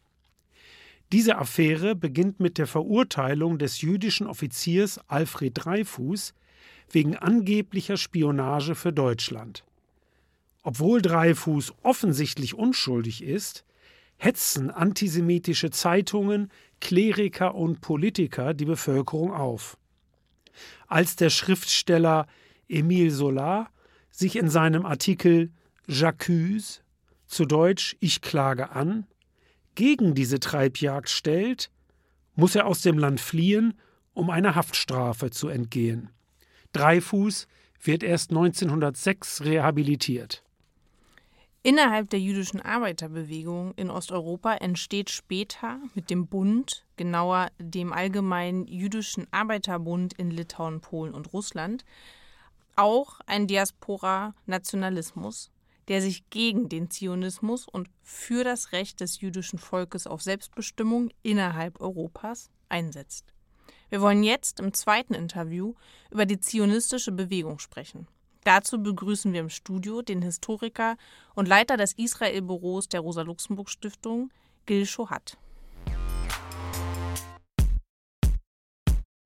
Diese 1.12 1.38
Affäre 1.38 1.96
beginnt 1.96 2.40
mit 2.40 2.58
der 2.58 2.68
Verurteilung 2.68 3.58
des 3.58 3.82
jüdischen 3.82 4.28
Offiziers 4.28 5.00
Alfred 5.08 5.54
Dreifuß 5.56 6.34
wegen 6.90 7.16
angeblicher 7.16 7.98
Spionage 7.98 8.76
für 8.76 8.94
Deutschland. 8.94 9.66
Obwohl 10.64 11.02
Dreifuß 11.02 11.74
offensichtlich 11.82 12.54
unschuldig 12.54 13.24
ist, 13.24 13.66
hetzen 14.18 14.70
antisemitische 14.70 15.72
Zeitungen, 15.72 16.50
Kleriker 16.80 17.56
und 17.56 17.82
Politiker 17.82 18.54
die 18.54 18.66
Bevölkerung 18.66 19.34
auf. 19.34 19.78
Als 20.88 21.16
der 21.16 21.32
Schriftsteller 21.32 22.28
Emile 22.70 23.12
Solar 23.12 23.72
sich 24.12 24.36
in 24.36 24.50
seinem 24.50 24.86
Artikel 24.86 25.52
J'accuse, 25.88 26.82
zu 27.26 27.46
Deutsch 27.46 27.96
Ich 28.00 28.22
klage 28.22 28.72
an, 28.72 29.08
gegen 29.74 30.14
diese 30.14 30.40
Treibjagd 30.40 31.10
stellt, 31.10 31.72
muss 32.36 32.56
er 32.56 32.68
aus 32.68 32.82
dem 32.82 32.98
Land 32.98 33.20
fliehen, 33.20 33.74
um 34.14 34.30
einer 34.30 34.56
Haftstrafe 34.56 35.32
zu 35.32 35.48
entgehen. 35.48 36.10
Dreifuß 36.74 37.48
wird 37.82 38.04
erst 38.04 38.32
1906 38.32 39.44
rehabilitiert. 39.44 40.44
Innerhalb 41.64 42.10
der 42.10 42.20
jüdischen 42.20 42.60
Arbeiterbewegung 42.60 43.76
in 43.76 43.92
Osteuropa 43.92 44.56
entsteht 44.56 45.12
später 45.12 45.80
mit 45.94 46.10
dem 46.10 46.26
Bund, 46.26 46.88
genauer 46.98 47.52
dem 47.60 47.94
Allgemeinen 47.94 48.66
Jüdischen 48.66 49.28
Arbeiterbund 49.30 50.14
in 50.14 50.32
Litauen, 50.32 50.82
Polen 50.82 51.14
und 51.14 51.34
Russland, 51.34 51.86
auch 52.76 53.20
ein 53.28 53.46
Diaspora-Nationalismus, 53.46 55.52
der 55.88 56.02
sich 56.02 56.28
gegen 56.32 56.68
den 56.68 56.90
Zionismus 56.90 57.68
und 57.68 57.92
für 58.02 58.44
das 58.44 58.72
Recht 58.72 59.00
des 59.00 59.22
jüdischen 59.22 59.60
Volkes 59.60 60.08
auf 60.08 60.24
Selbstbestimmung 60.24 61.12
innerhalb 61.22 61.80
Europas 61.80 62.50
einsetzt. 62.70 63.36
Wir 63.90 64.02
wollen 64.02 64.24
jetzt 64.24 64.60
im 64.60 64.74
zweiten 64.74 65.14
Interview 65.14 65.76
über 66.10 66.26
die 66.26 66.40
zionistische 66.40 67.12
Bewegung 67.12 67.60
sprechen. 67.60 68.08
Dazu 68.44 68.82
begrüßen 68.82 69.34
wir 69.34 69.42
im 69.42 69.50
Studio 69.50 70.02
den 70.02 70.24
Historiker 70.24 70.98
und 71.36 71.48
Leiter 71.48 71.78
des 71.78 71.94
Israel-Büros 71.94 72.90
der 72.90 73.02
Rosa-Luxemburg-Stiftung, 73.02 74.32
Gil 74.66 74.88
Shohat. 74.88 75.38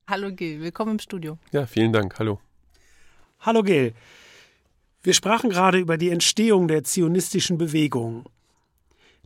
Hallo 0.07 0.33
Gil, 0.33 0.59
willkommen 0.59 0.93
im 0.93 0.99
Studio. 0.99 1.37
Ja, 1.51 1.65
vielen 1.65 1.93
Dank. 1.93 2.19
Hallo. 2.19 2.41
Hallo 3.39 3.63
Gil. 3.63 3.93
Wir 5.01 5.13
sprachen 5.13 5.49
gerade 5.49 5.77
über 5.79 5.97
die 5.97 6.09
Entstehung 6.09 6.67
der 6.67 6.83
zionistischen 6.83 7.57
Bewegung. 7.57 8.25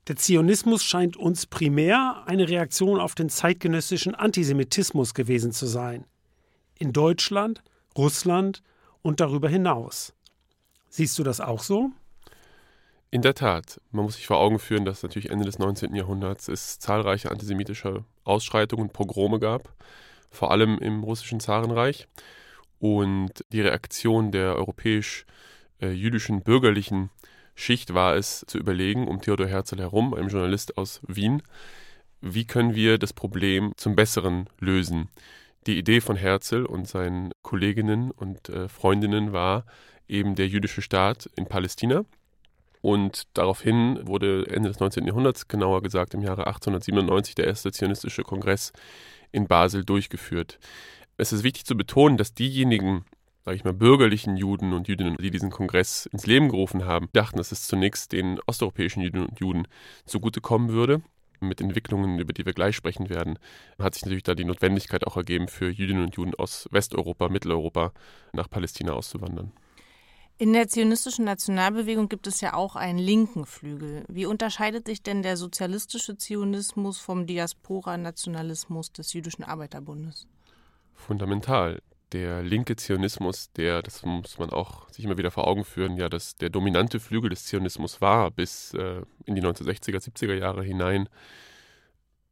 Der 0.07 0.17
Zionismus 0.17 0.83
scheint 0.83 1.17
uns 1.17 1.47
primär 1.47 2.23
eine 2.27 2.47
Reaktion 2.47 2.99
auf 2.99 3.15
den 3.15 3.29
zeitgenössischen 3.29 4.13
Antisemitismus 4.13 5.15
gewesen 5.15 5.51
zu 5.51 5.65
sein. 5.65 6.05
In 6.77 6.93
Deutschland, 6.93 7.63
Russland 7.97 8.61
und 9.09 9.19
darüber 9.19 9.49
hinaus. 9.49 10.13
Siehst 10.87 11.17
du 11.17 11.23
das 11.23 11.41
auch 11.41 11.61
so? 11.61 11.89
In 13.09 13.23
der 13.23 13.33
Tat. 13.33 13.81
Man 13.91 14.05
muss 14.05 14.17
sich 14.17 14.27
vor 14.27 14.37
Augen 14.37 14.59
führen, 14.59 14.85
dass 14.85 15.01
natürlich 15.01 15.31
Ende 15.31 15.45
des 15.45 15.57
19. 15.57 15.95
Jahrhunderts 15.95 16.47
es 16.47 16.77
zahlreiche 16.77 17.31
antisemitische 17.31 18.05
Ausschreitungen 18.23 18.85
und 18.85 18.93
Pogrome 18.93 19.39
gab, 19.39 19.73
vor 20.29 20.51
allem 20.51 20.77
im 20.77 21.03
russischen 21.03 21.39
Zarenreich. 21.39 22.07
Und 22.77 23.43
die 23.51 23.61
Reaktion 23.61 24.31
der 24.31 24.55
europäisch-jüdischen 24.55 26.37
äh, 26.37 26.43
bürgerlichen 26.43 27.09
Schicht 27.55 27.95
war 27.95 28.15
es 28.15 28.45
zu 28.47 28.59
überlegen, 28.59 29.07
um 29.07 29.21
Theodor 29.21 29.47
Herzl 29.47 29.79
herum, 29.79 30.13
einem 30.13 30.29
Journalist 30.29 30.77
aus 30.77 31.01
Wien, 31.07 31.41
wie 32.21 32.45
können 32.45 32.75
wir 32.75 32.99
das 32.99 33.13
Problem 33.13 33.73
zum 33.75 33.95
Besseren 33.95 34.47
lösen. 34.59 35.09
Die 35.67 35.77
Idee 35.77 35.99
von 35.99 36.15
Herzl 36.15 36.65
und 36.65 36.87
seinen 36.87 37.31
Kolleginnen 37.41 38.11
und 38.11 38.49
äh, 38.49 38.69
Freundinnen 38.69 39.33
war 39.33 39.65
eben 40.07 40.35
der 40.35 40.47
jüdische 40.47 40.81
Staat 40.81 41.29
in 41.35 41.45
Palästina. 41.45 42.05
Und 42.81 43.23
daraufhin 43.33 43.99
wurde 44.07 44.47
Ende 44.47 44.69
des 44.69 44.79
19. 44.79 45.05
Jahrhunderts, 45.05 45.47
genauer 45.47 45.81
gesagt 45.81 46.13
im 46.13 46.21
Jahre 46.21 46.47
1897, 46.47 47.35
der 47.35 47.45
erste 47.45 47.71
zionistische 47.71 48.23
Kongress 48.23 48.71
in 49.31 49.47
Basel 49.47 49.83
durchgeführt. 49.83 50.59
Es 51.17 51.33
ist 51.33 51.43
wichtig 51.43 51.65
zu 51.65 51.75
betonen, 51.75 52.15
dass 52.15 52.33
diejenigen, 52.33 53.03
sage 53.43 53.57
ich 53.57 53.65
mal, 53.65 53.73
bürgerlichen 53.73 54.37
Juden 54.37 54.71
und 54.71 54.87
Jüdinnen, 54.87 55.17
die 55.17 55.29
diesen 55.29 55.49
Kongress 55.49 56.05
ins 56.05 56.25
Leben 56.25 56.47
gerufen 56.47 56.85
haben, 56.85 57.09
dachten, 57.11 57.37
dass 57.37 57.51
es 57.51 57.67
zunächst 57.67 58.13
den 58.13 58.39
osteuropäischen 58.47 59.03
Jüdinnen 59.03 59.27
und 59.27 59.39
Juden 59.41 59.67
zugutekommen 60.05 60.69
würde. 60.69 61.01
Mit 61.41 61.61
Entwicklungen, 61.61 62.19
über 62.19 62.33
die 62.33 62.45
wir 62.45 62.53
gleich 62.53 62.75
sprechen 62.75 63.09
werden, 63.09 63.39
hat 63.79 63.93
sich 63.93 64.03
natürlich 64.03 64.23
da 64.23 64.35
die 64.35 64.45
Notwendigkeit 64.45 65.07
auch 65.07 65.15
ergeben, 65.17 65.47
für 65.47 65.69
Jüdinnen 65.69 66.03
und 66.03 66.15
Juden 66.15 66.35
aus 66.35 66.67
Westeuropa, 66.71 67.29
Mitteleuropa 67.29 67.93
nach 68.33 68.49
Palästina 68.49 68.93
auszuwandern. 68.93 69.51
In 70.41 70.53
der 70.53 70.69
zionistischen 70.69 71.25
Nationalbewegung 71.25 72.07
gibt 72.07 72.25
es 72.25 72.39
ja 72.39 72.53
auch 72.53 72.77
einen 72.77 72.97
linken 72.97 73.45
Flügel. 73.45 74.05
Wie 74.07 74.25
unterscheidet 74.25 74.87
sich 74.87 75.03
denn 75.03 75.21
der 75.21 75.35
sozialistische 75.35 76.17
Zionismus 76.17 76.97
vom 76.97 77.27
Diaspora-Nationalismus 77.27 78.93
des 78.93 79.11
Jüdischen 79.11 79.43
Arbeiterbundes? 79.43 80.27
Fundamental. 80.93 81.81
Der 82.11 82.41
linke 82.41 82.75
Zionismus, 82.75 83.51
der, 83.51 83.83
das 83.83 84.03
muss 84.03 84.39
man 84.39 84.49
auch 84.49 84.89
sich 84.89 85.05
immer 85.05 85.17
wieder 85.17 85.29
vor 85.29 85.47
Augen 85.47 85.63
führen, 85.63 85.95
ja, 85.95 86.09
dass 86.09 86.35
der 86.35 86.49
dominante 86.49 86.99
Flügel 86.99 87.29
des 87.29 87.45
Zionismus 87.45 88.01
war 88.01 88.31
bis 88.31 88.73
äh, 88.73 89.03
in 89.25 89.35
die 89.35 89.43
1960er, 89.43 89.97
70er 89.97 90.33
Jahre 90.33 90.63
hinein, 90.63 91.07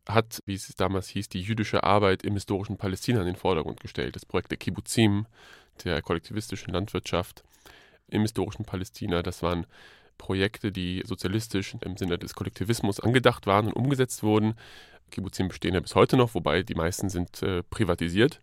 hat, 0.08 0.42
wie 0.46 0.56
es 0.56 0.68
damals 0.76 1.10
hieß, 1.10 1.30
die 1.30 1.42
jüdische 1.42 1.84
Arbeit 1.84 2.24
im 2.24 2.34
historischen 2.34 2.78
Palästina 2.78 3.20
in 3.20 3.28
den 3.28 3.36
Vordergrund 3.36 3.80
gestellt. 3.80 4.16
Das 4.16 4.26
Projekt 4.26 4.50
der 4.52 4.58
Kibbuzim, 4.58 5.28
der 5.84 6.02
kollektivistischen 6.02 6.74
Landwirtschaft, 6.74 7.44
im 8.08 8.22
historischen 8.22 8.66
Palästina. 8.66 9.22
Das 9.22 9.44
waren 9.44 9.66
Projekte, 10.18 10.72
die 10.72 11.04
sozialistisch 11.06 11.76
im 11.82 11.98
Sinne 11.98 12.18
des 12.18 12.34
Kollektivismus 12.34 13.00
angedacht 13.00 13.46
waren 13.46 13.68
und 13.68 13.74
umgesetzt 13.74 14.24
wurden. 14.24 14.56
Kibbuzim 15.12 15.50
bestehen 15.50 15.74
ja 15.74 15.80
bis 15.80 15.96
heute 15.96 16.18
noch, 16.18 16.34
wobei 16.34 16.64
die 16.64 16.76
meisten 16.76 17.10
sind 17.10 17.42
äh, 17.44 17.64
privatisiert. 17.64 18.42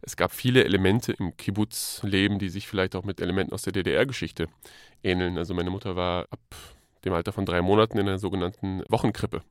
Es 0.00 0.16
gab 0.16 0.32
viele 0.32 0.64
Elemente 0.64 1.12
im 1.12 1.36
Kibbutz-Leben, 1.36 2.38
die 2.38 2.48
sich 2.48 2.68
vielleicht 2.68 2.94
auch 2.94 3.04
mit 3.04 3.20
Elementen 3.20 3.52
aus 3.52 3.62
der 3.62 3.72
DDR-Geschichte 3.72 4.46
ähneln. 5.02 5.38
Also 5.38 5.54
meine 5.54 5.70
Mutter 5.70 5.96
war 5.96 6.26
ab 6.30 6.40
dem 7.04 7.12
Alter 7.12 7.32
von 7.32 7.46
drei 7.46 7.62
Monaten 7.62 7.98
in 7.98 8.08
einer 8.08 8.18
sogenannten 8.18 8.82
Wochenkrippe 8.88 9.42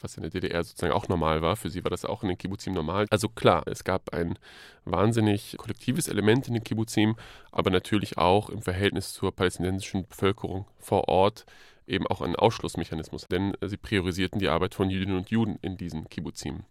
was 0.00 0.16
in 0.16 0.22
der 0.22 0.30
DDR 0.30 0.62
sozusagen 0.62 0.92
auch 0.92 1.08
normal 1.08 1.42
war. 1.42 1.56
Für 1.56 1.70
sie 1.70 1.84
war 1.84 1.90
das 1.90 2.04
auch 2.04 2.22
in 2.22 2.28
den 2.28 2.38
Kibbutzim 2.38 2.72
normal. 2.72 3.06
Also 3.10 3.28
klar, 3.28 3.62
es 3.66 3.84
gab 3.84 4.12
ein 4.12 4.38
wahnsinnig 4.84 5.56
kollektives 5.58 6.08
Element 6.08 6.48
in 6.48 6.54
den 6.54 6.64
Kibbutzim, 6.64 7.16
aber 7.52 7.70
natürlich 7.70 8.18
auch 8.18 8.50
im 8.50 8.62
Verhältnis 8.62 9.12
zur 9.12 9.34
palästinensischen 9.34 10.06
Bevölkerung 10.06 10.66
vor 10.78 11.08
Ort 11.08 11.46
eben 11.86 12.06
auch 12.06 12.20
ein 12.20 12.34
Ausschlussmechanismus, 12.34 13.28
denn 13.28 13.56
sie 13.62 13.76
priorisierten 13.76 14.40
die 14.40 14.48
Arbeit 14.48 14.74
von 14.74 14.90
Jüdinnen 14.90 15.16
und 15.16 15.30
Juden 15.30 15.58
in 15.62 15.76
diesen 15.76 16.08
Kibbutzim. 16.08 16.64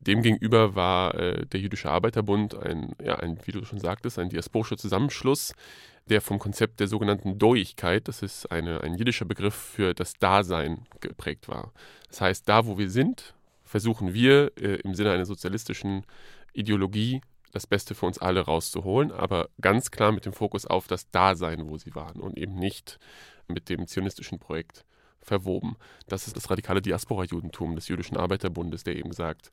Demgegenüber 0.00 0.74
war 0.74 1.14
äh, 1.14 1.46
der 1.46 1.60
Jüdische 1.60 1.90
Arbeiterbund 1.90 2.54
ein, 2.54 2.94
ja, 3.02 3.16
ein, 3.16 3.38
wie 3.44 3.52
du 3.52 3.64
schon 3.64 3.80
sagtest, 3.80 4.18
ein 4.18 4.28
diasporischer 4.28 4.76
Zusammenschluss, 4.76 5.52
der 6.08 6.20
vom 6.20 6.38
Konzept 6.38 6.80
der 6.80 6.88
sogenannten 6.88 7.38
Doigkeit, 7.38 8.06
das 8.06 8.22
ist 8.22 8.50
eine, 8.52 8.80
ein 8.82 8.94
jiddischer 8.94 9.24
Begriff 9.24 9.54
für 9.54 9.94
das 9.94 10.14
Dasein, 10.14 10.86
geprägt 11.00 11.48
war. 11.48 11.72
Das 12.08 12.20
heißt, 12.20 12.48
da 12.48 12.66
wo 12.66 12.78
wir 12.78 12.90
sind, 12.90 13.34
versuchen 13.64 14.14
wir 14.14 14.52
äh, 14.56 14.76
im 14.82 14.94
Sinne 14.94 15.12
einer 15.12 15.26
sozialistischen 15.26 16.04
Ideologie 16.52 17.20
das 17.52 17.66
Beste 17.66 17.94
für 17.94 18.06
uns 18.06 18.18
alle 18.18 18.40
rauszuholen, 18.40 19.10
aber 19.10 19.48
ganz 19.60 19.90
klar 19.90 20.12
mit 20.12 20.26
dem 20.26 20.32
Fokus 20.32 20.66
auf 20.66 20.86
das 20.86 21.10
Dasein, 21.10 21.68
wo 21.68 21.78
sie 21.78 21.94
waren 21.94 22.20
und 22.20 22.38
eben 22.38 22.54
nicht 22.54 22.98
mit 23.48 23.68
dem 23.68 23.86
zionistischen 23.86 24.38
Projekt 24.38 24.84
verwoben. 25.26 25.76
Das 26.08 26.26
ist 26.26 26.36
das 26.36 26.48
radikale 26.50 26.80
Diaspora-Judentum 26.80 27.74
des 27.74 27.88
Jüdischen 27.88 28.16
Arbeiterbundes, 28.16 28.84
der 28.84 28.96
eben 28.96 29.12
sagt, 29.12 29.50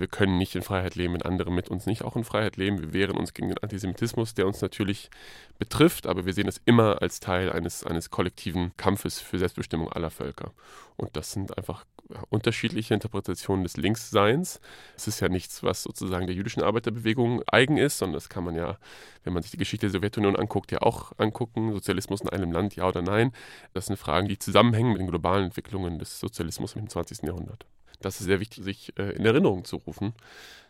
wir 0.00 0.08
können 0.08 0.38
nicht 0.38 0.54
in 0.54 0.62
Freiheit 0.62 0.94
leben, 0.94 1.14
wenn 1.14 1.22
andere 1.22 1.52
mit 1.52 1.68
uns 1.68 1.86
nicht 1.86 2.02
auch 2.02 2.16
in 2.16 2.24
Freiheit 2.24 2.56
leben. 2.56 2.80
Wir 2.80 2.92
wehren 2.92 3.16
uns 3.16 3.34
gegen 3.34 3.48
den 3.48 3.58
Antisemitismus, 3.58 4.34
der 4.34 4.46
uns 4.46 4.60
natürlich 4.60 5.10
betrifft, 5.58 6.06
aber 6.06 6.26
wir 6.26 6.32
sehen 6.32 6.48
es 6.48 6.60
immer 6.64 7.02
als 7.02 7.20
Teil 7.20 7.52
eines, 7.52 7.84
eines 7.84 8.10
kollektiven 8.10 8.72
Kampfes 8.76 9.20
für 9.20 9.38
Selbstbestimmung 9.38 9.92
aller 9.92 10.10
Völker. 10.10 10.52
Und 10.96 11.16
das 11.16 11.32
sind 11.32 11.56
einfach 11.56 11.84
unterschiedliche 12.28 12.94
Interpretationen 12.94 13.62
des 13.62 13.76
Linksseins. 13.76 14.60
Es 14.96 15.06
ist 15.06 15.20
ja 15.20 15.28
nichts, 15.28 15.62
was 15.62 15.82
sozusagen 15.82 16.26
der 16.26 16.34
jüdischen 16.34 16.62
Arbeiterbewegung 16.62 17.42
eigen 17.46 17.76
ist, 17.76 17.98
sondern 17.98 18.14
das 18.14 18.28
kann 18.28 18.44
man 18.44 18.54
ja, 18.54 18.78
wenn 19.24 19.32
man 19.32 19.42
sich 19.42 19.52
die 19.52 19.58
Geschichte 19.58 19.86
der 19.86 19.92
Sowjetunion 19.92 20.36
anguckt, 20.36 20.72
ja 20.72 20.82
auch 20.82 21.12
angucken. 21.18 21.72
Sozialismus 21.72 22.20
in 22.20 22.28
einem 22.28 22.52
Land, 22.52 22.76
ja 22.76 22.88
oder 22.88 23.02
nein. 23.02 23.32
Das 23.72 23.86
sind 23.86 23.96
Fragen, 23.96 24.28
die 24.28 24.38
zusammenhängen 24.38 24.92
mit 24.92 25.00
den 25.00 25.08
globalen 25.08 25.46
Entwicklungen 25.46 25.98
des 25.98 26.20
Sozialismus 26.20 26.74
im 26.74 26.88
20. 26.88 27.22
Jahrhundert. 27.22 27.66
Das 28.00 28.20
ist 28.20 28.26
sehr 28.26 28.40
wichtig, 28.40 28.64
sich 28.64 28.98
äh, 28.98 29.12
in 29.12 29.24
Erinnerung 29.24 29.64
zu 29.64 29.76
rufen, 29.76 30.14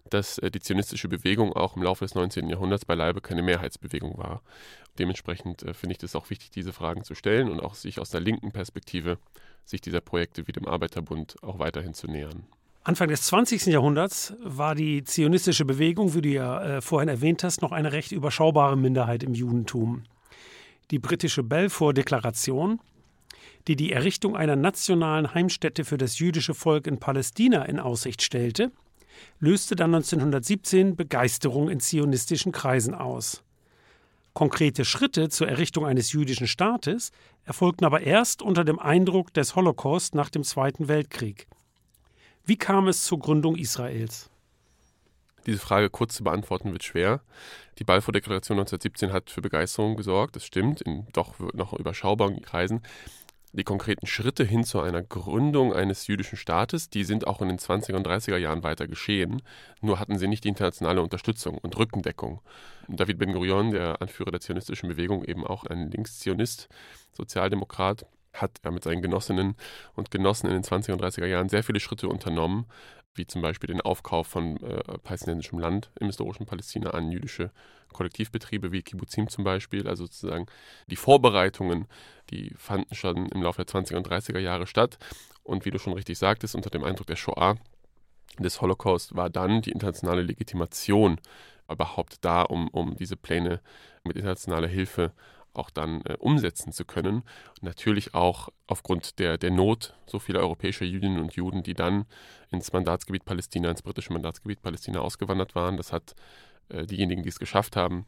dass 0.09 0.39
äh, 0.39 0.51
die 0.51 0.61
zionistische 0.61 1.09
Bewegung 1.09 1.53
auch 1.53 1.77
im 1.77 1.83
Laufe 1.83 2.05
des 2.05 2.15
19. 2.15 2.49
Jahrhunderts 2.49 2.85
beileibe 2.85 3.21
keine 3.21 3.43
Mehrheitsbewegung 3.43 4.19
war. 4.19 4.43
Dementsprechend 4.99 5.63
äh, 5.63 5.73
finde 5.73 5.97
ich 5.97 6.03
es 6.03 6.17
auch 6.17 6.29
wichtig, 6.31 6.51
diese 6.51 6.73
Fragen 6.73 7.05
zu 7.05 7.15
stellen 7.15 7.49
und 7.49 7.61
auch 7.61 7.75
sich 7.75 8.01
aus 8.01 8.11
der 8.11 8.21
linken 8.21 8.53
Perspektive 8.53 9.19
sich 9.65 9.81
dieser 9.81 10.01
Projekte 10.01 10.49
wie 10.49 10.53
dem 10.53 10.67
Arbeiterbund 10.67 11.37
auch 11.43 11.59
weiterhin 11.59 11.95
zu 11.95 12.09
nähern. 12.09 12.45
Anfang 12.83 13.09
des 13.09 13.23
20. 13.23 13.67
Jahrhunderts 13.67 14.35
war 14.43 14.75
die 14.75 15.05
zionistische 15.05 15.67
Bewegung, 15.67 16.15
wie 16.15 16.23
du 16.23 16.31
ja 16.31 16.81
vorhin 16.81 17.11
erwähnt 17.11 17.45
hast, 17.45 17.61
noch 17.61 17.73
eine 17.73 17.93
recht 17.93 18.11
überschaubare 18.11 18.77
Minderheit 18.77 19.23
im 19.23 19.35
Judentum. 19.35 20.05
Die 20.91 20.99
britische 20.99 21.43
Balfour-Deklaration, 21.43 22.81
die 23.69 23.77
die 23.77 23.93
Errichtung 23.93 24.37
einer 24.37 24.57
nationalen 24.57 25.35
Heimstätte 25.35 25.85
für 25.85 25.99
das 25.99 26.19
jüdische 26.19 26.55
Volk 26.55 26.87
in 26.87 26.99
Palästina 26.99 27.65
in 27.65 27.79
Aussicht 27.79 28.23
stellte, 28.23 28.73
löste 29.39 29.77
dann 29.77 29.95
1917 29.95 30.97
Begeisterung 30.97 31.69
in 31.69 31.81
zionistischen 31.81 32.53
Kreisen 32.53 32.95
aus. 32.95 33.43
Konkrete 34.33 34.85
Schritte 34.85 35.29
zur 35.29 35.49
Errichtung 35.49 35.85
eines 35.85 36.13
jüdischen 36.13 36.47
Staates 36.47 37.11
erfolgten 37.45 37.85
aber 37.85 38.03
erst 38.03 38.43
unter 38.43 38.65
dem 38.65 38.79
Eindruck 38.79 39.35
des 39.35 39.57
Holocaust 39.57 40.15
nach 40.15 40.31
dem 40.31 40.45
Zweiten 40.45 40.89
Weltkrieg. 40.89 41.47
Wie 42.45 42.57
kam 42.57 42.89
es 42.89 43.05
zur 43.05 43.19
Gründung 43.19 43.57
Israels? 43.57 44.31
Diese 45.47 45.59
Frage 45.59 45.91
kurz 45.91 46.15
zu 46.15 46.25
beantworten 46.25 46.73
wird 46.73 46.85
schwer. 46.85 47.23
Die 47.79 47.85
Balfour-Deklaration 47.85 48.59
1917 48.59 49.13
hat 49.13 49.31
für 49.31 49.41
Begeisterung 49.41 49.97
gesorgt, 49.97 50.37
das 50.37 50.45
stimmt, 50.45 50.83
in 50.83 51.07
doch 51.13 51.39
noch 51.55 51.73
überschaubaren 51.73 52.43
Kreisen 52.43 52.83
die 53.53 53.65
konkreten 53.65 54.07
Schritte 54.07 54.45
hin 54.45 54.65
zu 54.65 54.81
einer 54.81 55.03
Gründung 55.03 55.73
eines 55.73 56.07
jüdischen 56.07 56.37
Staates, 56.37 56.89
die 56.89 57.05
sind 57.05 57.27
auch 57.27 57.43
in 57.43 57.49
den 57.49 57.59
20er 57.59 57.95
und 57.95 58.07
30er 58.07 58.37
Jahren 58.37 58.63
weiter 58.63 58.87
geschehen, 58.87 59.43
nur 59.81 59.99
hatten 59.99 60.19
sie 60.19 60.29
nicht 60.29 60.45
die 60.45 60.49
internationale 60.49 61.03
Unterstützung 61.03 61.59
und 61.59 61.77
Rückendeckung. 61.77 62.41
David 62.89 63.19
Ben-Gurion, 63.19 63.73
der 63.73 64.01
Anführer 64.01 64.31
der 64.31 64.41
zionistischen 64.41 64.89
Bewegung, 64.89 65.25
eben 65.25 65.47
auch 65.47 65.65
ein 65.65 65.91
Linkszionist, 65.91 66.69
Sozialdemokrat, 67.13 68.07
hat 68.33 68.61
mit 68.71 68.85
seinen 68.85 69.03
Genossinnen 69.03 69.57
und 69.95 70.13
Genossen 70.13 70.47
in 70.47 70.53
den 70.53 70.63
20er 70.63 70.93
und 70.93 71.03
30er 71.03 71.27
Jahren 71.27 71.49
sehr 71.49 71.65
viele 71.65 71.81
Schritte 71.81 72.09
unternommen, 72.09 72.67
wie 73.15 73.27
zum 73.27 73.43
Beispiel 73.43 73.69
den 73.69 73.81
Aufkauf 73.81 74.27
von 74.27 74.57
äh, 74.63 74.99
palästinensischem 74.99 75.59
Land 75.59 75.91
im 75.99 76.07
historischen 76.07 76.47
Palästina 76.47 76.91
an 76.91 77.11
jüdische 77.11 77.51
Kollektivbetriebe 77.93 78.73
wie 78.73 78.83
Kibbuzim 78.83 79.29
zum 79.29 79.45
Beispiel. 79.45 79.89
Also 79.89 80.05
sozusagen 80.05 80.47
die 80.87 80.97
Vorbereitungen, 80.97 81.87
die 82.31 82.55
fanden 82.57 82.95
schon 82.95 83.27
im 83.27 83.43
Laufe 83.43 83.65
der 83.65 83.67
20er 83.67 83.97
und 83.97 84.09
30er 84.09 84.39
Jahre 84.39 84.67
statt. 84.67 84.99
Und 85.43 85.65
wie 85.65 85.71
du 85.71 85.79
schon 85.79 85.95
richtig 85.95 86.19
sagtest, 86.19 86.55
unter 86.55 86.71
dem 86.71 86.85
Eindruck 86.85 87.09
der 87.09 87.17
Shoah, 87.17 87.57
des 88.39 88.61
Holocaust, 88.61 89.17
war 89.17 89.29
dann 89.29 89.61
die 89.61 89.73
internationale 89.73 90.23
Legitimation 90.23 91.21
überhaupt 91.71 92.25
da, 92.25 92.43
um, 92.43 92.69
um 92.69 92.97
diese 92.97 93.17
Pläne 93.17 93.61
mit 94.05 94.17
internationaler 94.17 94.69
Hilfe 94.69 95.13
auch 95.53 95.71
dann 95.71 96.03
äh, 96.03 96.17
umsetzen 96.19 96.73
zu 96.73 96.85
können. 96.85 97.17
Und 97.17 97.63
natürlich 97.63 98.15
auch 98.15 98.49
aufgrund 98.67 99.19
der, 99.19 99.39
der 99.39 99.51
Not 99.51 99.95
so 100.07 100.19
vieler 100.19 100.41
europäischer 100.41 100.85
Jüdinnen 100.85 101.21
und 101.21 101.35
Juden, 101.35 101.63
die 101.63 101.75
dann 101.75 102.07
ins 102.51 102.73
Mandatsgebiet 102.73 103.25
Palästina, 103.25 103.71
ins 103.71 103.83
britische 103.83 104.13
Mandatsgebiet 104.13 104.63
Palästina 104.63 105.01
ausgewandert 105.01 105.55
waren. 105.55 105.77
Das 105.77 105.93
hat 105.93 106.15
äh, 106.69 106.87
diejenigen, 106.87 107.23
die 107.23 107.29
es 107.29 107.39
geschafft 107.39 107.77
haben, 107.77 108.07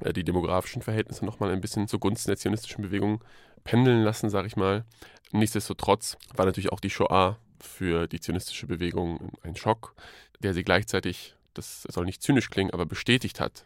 äh, 0.00 0.12
die 0.12 0.24
demografischen 0.24 0.82
Verhältnisse 0.82 1.24
nochmal 1.24 1.50
ein 1.50 1.60
bisschen 1.60 1.88
zugunsten 1.88 2.30
der 2.30 2.38
zionistischen 2.38 2.82
Bewegung 2.82 3.22
pendeln 3.64 4.02
lassen, 4.02 4.30
sage 4.30 4.46
ich 4.46 4.56
mal. 4.56 4.84
Nichtsdestotrotz 5.32 6.16
war 6.34 6.46
natürlich 6.46 6.72
auch 6.72 6.80
die 6.80 6.90
Shoah 6.90 7.38
für 7.60 8.06
die 8.08 8.20
zionistische 8.20 8.66
Bewegung 8.66 9.30
ein 9.42 9.56
Schock, 9.56 9.94
der 10.40 10.52
sie 10.52 10.64
gleichzeitig, 10.64 11.36
das 11.54 11.82
soll 11.82 12.04
nicht 12.04 12.22
zynisch 12.22 12.50
klingen, 12.50 12.72
aber 12.72 12.86
bestätigt 12.86 13.40
hat 13.40 13.64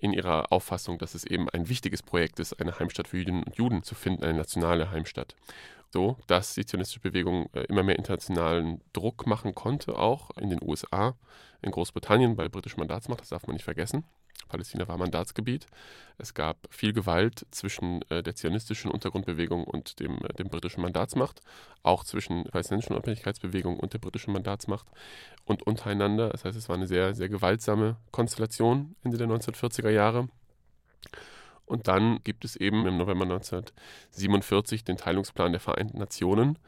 in 0.00 0.12
ihrer 0.12 0.50
Auffassung, 0.50 0.98
dass 0.98 1.14
es 1.14 1.24
eben 1.24 1.48
ein 1.50 1.68
wichtiges 1.68 2.02
Projekt 2.02 2.40
ist, 2.40 2.60
eine 2.60 2.78
Heimstatt 2.78 3.08
für 3.08 3.18
Jüdinnen 3.18 3.42
und 3.42 3.56
Juden 3.56 3.82
zu 3.82 3.94
finden, 3.94 4.24
eine 4.24 4.38
nationale 4.38 4.90
Heimstatt. 4.90 5.34
So, 5.92 6.16
dass 6.26 6.54
die 6.54 6.64
zionistische 6.64 7.00
Bewegung 7.00 7.48
äh, 7.52 7.62
immer 7.64 7.82
mehr 7.82 7.96
internationalen 7.96 8.80
Druck 8.92 9.26
machen 9.26 9.54
konnte, 9.54 9.98
auch 9.98 10.30
in 10.36 10.50
den 10.50 10.60
USA, 10.62 11.16
in 11.62 11.72
Großbritannien 11.72 12.36
bei 12.36 12.48
britischem 12.48 12.78
Mandatsmacht, 12.78 13.20
das 13.20 13.30
darf 13.30 13.46
man 13.46 13.54
nicht 13.54 13.64
vergessen. 13.64 14.04
Palästina 14.48 14.86
war 14.88 14.98
Mandatsgebiet. 14.98 15.66
Es 16.18 16.34
gab 16.34 16.56
viel 16.70 16.92
Gewalt 16.92 17.46
zwischen 17.50 18.02
äh, 18.10 18.22
der 18.22 18.34
zionistischen 18.34 18.90
Untergrundbewegung 18.90 19.64
und 19.64 20.00
dem, 20.00 20.18
äh, 20.24 20.32
dem 20.34 20.48
britischen 20.48 20.82
Mandatsmacht, 20.82 21.40
auch 21.82 22.04
zwischen 22.04 22.44
der 22.44 22.50
palästinensischen 22.50 22.94
Unabhängigkeitsbewegung 22.94 23.78
und 23.78 23.92
der 23.94 23.98
britischen 23.98 24.32
Mandatsmacht 24.32 24.86
und 25.44 25.62
untereinander. 25.66 26.30
Das 26.30 26.44
heißt, 26.44 26.58
es 26.58 26.68
war 26.68 26.76
eine 26.76 26.86
sehr, 26.86 27.14
sehr 27.14 27.28
gewaltsame 27.28 27.96
Konstellation 28.10 28.96
Ende 29.02 29.18
der 29.18 29.28
1940er 29.28 29.90
Jahre. 29.90 30.28
Und 31.70 31.86
dann 31.86 32.18
gibt 32.24 32.44
es 32.44 32.56
eben 32.56 32.84
im 32.84 32.96
November 32.96 33.24
1947 33.24 34.82
den 34.82 34.96
Teilungsplan 34.96 35.52
der 35.52 35.60
Vereinten 35.60 35.98
Nationen, 35.98 36.58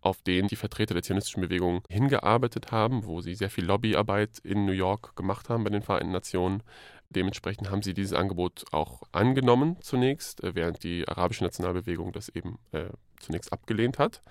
auf 0.00 0.22
den 0.22 0.46
die 0.46 0.56
Vertreter 0.56 0.94
der 0.94 1.02
zionistischen 1.02 1.42
Bewegung 1.42 1.82
hingearbeitet 1.90 2.72
haben, 2.72 3.04
wo 3.04 3.20
sie 3.20 3.34
sehr 3.34 3.50
viel 3.50 3.66
Lobbyarbeit 3.66 4.38
in 4.38 4.64
New 4.64 4.72
York 4.72 5.14
gemacht 5.16 5.50
haben 5.50 5.64
bei 5.64 5.70
den 5.70 5.82
Vereinten 5.82 6.12
Nationen. 6.12 6.62
Dementsprechend 7.10 7.70
haben 7.70 7.82
sie 7.82 7.92
dieses 7.92 8.14
Angebot 8.14 8.64
auch 8.72 9.02
angenommen 9.12 9.76
zunächst, 9.82 10.42
äh, 10.42 10.54
während 10.54 10.82
die 10.82 11.06
arabische 11.06 11.44
Nationalbewegung 11.44 12.12
das 12.12 12.30
eben 12.30 12.58
äh, 12.72 12.86
zunächst 13.20 13.52
abgelehnt 13.52 13.98
hat. 13.98 14.22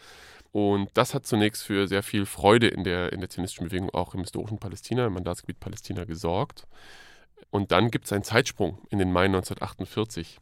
Und 0.52 0.90
das 0.96 1.14
hat 1.14 1.28
zunächst 1.28 1.62
für 1.62 1.88
sehr 1.88 2.02
viel 2.02 2.26
Freude 2.26 2.70
in 2.70 2.84
der, 2.84 3.14
in 3.14 3.20
der 3.20 3.30
zionistischen 3.30 3.68
Bewegung 3.68 3.92
auch 3.92 4.16
im 4.16 4.22
historischen 4.22 4.58
Palästina, 4.58 5.06
im 5.06 5.14
Mandatsgebiet 5.14 5.60
Palästina 5.60 6.06
gesorgt. 6.06 6.66
Und 7.50 7.72
dann 7.72 7.92
gibt 7.92 8.06
es 8.06 8.14
einen 8.14 8.24
Zeitsprung 8.24 8.80
in 8.90 9.00
den 9.00 9.12
Mai 9.12 9.26
1948, 9.26 10.40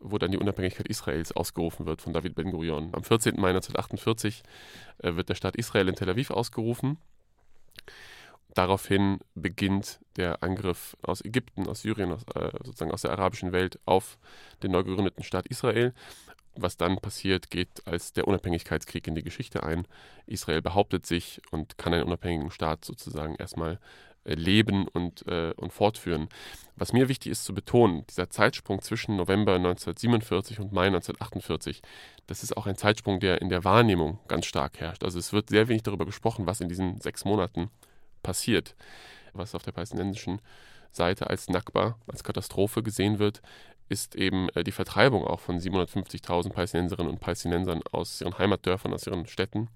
wo 0.00 0.18
dann 0.18 0.32
die 0.32 0.38
Unabhängigkeit 0.38 0.88
Israels 0.88 1.32
ausgerufen 1.32 1.86
wird 1.86 2.02
von 2.02 2.12
David 2.12 2.34
Ben-Gurion. 2.34 2.90
Am 2.94 3.04
14. 3.04 3.34
Mai 3.36 3.50
1948 3.50 4.42
äh, 4.98 5.14
wird 5.14 5.28
der 5.28 5.34
Staat 5.34 5.56
Israel 5.56 5.88
in 5.88 5.94
Tel 5.94 6.10
Aviv 6.10 6.30
ausgerufen. 6.30 6.98
Daraufhin 8.54 9.20
beginnt 9.34 10.00
der 10.16 10.42
Angriff 10.42 10.96
aus 11.02 11.24
Ägypten, 11.24 11.66
aus 11.68 11.82
Syrien, 11.82 12.12
aus, 12.12 12.24
äh, 12.34 12.50
sozusagen 12.64 12.90
aus 12.90 13.02
der 13.02 13.12
arabischen 13.12 13.52
Welt 13.52 13.78
auf 13.86 14.18
den 14.62 14.72
neu 14.72 14.82
gegründeten 14.82 15.24
Staat 15.24 15.46
Israel. 15.46 15.94
Was 16.54 16.76
dann 16.76 16.98
passiert, 16.98 17.50
geht 17.50 17.86
als 17.86 18.12
der 18.12 18.28
Unabhängigkeitskrieg 18.28 19.06
in 19.06 19.14
die 19.14 19.22
Geschichte 19.22 19.62
ein. 19.62 19.86
Israel 20.26 20.60
behauptet 20.60 21.06
sich 21.06 21.40
und 21.50 21.78
kann 21.78 21.94
einen 21.94 22.04
unabhängigen 22.04 22.50
Staat 22.50 22.84
sozusagen 22.84 23.36
erstmal 23.36 23.78
leben 24.24 24.86
und, 24.88 25.26
äh, 25.26 25.52
und 25.56 25.72
fortführen. 25.72 26.28
Was 26.76 26.92
mir 26.92 27.08
wichtig 27.08 27.32
ist 27.32 27.44
zu 27.44 27.54
betonen, 27.54 28.06
dieser 28.08 28.30
Zeitsprung 28.30 28.80
zwischen 28.80 29.16
November 29.16 29.54
1947 29.54 30.60
und 30.60 30.72
Mai 30.72 30.86
1948, 30.86 31.82
das 32.26 32.42
ist 32.42 32.56
auch 32.56 32.66
ein 32.66 32.76
Zeitsprung, 32.76 33.20
der 33.20 33.42
in 33.42 33.48
der 33.48 33.64
Wahrnehmung 33.64 34.18
ganz 34.28 34.46
stark 34.46 34.80
herrscht. 34.80 35.04
Also 35.04 35.18
es 35.18 35.32
wird 35.32 35.50
sehr 35.50 35.68
wenig 35.68 35.82
darüber 35.82 36.06
gesprochen, 36.06 36.46
was 36.46 36.60
in 36.60 36.68
diesen 36.68 37.00
sechs 37.00 37.24
Monaten 37.24 37.70
passiert, 38.22 38.74
was 39.32 39.54
auf 39.54 39.62
der 39.62 39.72
palästinensischen 39.72 40.40
Seite 40.92 41.28
als 41.28 41.48
Nakba, 41.48 41.96
als 42.06 42.22
Katastrophe 42.22 42.82
gesehen 42.82 43.18
wird, 43.18 43.42
ist 43.88 44.14
eben 44.14 44.48
äh, 44.50 44.64
die 44.64 44.72
Vertreibung 44.72 45.24
auch 45.24 45.40
von 45.40 45.58
750.000 45.58 46.50
Palästinenserinnen 46.52 47.12
und 47.12 47.20
Palästinensern 47.20 47.82
aus 47.92 48.20
ihren 48.20 48.38
Heimatdörfern, 48.38 48.92
aus 48.92 49.06
ihren 49.06 49.26
Städten. 49.26 49.68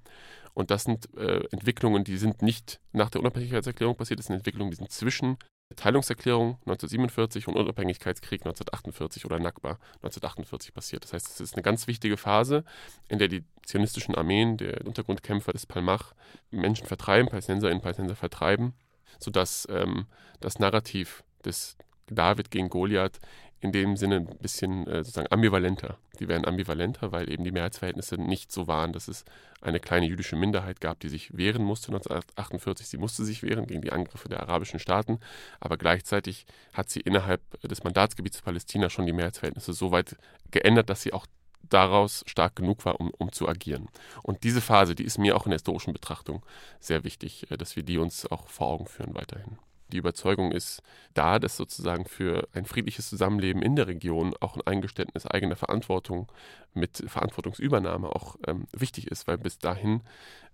Und 0.57 0.71
das 0.71 0.85
sind 0.85 1.15
äh, 1.19 1.45
Entwicklungen, 1.51 2.03
die 2.03 2.17
sind 2.17 2.41
nicht 2.41 2.81
nach 2.93 3.11
der 3.11 3.21
Unabhängigkeitserklärung 3.21 3.95
passiert, 3.95 4.19
das 4.19 4.27
sind 4.27 4.37
Entwicklungen, 4.37 4.71
die 4.71 4.79
sind 4.79 4.91
zwischen 4.91 5.37
Teilungserklärung 5.77 6.55
1947 6.61 7.47
und 7.47 7.57
Unabhängigkeitskrieg 7.57 8.41
1948 8.41 9.27
oder 9.27 9.39
Nakba 9.39 9.73
1948 9.97 10.73
passiert. 10.73 11.05
Das 11.05 11.13
heißt, 11.13 11.29
es 11.29 11.41
ist 11.41 11.55
eine 11.57 11.63
ganz 11.63 11.87
wichtige 11.89 12.17
Phase, 12.17 12.65
in 13.11 13.19
der 13.19 13.29
die 13.29 13.45
zionistischen 13.67 14.15
Armeen, 14.15 14.57
der 14.57 14.87
Untergrundkämpfer 14.87 15.53
des 15.53 15.67
Palmach, 15.67 16.15
Menschen 16.51 16.87
vertreiben, 16.87 17.29
Palästinenserinnen 17.29 17.81
und 17.81 17.83
Palästinenser 17.83 18.17
vertreiben, 18.17 18.73
sodass 19.19 19.69
ähm, 19.71 20.07
das 20.41 20.59
Narrativ 20.59 21.23
des 21.45 21.77
David 22.07 22.51
gegen 22.51 22.71
Goliath 22.71 23.21
in 23.67 23.73
dem 23.73 23.97
Sinne 23.97 24.17
ein 24.17 24.39
bisschen 24.39 24.87
äh, 24.87 24.99
sozusagen 24.99 25.31
ambivalenter. 25.31 25.99
Die 26.21 26.29
werden 26.29 26.45
ambivalenter, 26.45 27.13
weil 27.13 27.31
eben 27.31 27.45
die 27.45 27.51
Mehrheitsverhältnisse 27.51 28.17
nicht 28.17 28.53
so 28.53 28.67
waren, 28.67 28.93
dass 28.93 29.09
es 29.09 29.25
eine 29.61 29.81
kleine 29.81 30.07
jüdische 30.07 30.37
Minderheit 30.37 30.81
gab, 30.81 31.01
die 31.01 31.09
sich 31.09 31.37
wehren 31.37 31.65
musste 31.65 31.89
1948. 31.89 32.87
Sie 32.87 32.99
musste 32.99 33.25
sich 33.25 33.43
wehren 33.43 33.67
gegen 33.67 33.83
die 33.83 33.93
Angriffe 33.93 34.29
der 34.29 34.41
arabischen 34.41 34.79
Staaten, 34.79 35.19
aber 35.61 35.77
gleichzeitig 35.77 36.47
hat 36.73 36.91
sie 36.91 37.01
innerhalb 37.01 37.41
des 37.63 37.85
Mandatsgebiets 37.85 38.43
Palästina 38.43 38.89
schon 38.89 39.07
die 39.07 39.13
Mehrheitsverhältnisse 39.13 39.73
so 39.73 39.91
weit 39.91 40.17
geändert, 40.51 40.89
dass 40.89 41.03
sie 41.03 41.13
auch 41.13 41.27
daraus 41.69 42.23
stark 42.27 42.57
genug 42.57 42.85
war, 42.85 43.01
um, 43.01 43.11
um 43.19 43.33
zu 43.33 43.49
agieren. 43.49 43.89
Und 44.23 44.45
diese 44.45 44.61
Phase, 44.61 44.95
die 44.95 45.05
ist 45.05 45.19
mir 45.19 45.37
auch 45.37 45.47
in 45.47 45.51
der 45.51 45.59
historischen 45.59 45.93
Betrachtung 45.93 46.45
sehr 46.81 47.05
wichtig, 47.05 47.51
äh, 47.51 47.57
dass 47.57 47.77
wir 47.77 47.83
die 47.83 47.99
uns 47.99 48.31
auch 48.31 48.49
vor 48.49 48.69
Augen 48.69 48.87
führen 48.87 49.15
weiterhin. 49.15 49.59
Die 49.93 49.99
Überzeugung 49.99 50.53
ist 50.53 50.83
da, 51.15 51.39
dass 51.39 51.57
sozusagen 51.57 52.07
für 52.07 52.49
ein 52.53 52.65
friedliches 52.65 53.09
Zusammenleben 53.09 53.63
in 53.63 53.77
der 53.77 53.87
Region 53.87 54.35
auch 54.41 54.57
ein 54.57 54.67
Eingeständnis 54.67 55.27
eigener 55.27 55.57
Verantwortung 55.57 56.31
mit 56.75 57.05
Verantwortungsübernahme 57.07 58.09
auch 58.09 58.37
ähm, 58.47 58.67
wichtig 58.73 59.07
ist, 59.09 59.27
weil 59.27 59.39
bis 59.39 59.59
dahin 59.59 60.03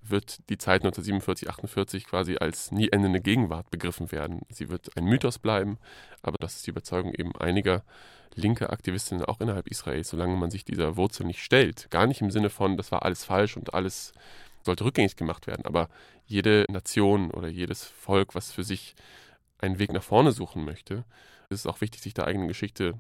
wird 0.03 0.49
die 0.51 0.59
Zeit 0.59 0.83
1947, 0.83 1.49
48 1.49 2.07
quasi 2.07 2.37
als 2.37 2.73
nie 2.73 2.91
endende 2.91 3.21
Gegenwart 3.21 3.71
begriffen 3.71 4.13
werden. 4.13 4.43
Sie 4.51 4.69
wird 4.69 4.97
ein 4.97 5.05
Mythos 5.05 5.39
bleiben, 5.39 5.79
aber 6.23 6.37
das 6.39 6.57
ist 6.57 6.67
die 6.67 6.71
Überzeugung 6.71 7.15
eben 7.15 7.35
einiger 7.37 7.83
linker 8.35 8.73
Aktivistinnen 8.73 9.25
auch 9.25 9.41
innerhalb 9.41 9.69
Israels, 9.69 10.09
solange 10.09 10.37
man 10.37 10.51
sich 10.51 10.65
dieser 10.65 10.97
Wurzel 10.97 11.27
nicht 11.27 11.43
stellt. 11.43 11.91
Gar 11.91 12.07
nicht 12.07 12.21
im 12.21 12.31
Sinne 12.31 12.51
von, 12.51 12.77
das 12.77 12.93
war 12.93 13.05
alles 13.05 13.25
falsch 13.25 13.57
und 13.57 13.75
alles 13.75 14.13
sollte 14.65 14.85
rückgängig 14.85 15.17
gemacht 15.17 15.47
werden, 15.47 15.67
aber 15.67 15.89
jede 16.27 16.65
Nation 16.69 17.31
oder 17.31 17.49
jedes 17.49 17.85
Volk, 17.85 18.35
was 18.35 18.53
für 18.53 18.65
sich 18.65 18.95
einen 19.59 19.79
Weg 19.79 19.93
nach 19.93 20.03
vorne 20.03 20.33
suchen 20.33 20.65
möchte, 20.65 21.05
ist 21.49 21.61
es 21.61 21.67
auch 21.67 21.81
wichtig, 21.81 22.03
sich 22.03 22.15
der 22.15 22.27
eigenen 22.27 22.49
Geschichte, 22.49 22.95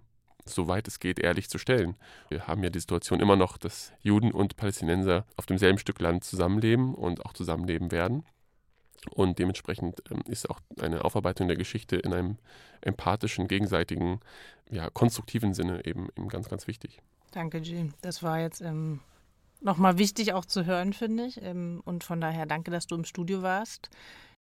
soweit 0.44 0.88
es 0.88 1.00
geht, 1.00 1.18
ehrlich 1.18 1.48
zu 1.48 1.58
stellen. 1.58 1.96
Wir 2.28 2.46
haben 2.46 2.62
ja 2.62 2.70
die 2.70 2.80
Situation 2.80 3.20
immer 3.20 3.36
noch, 3.36 3.58
dass 3.58 3.92
Juden 4.00 4.32
und 4.32 4.56
Palästinenser 4.56 5.24
auf 5.36 5.46
demselben 5.46 5.78
Stück 5.78 6.00
Land 6.00 6.24
zusammenleben 6.24 6.94
und 6.94 7.24
auch 7.24 7.32
zusammenleben 7.32 7.90
werden. 7.90 8.24
Und 9.10 9.38
dementsprechend 9.38 10.02
ähm, 10.10 10.22
ist 10.28 10.48
auch 10.48 10.60
eine 10.80 11.04
Aufarbeitung 11.04 11.48
der 11.48 11.56
Geschichte 11.56 11.96
in 11.96 12.12
einem 12.12 12.38
empathischen, 12.82 13.48
gegenseitigen, 13.48 14.20
ja, 14.70 14.90
konstruktiven 14.90 15.54
Sinne 15.54 15.84
eben, 15.84 16.08
eben 16.16 16.28
ganz, 16.28 16.48
ganz 16.48 16.68
wichtig. 16.68 17.00
Danke, 17.32 17.58
Jill. 17.58 17.92
Das 18.00 18.22
war 18.22 18.40
jetzt 18.40 18.60
ähm, 18.60 19.00
nochmal 19.64 19.98
wichtig 19.98 20.32
auch 20.32 20.44
zu 20.44 20.66
hören, 20.66 20.92
finde 20.92 21.26
ich. 21.26 21.40
Ähm, 21.42 21.80
und 21.84 22.04
von 22.04 22.20
daher 22.20 22.46
danke, 22.46 22.70
dass 22.70 22.86
du 22.86 22.94
im 22.94 23.04
Studio 23.04 23.42
warst 23.42 23.90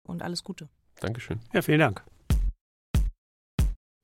und 0.03 0.23
alles 0.23 0.45
Gute. 0.45 0.69
Dankeschön. 1.01 1.41
Ja, 1.53 1.63
vielen 1.63 1.81
Dank. 1.81 2.05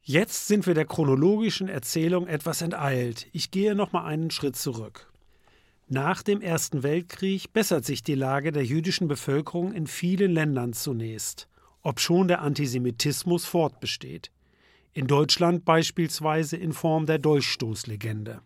Jetzt 0.03 0.49
sind 0.49 0.67
wir 0.67 0.75
der 0.75 0.85
chronologischen 0.85 1.69
Erzählung 1.69 2.27
etwas 2.27 2.61
enteilt. 2.61 3.27
Ich 3.33 3.51
gehe 3.51 3.75
noch 3.75 3.93
mal 3.93 4.05
einen 4.05 4.31
Schritt 4.31 4.55
zurück. 4.55 5.11
Nach 5.89 6.23
dem 6.23 6.41
Ersten 6.41 6.83
Weltkrieg 6.83 7.53
bessert 7.53 7.85
sich 7.85 8.03
die 8.03 8.15
Lage 8.15 8.53
der 8.53 8.65
jüdischen 8.65 9.09
Bevölkerung 9.09 9.73
in 9.73 9.87
vielen 9.87 10.33
Ländern 10.33 10.73
zunächst, 10.73 11.49
obschon 11.83 12.29
der 12.29 12.43
Antisemitismus 12.43 13.47
fortbesteht. 13.47 14.31
In 14.93 15.07
Deutschland 15.07 15.65
beispielsweise 15.65 16.57
in 16.57 16.73
Form 16.73 17.07
der 17.07 17.19
Durchstoßlegende. 17.19 18.43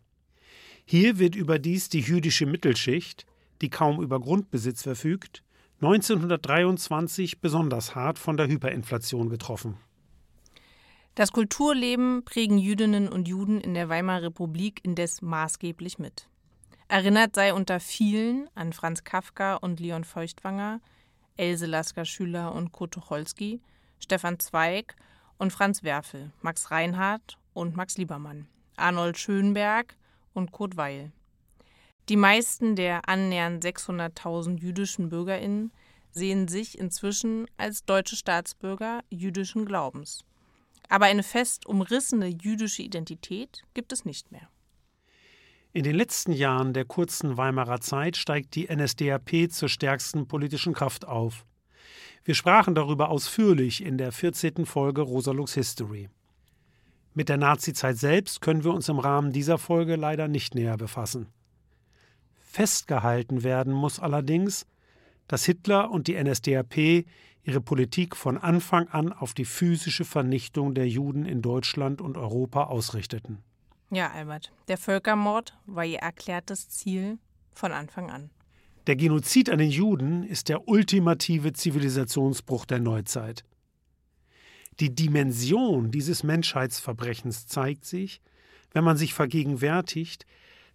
Hier 0.90 1.18
wird 1.18 1.36
überdies 1.36 1.90
die 1.90 2.00
jüdische 2.00 2.46
Mittelschicht, 2.46 3.26
die 3.60 3.68
kaum 3.68 4.00
über 4.02 4.18
Grundbesitz 4.18 4.84
verfügt, 4.84 5.44
1923 5.82 7.42
besonders 7.42 7.94
hart 7.94 8.18
von 8.18 8.38
der 8.38 8.48
Hyperinflation 8.48 9.28
getroffen. 9.28 9.76
Das 11.14 11.30
Kulturleben 11.30 12.24
prägen 12.24 12.56
Jüdinnen 12.56 13.10
und 13.10 13.28
Juden 13.28 13.60
in 13.60 13.74
der 13.74 13.90
Weimarer 13.90 14.22
Republik 14.22 14.80
indes 14.82 15.20
maßgeblich 15.20 15.98
mit. 15.98 16.26
Erinnert 16.88 17.34
sei 17.34 17.52
unter 17.52 17.80
vielen 17.80 18.48
an 18.54 18.72
Franz 18.72 19.04
Kafka 19.04 19.56
und 19.56 19.80
Leon 19.80 20.04
Feuchtwanger, 20.04 20.80
Else 21.36 21.66
Lasker-Schüler 21.66 22.54
und 22.54 22.72
Kurt 22.72 22.92
Tucholsky, 22.92 23.60
Stefan 24.00 24.38
Zweig 24.38 24.96
und 25.36 25.52
Franz 25.52 25.82
Werfel, 25.82 26.32
Max 26.40 26.70
Reinhardt 26.70 27.36
und 27.52 27.76
Max 27.76 27.98
Liebermann, 27.98 28.48
Arnold 28.78 29.18
Schönberg 29.18 29.97
und 30.38 30.76
Weil. 30.76 31.12
Die 32.08 32.16
meisten 32.16 32.74
der 32.74 33.08
annähernd 33.08 33.62
600.000 33.64 34.58
jüdischen 34.58 35.10
BürgerInnen 35.10 35.72
sehen 36.10 36.48
sich 36.48 36.78
inzwischen 36.78 37.46
als 37.58 37.84
deutsche 37.84 38.16
Staatsbürger 38.16 39.02
jüdischen 39.10 39.66
Glaubens. 39.66 40.24
Aber 40.88 41.04
eine 41.04 41.22
fest 41.22 41.66
umrissene 41.66 42.28
jüdische 42.28 42.82
Identität 42.82 43.62
gibt 43.74 43.92
es 43.92 44.06
nicht 44.06 44.32
mehr. 44.32 44.48
In 45.74 45.84
den 45.84 45.94
letzten 45.94 46.32
Jahren 46.32 46.72
der 46.72 46.86
kurzen 46.86 47.36
Weimarer 47.36 47.80
Zeit 47.80 48.16
steigt 48.16 48.54
die 48.54 48.74
NSDAP 48.74 49.50
zur 49.50 49.68
stärksten 49.68 50.26
politischen 50.26 50.72
Kraft 50.72 51.06
auf. 51.06 51.44
Wir 52.24 52.34
sprachen 52.34 52.74
darüber 52.74 53.10
ausführlich 53.10 53.84
in 53.84 53.98
der 53.98 54.12
14. 54.12 54.64
Folge 54.64 55.02
Rosalux 55.02 55.54
History. 55.54 56.08
Mit 57.18 57.28
der 57.28 57.36
Nazizeit 57.36 57.96
selbst 57.96 58.40
können 58.40 58.62
wir 58.62 58.72
uns 58.72 58.88
im 58.88 59.00
Rahmen 59.00 59.32
dieser 59.32 59.58
Folge 59.58 59.96
leider 59.96 60.28
nicht 60.28 60.54
näher 60.54 60.76
befassen. 60.76 61.26
Festgehalten 62.38 63.42
werden 63.42 63.72
muss 63.72 63.98
allerdings, 63.98 64.66
dass 65.26 65.44
Hitler 65.44 65.90
und 65.90 66.06
die 66.06 66.14
NSDAP 66.14 66.76
ihre 67.42 67.60
Politik 67.60 68.14
von 68.14 68.38
Anfang 68.38 68.86
an 68.90 69.12
auf 69.12 69.34
die 69.34 69.46
physische 69.46 70.04
Vernichtung 70.04 70.74
der 70.74 70.88
Juden 70.88 71.24
in 71.24 71.42
Deutschland 71.42 72.00
und 72.00 72.16
Europa 72.16 72.66
ausrichteten. 72.66 73.42
Ja, 73.90 74.12
Albert, 74.12 74.52
der 74.68 74.78
Völkermord 74.78 75.58
war 75.66 75.84
ihr 75.84 75.98
erklärtes 75.98 76.68
Ziel 76.68 77.18
von 77.50 77.72
Anfang 77.72 78.12
an. 78.12 78.30
Der 78.86 78.94
Genozid 78.94 79.50
an 79.50 79.58
den 79.58 79.72
Juden 79.72 80.22
ist 80.22 80.48
der 80.48 80.68
ultimative 80.68 81.52
Zivilisationsbruch 81.52 82.64
der 82.64 82.78
Neuzeit. 82.78 83.44
Die 84.80 84.94
Dimension 84.94 85.90
dieses 85.90 86.22
Menschheitsverbrechens 86.22 87.46
zeigt 87.46 87.84
sich, 87.84 88.20
wenn 88.72 88.84
man 88.84 88.96
sich 88.96 89.12
vergegenwärtigt, 89.12 90.24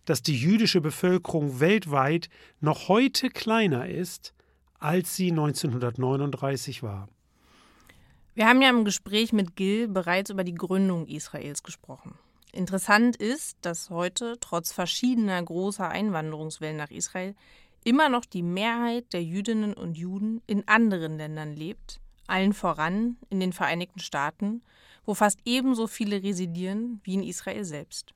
dass 0.06 0.22
die 0.22 0.38
jüdische 0.38 0.82
Bevölkerung 0.82 1.60
weltweit 1.62 2.30
noch 2.60 2.90
heute 2.90 3.30
kleiner 3.30 3.88
ist, 3.88 4.34
als 4.80 5.16
sie 5.16 5.32
1939 5.32 6.84
war. 6.84 7.08
Wir 8.36 8.48
haben 8.48 8.62
ja 8.62 8.70
im 8.70 8.84
Gespräch 8.84 9.32
mit 9.32 9.56
Gil 9.56 9.88
bereits 9.88 10.32
über 10.32 10.44
die 10.44 10.56
Gründung 10.56 11.08
Israels 11.08 11.64
gesprochen. 11.64 12.16
Interessant 12.52 13.16
ist, 13.16 13.58
dass 13.62 13.90
heute, 13.90 14.38
trotz 14.42 14.74
verschiedener 14.74 15.42
großer 15.42 15.88
Einwanderungswellen 15.88 16.78
nach 16.78 16.92
Israel, 16.92 17.36
immer 17.84 18.10
noch 18.10 18.26
die 18.26 18.44
Mehrheit 18.44 19.14
der 19.14 19.24
Jüdinnen 19.24 19.74
und 19.74 19.98
Juden 19.98 20.42
in 20.46 20.68
anderen 20.68 21.18
Ländern 21.18 21.56
lebt, 21.56 22.00
allen 22.28 22.54
voran 22.54 23.18
in 23.30 23.40
den 23.40 23.54
Vereinigten 23.54 24.00
Staaten, 24.00 24.62
wo 25.06 25.14
fast 25.14 25.40
ebenso 25.46 25.88
viele 25.88 26.24
residieren 26.24 27.02
wie 27.04 27.16
in 27.16 27.24
Israel 27.24 27.66
selbst. 27.66 28.14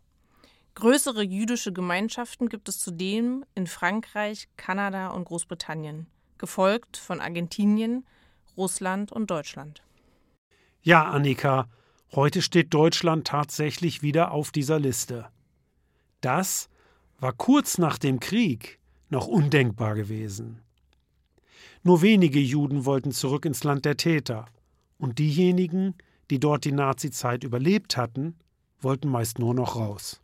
Größere 0.76 1.24
jüdische 1.24 1.74
Gemeinschaften 1.74 2.50
gibt 2.50 2.70
es 2.70 2.80
zudem 2.80 3.44
in 3.56 3.66
Frankreich, 3.66 4.48
Kanada 4.58 5.08
und 5.08 5.26
Großbritannien, 5.26 6.08
gefolgt 6.38 6.98
von 6.98 7.20
Argentinien, 7.20 8.06
Russland 8.56 9.12
und 9.12 9.32
Deutschland. 9.32 9.82
Ja, 10.82 11.06
Annika, 11.06 11.68
heute 12.14 12.42
steht 12.42 12.74
Deutschland 12.74 13.28
tatsächlich 13.28 14.02
wieder 14.02 14.32
auf 14.32 14.52
dieser 14.52 14.80
Liste. 14.80 15.30
Das 16.22 16.70
war 17.20 17.34
kurz 17.34 17.78
nach 17.78 17.98
dem 17.98 18.20
Krieg 18.20 18.80
noch 19.10 19.28
undenkbar 19.28 19.96
gewesen. 19.96 20.62
Nur 21.88 22.02
wenige 22.02 22.42
Juden 22.42 22.84
wollten 22.84 23.14
zurück 23.14 23.46
ins 23.46 23.64
Land 23.64 23.86
der 23.86 23.96
Täter, 23.96 24.44
und 24.98 25.20
diejenigen, 25.20 25.96
die 26.30 26.38
dort 26.38 26.66
die 26.66 26.74
Nazizeit 26.74 27.46
überlebt 27.46 27.96
hatten, 27.96 28.36
wollten 28.82 29.08
meist 29.08 29.40
nur 29.40 29.54
noch 29.54 29.78
raus. 29.78 30.22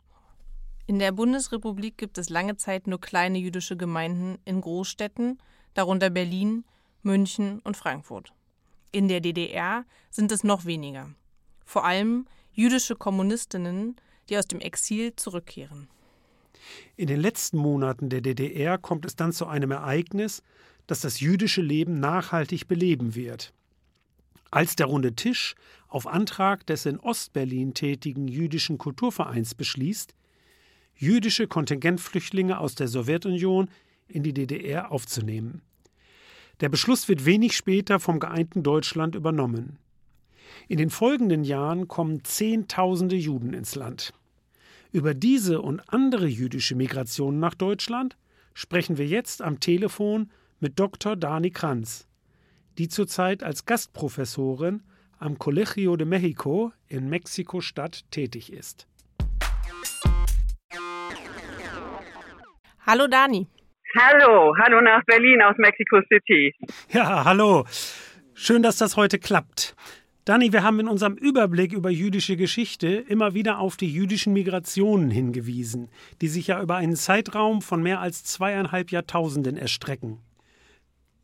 In 0.86 0.98
der 0.98 1.10
Bundesrepublik 1.12 1.96
gibt 1.96 2.18
es 2.18 2.28
lange 2.28 2.58
Zeit 2.58 2.86
nur 2.86 3.00
kleine 3.00 3.38
jüdische 3.38 3.78
Gemeinden 3.78 4.36
in 4.44 4.60
Großstädten, 4.60 5.38
darunter 5.72 6.10
Berlin, 6.10 6.66
München 7.02 7.60
und 7.60 7.78
Frankfurt. 7.78 8.34
In 8.92 9.08
der 9.08 9.22
DDR 9.22 9.86
sind 10.10 10.32
es 10.32 10.44
noch 10.44 10.66
weniger. 10.66 11.14
Vor 11.64 11.86
allem 11.86 12.26
jüdische 12.52 12.94
Kommunistinnen, 12.94 13.96
die 14.28 14.36
aus 14.36 14.46
dem 14.46 14.60
Exil 14.60 15.16
zurückkehren. 15.16 15.88
In 16.96 17.06
den 17.06 17.20
letzten 17.20 17.56
Monaten 17.56 18.10
der 18.10 18.20
DDR 18.20 18.76
kommt 18.76 19.06
es 19.06 19.16
dann 19.16 19.32
zu 19.32 19.46
einem 19.46 19.70
Ereignis, 19.70 20.42
das 20.86 21.00
das 21.00 21.20
jüdische 21.20 21.62
Leben 21.62 22.00
nachhaltig 22.00 22.68
beleben 22.68 23.14
wird. 23.14 23.52
Als 24.50 24.76
der 24.76 24.86
Runde 24.86 25.14
Tisch 25.14 25.54
auf 25.88 26.06
Antrag 26.06 26.66
des 26.66 26.86
in 26.86 27.00
Ostberlin 27.00 27.74
tätigen 27.74 28.28
jüdischen 28.28 28.78
Kulturvereins 28.78 29.54
beschließt, 29.54 30.14
jüdische 30.94 31.46
Kontingentflüchtlinge 31.46 32.58
aus 32.58 32.74
der 32.74 32.88
Sowjetunion 32.88 33.68
in 34.06 34.22
die 34.22 34.32
DDR 34.32 34.92
aufzunehmen. 34.92 35.62
Der 36.60 36.68
Beschluss 36.68 37.08
wird 37.08 37.24
wenig 37.24 37.56
später 37.56 37.98
vom 37.98 38.20
geeinten 38.20 38.62
Deutschland 38.62 39.14
übernommen. 39.14 39.78
In 40.68 40.78
den 40.78 40.90
folgenden 40.90 41.42
Jahren 41.42 41.88
kommen 41.88 42.22
Zehntausende 42.22 43.16
Juden 43.16 43.54
ins 43.54 43.74
Land. 43.74 44.12
Über 44.92 45.14
diese 45.14 45.60
und 45.60 45.80
andere 45.92 46.26
jüdische 46.26 46.76
Migrationen 46.76 47.40
nach 47.40 47.54
Deutschland 47.54 48.16
sprechen 48.52 48.98
wir 48.98 49.06
jetzt 49.06 49.42
am 49.42 49.58
Telefon 49.58 50.30
mit 50.60 50.78
Dr. 50.78 51.16
Dani 51.16 51.50
Kranz, 51.50 52.08
die 52.78 52.88
zurzeit 52.88 53.42
als 53.42 53.66
Gastprofessorin 53.66 54.82
am 55.18 55.38
Colegio 55.38 55.96
de 55.96 56.06
Mexico 56.06 56.72
in 56.88 57.08
Mexiko-Stadt 57.08 58.10
tätig 58.10 58.52
ist. 58.52 58.86
Hallo 62.86 63.06
Dani. 63.06 63.46
Hallo, 63.96 64.54
hallo 64.58 64.80
nach 64.80 65.04
Berlin 65.04 65.40
aus 65.42 65.56
Mexico 65.56 66.00
City. 66.12 66.54
Ja, 66.90 67.24
hallo. 67.24 67.64
Schön, 68.34 68.62
dass 68.62 68.76
das 68.76 68.96
heute 68.96 69.18
klappt. 69.18 69.74
Dani, 70.24 70.52
wir 70.52 70.62
haben 70.62 70.80
in 70.80 70.88
unserem 70.88 71.14
Überblick 71.14 71.72
über 71.72 71.90
jüdische 71.90 72.36
Geschichte 72.36 72.88
immer 72.88 73.34
wieder 73.34 73.58
auf 73.58 73.76
die 73.76 73.92
jüdischen 73.92 74.32
Migrationen 74.32 75.10
hingewiesen, 75.10 75.90
die 76.20 76.28
sich 76.28 76.48
ja 76.48 76.60
über 76.60 76.76
einen 76.76 76.96
Zeitraum 76.96 77.62
von 77.62 77.82
mehr 77.82 78.00
als 78.00 78.24
zweieinhalb 78.24 78.90
Jahrtausenden 78.90 79.56
erstrecken. 79.56 80.18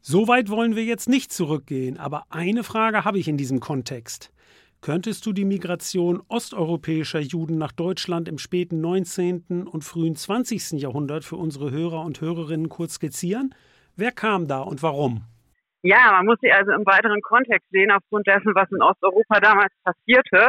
So 0.02 0.28
weit 0.28 0.48
wollen 0.48 0.76
wir 0.76 0.84
jetzt 0.84 1.10
nicht 1.10 1.30
zurückgehen, 1.30 1.98
aber 1.98 2.24
eine 2.30 2.64
Frage 2.64 3.04
habe 3.04 3.18
ich 3.18 3.28
in 3.28 3.36
diesem 3.36 3.60
Kontext. 3.60 4.32
Könntest 4.80 5.26
du 5.26 5.34
die 5.34 5.44
Migration 5.44 6.22
osteuropäischer 6.26 7.20
Juden 7.20 7.58
nach 7.58 7.72
Deutschland 7.72 8.26
im 8.26 8.38
späten 8.38 8.80
19. 8.80 9.66
und 9.70 9.84
frühen 9.84 10.16
20. 10.16 10.80
Jahrhundert 10.80 11.22
für 11.22 11.36
unsere 11.36 11.70
Hörer 11.70 12.02
und 12.02 12.22
Hörerinnen 12.22 12.70
kurz 12.70 12.94
skizzieren? 12.94 13.54
Wer 13.94 14.10
kam 14.10 14.48
da 14.48 14.60
und 14.60 14.82
warum? 14.82 15.24
Ja, 15.82 16.12
man 16.12 16.24
muss 16.24 16.38
sie 16.40 16.50
also 16.50 16.72
im 16.72 16.86
weiteren 16.86 17.20
Kontext 17.20 17.68
sehen, 17.70 17.90
aufgrund 17.90 18.26
dessen, 18.26 18.54
was 18.54 18.72
in 18.72 18.80
Osteuropa 18.80 19.38
damals 19.40 19.72
passierte. 19.84 20.48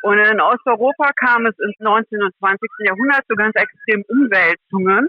Und 0.00 0.18
in 0.18 0.40
Osteuropa 0.40 1.10
kam 1.16 1.44
es 1.44 1.54
im 1.58 1.72
19. 1.80 2.22
und 2.22 2.34
20. 2.38 2.70
Jahrhundert 2.86 3.26
zu 3.28 3.36
ganz 3.36 3.54
extremen 3.54 4.04
Umwälzungen, 4.08 5.08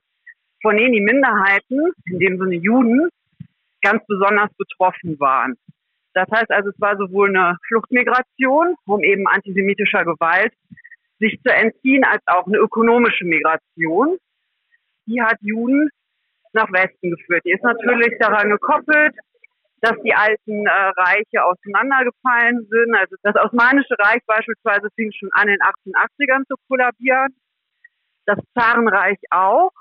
von 0.62 0.76
denen 0.76 0.92
die 0.92 1.02
Minderheiten, 1.02 1.94
in 2.12 2.20
dem 2.20 2.38
Sinne 2.38 2.56
Juden, 2.56 3.10
ganz 3.82 4.06
besonders 4.08 4.50
betroffen 4.58 5.20
waren. 5.20 5.56
Das 6.14 6.28
heißt 6.32 6.52
also, 6.52 6.70
es 6.70 6.80
war 6.80 6.98
sowohl 6.98 7.30
eine 7.30 7.58
Fluchtmigration, 7.68 8.76
um 8.86 9.04
eben 9.04 9.28
antisemitischer 9.28 10.04
Gewalt 10.06 10.54
sich 11.20 11.40
zu 11.46 11.54
entziehen, 11.54 12.04
als 12.04 12.22
auch 12.26 12.48
eine 12.48 12.58
ökonomische 12.58 13.26
Migration. 13.26 14.18
Die 15.06 15.22
hat 15.22 15.38
Juden 15.42 15.90
nach 16.54 16.72
Westen 16.72 17.12
geführt. 17.12 17.44
Die 17.46 17.52
ist 17.52 17.64
natürlich 17.64 18.18
daran 18.20 18.50
gekoppelt, 18.50 19.16
dass 19.82 19.96
die 20.04 20.14
alten 20.14 20.66
äh, 20.66 20.72
Reiche 20.72 21.44
auseinandergefallen 21.44 22.68
sind. 22.70 22.96
Also 22.96 23.16
das 23.22 23.36
Osmanische 23.36 23.96
Reich 24.00 24.22
beispielsweise 24.26 24.90
fing 24.96 25.12
schon 25.12 25.30
an, 25.34 25.48
in 25.48 25.56
den 25.56 25.94
1880ern 25.94 26.46
zu 26.48 26.56
kollabieren. 26.68 27.36
Das 28.26 28.40
Zarenreich 28.58 29.20
auch. 29.32 29.72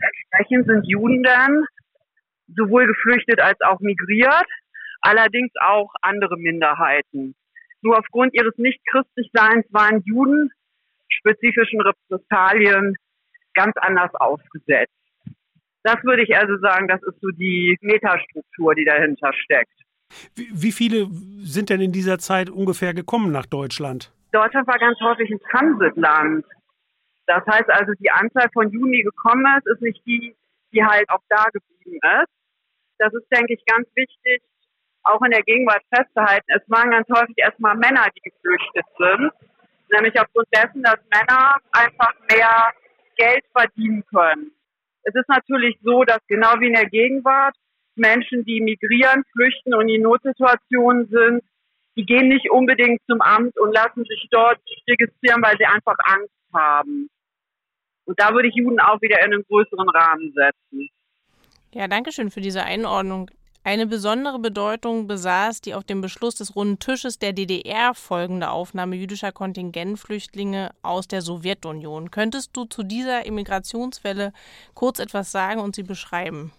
Entsprechend 0.00 0.66
sind 0.66 0.88
Juden 0.88 1.22
dann 1.22 1.64
sowohl 2.56 2.86
geflüchtet 2.86 3.40
als 3.40 3.60
auch 3.60 3.80
migriert 3.80 4.46
allerdings 5.02 5.52
auch 5.60 5.92
andere 6.02 6.36
Minderheiten. 6.36 7.34
Nur 7.82 7.98
aufgrund 7.98 8.34
ihres 8.34 8.56
Nicht-Christlichseins 8.58 9.66
waren 9.70 10.02
Juden 10.04 10.50
spezifischen 11.08 11.80
Repressalien 11.80 12.96
ganz 13.54 13.74
anders 13.76 14.14
ausgesetzt. 14.14 14.92
Das 15.82 15.96
würde 16.04 16.22
ich 16.22 16.36
also 16.36 16.58
sagen, 16.58 16.88
das 16.88 17.02
ist 17.02 17.20
so 17.20 17.28
die 17.30 17.76
Metastruktur, 17.80 18.74
die 18.74 18.84
dahinter 18.84 19.32
steckt. 19.32 19.72
Wie, 20.36 20.48
wie 20.52 20.72
viele 20.72 21.06
sind 21.42 21.70
denn 21.70 21.80
in 21.80 21.92
dieser 21.92 22.18
Zeit 22.18 22.50
ungefähr 22.50 22.92
gekommen 22.92 23.32
nach 23.32 23.46
Deutschland? 23.46 24.12
Deutschland 24.32 24.66
war 24.66 24.78
ganz 24.78 25.00
häufig 25.00 25.30
ein 25.30 25.40
Transitland. 25.50 26.44
Das 27.26 27.44
heißt 27.46 27.70
also, 27.70 27.92
die 27.98 28.10
Anzahl 28.10 28.48
von 28.52 28.70
Juden, 28.70 28.92
die 28.92 29.02
gekommen 29.02 29.46
ist, 29.58 29.66
ist 29.68 29.82
nicht 29.82 30.04
die, 30.06 30.34
die 30.72 30.84
halt 30.84 31.08
auch 31.08 31.22
da 31.28 31.44
geblieben 31.44 31.98
ist. 32.22 32.39
Das 33.00 33.14
ist, 33.14 33.26
denke 33.34 33.54
ich, 33.54 33.64
ganz 33.64 33.88
wichtig, 33.94 34.42
auch 35.04 35.22
in 35.22 35.30
der 35.30 35.42
Gegenwart 35.42 35.82
festzuhalten. 35.94 36.46
Es 36.48 36.62
waren 36.68 36.90
ganz 36.90 37.08
häufig 37.08 37.36
erstmal 37.38 37.74
Männer, 37.74 38.06
die 38.14 38.20
geflüchtet 38.20 38.84
sind, 38.98 39.32
nämlich 39.90 40.20
aufgrund 40.20 40.46
dessen, 40.54 40.82
dass 40.82 40.98
Männer 41.12 41.56
einfach 41.72 42.12
mehr 42.30 42.72
Geld 43.16 43.42
verdienen 43.56 44.04
können. 44.06 44.52
Es 45.04 45.14
ist 45.14 45.28
natürlich 45.30 45.78
so, 45.82 46.04
dass 46.04 46.20
genau 46.28 46.60
wie 46.60 46.66
in 46.66 46.74
der 46.74 46.90
Gegenwart 46.90 47.56
Menschen, 47.96 48.44
die 48.44 48.60
migrieren, 48.60 49.24
flüchten 49.32 49.74
und 49.74 49.88
in 49.88 50.02
Notsituationen 50.02 51.08
sind, 51.08 51.42
die 51.96 52.04
gehen 52.04 52.28
nicht 52.28 52.50
unbedingt 52.50 53.00
zum 53.06 53.22
Amt 53.22 53.58
und 53.58 53.72
lassen 53.72 54.04
sich 54.04 54.28
dort 54.30 54.58
registrieren, 54.86 55.42
weil 55.42 55.56
sie 55.56 55.64
einfach 55.64 55.96
Angst 56.04 56.34
haben. 56.52 57.08
Und 58.04 58.20
da 58.20 58.34
würde 58.34 58.48
ich 58.48 58.54
Juden 58.54 58.80
auch 58.80 59.00
wieder 59.00 59.24
in 59.24 59.32
einen 59.32 59.44
größeren 59.44 59.88
Rahmen 59.88 60.32
setzen. 60.34 60.90
Ja, 61.72 61.86
danke 61.86 62.10
schön 62.10 62.30
für 62.30 62.40
diese 62.40 62.64
Einordnung. 62.64 63.30
Eine 63.62 63.86
besondere 63.86 64.38
Bedeutung 64.40 65.06
besaß 65.06 65.60
die 65.60 65.74
auf 65.74 65.84
dem 65.84 66.00
Beschluss 66.00 66.34
des 66.34 66.56
Runden 66.56 66.78
Tisches 66.78 67.18
der 67.18 67.32
DDR 67.32 67.94
folgende 67.94 68.50
Aufnahme 68.50 68.96
jüdischer 68.96 69.30
Kontingentflüchtlinge 69.30 70.70
aus 70.82 71.06
der 71.06 71.20
Sowjetunion. 71.20 72.10
Könntest 72.10 72.56
du 72.56 72.64
zu 72.64 72.82
dieser 72.82 73.26
Immigrationswelle 73.26 74.32
kurz 74.74 74.98
etwas 74.98 75.30
sagen 75.30 75.60
und 75.60 75.76
sie 75.76 75.84
beschreiben? 75.84 76.52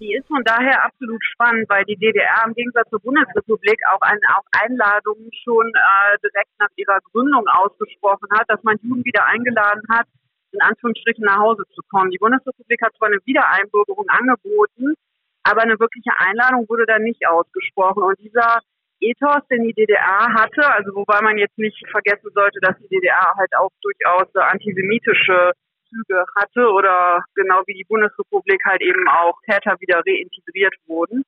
Die 0.00 0.12
ist 0.14 0.26
von 0.26 0.42
daher 0.44 0.84
absolut 0.84 1.22
spannend, 1.32 1.68
weil 1.68 1.84
die 1.84 1.96
DDR 1.96 2.44
im 2.46 2.54
Gegensatz 2.54 2.90
zur 2.90 3.00
Bundesrepublik 3.00 3.78
auch, 3.94 4.00
ein, 4.00 4.18
auch 4.36 4.44
Einladungen 4.62 5.30
schon 5.44 5.68
äh, 5.68 6.18
direkt 6.22 6.50
nach 6.58 6.68
ihrer 6.76 6.98
Gründung 7.12 7.46
ausgesprochen 7.48 8.28
hat, 8.32 8.44
dass 8.48 8.62
man 8.62 8.76
Juden 8.82 9.04
wieder 9.04 9.24
eingeladen 9.26 9.82
hat, 9.90 10.06
in 10.52 10.60
Anführungsstrichen 10.60 11.24
nach 11.24 11.38
Hause 11.38 11.64
zu 11.74 11.82
kommen. 11.90 12.10
Die 12.10 12.18
Bundesrepublik 12.18 12.80
hat 12.82 12.94
zwar 12.96 13.08
eine 13.08 13.18
Wiedereinbürgerung 13.24 14.08
angeboten, 14.08 14.94
aber 15.42 15.62
eine 15.62 15.78
wirkliche 15.78 16.10
Einladung 16.18 16.68
wurde 16.68 16.86
da 16.86 16.98
nicht 16.98 17.26
ausgesprochen. 17.26 18.02
Und 18.02 18.18
dieser 18.18 18.60
Ethos, 19.00 19.46
den 19.50 19.64
die 19.64 19.72
DDR 19.72 20.34
hatte, 20.34 20.66
also 20.68 20.94
wobei 20.94 21.20
man 21.22 21.38
jetzt 21.38 21.56
nicht 21.56 21.82
vergessen 21.90 22.30
sollte, 22.34 22.60
dass 22.60 22.76
die 22.78 22.88
DDR 22.88 23.34
halt 23.36 23.50
auch 23.56 23.70
durchaus 23.80 24.28
antisemitische 24.34 25.52
Züge 25.88 26.24
hatte 26.36 26.70
oder 26.70 27.24
genau 27.34 27.62
wie 27.66 27.74
die 27.74 27.86
Bundesrepublik 27.88 28.62
halt 28.64 28.82
eben 28.82 29.08
auch 29.08 29.34
Täter 29.48 29.76
wieder 29.80 30.02
reintegriert 30.06 30.74
wurden. 30.86 31.24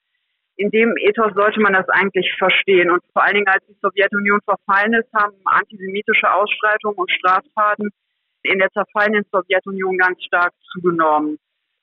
In 0.56 0.70
dem 0.70 0.94
Ethos 0.98 1.32
sollte 1.34 1.60
man 1.60 1.72
das 1.72 1.88
eigentlich 1.88 2.30
verstehen. 2.38 2.90
Und 2.90 3.02
vor 3.12 3.24
allen 3.24 3.34
Dingen, 3.34 3.48
als 3.48 3.64
die 3.66 3.76
Sowjetunion 3.80 4.40
verfallen 4.42 4.92
ist, 4.94 5.10
haben 5.14 5.34
antisemitische 5.44 6.30
Ausschreitungen 6.30 6.98
und 6.98 7.10
Straftaten 7.10 7.88
in 8.42 8.58
der 8.58 8.70
zerfallenen 8.70 9.24
Sowjetunion 9.30 9.98
ganz 9.98 10.22
stark 10.24 10.52
zugenommen. 10.72 11.38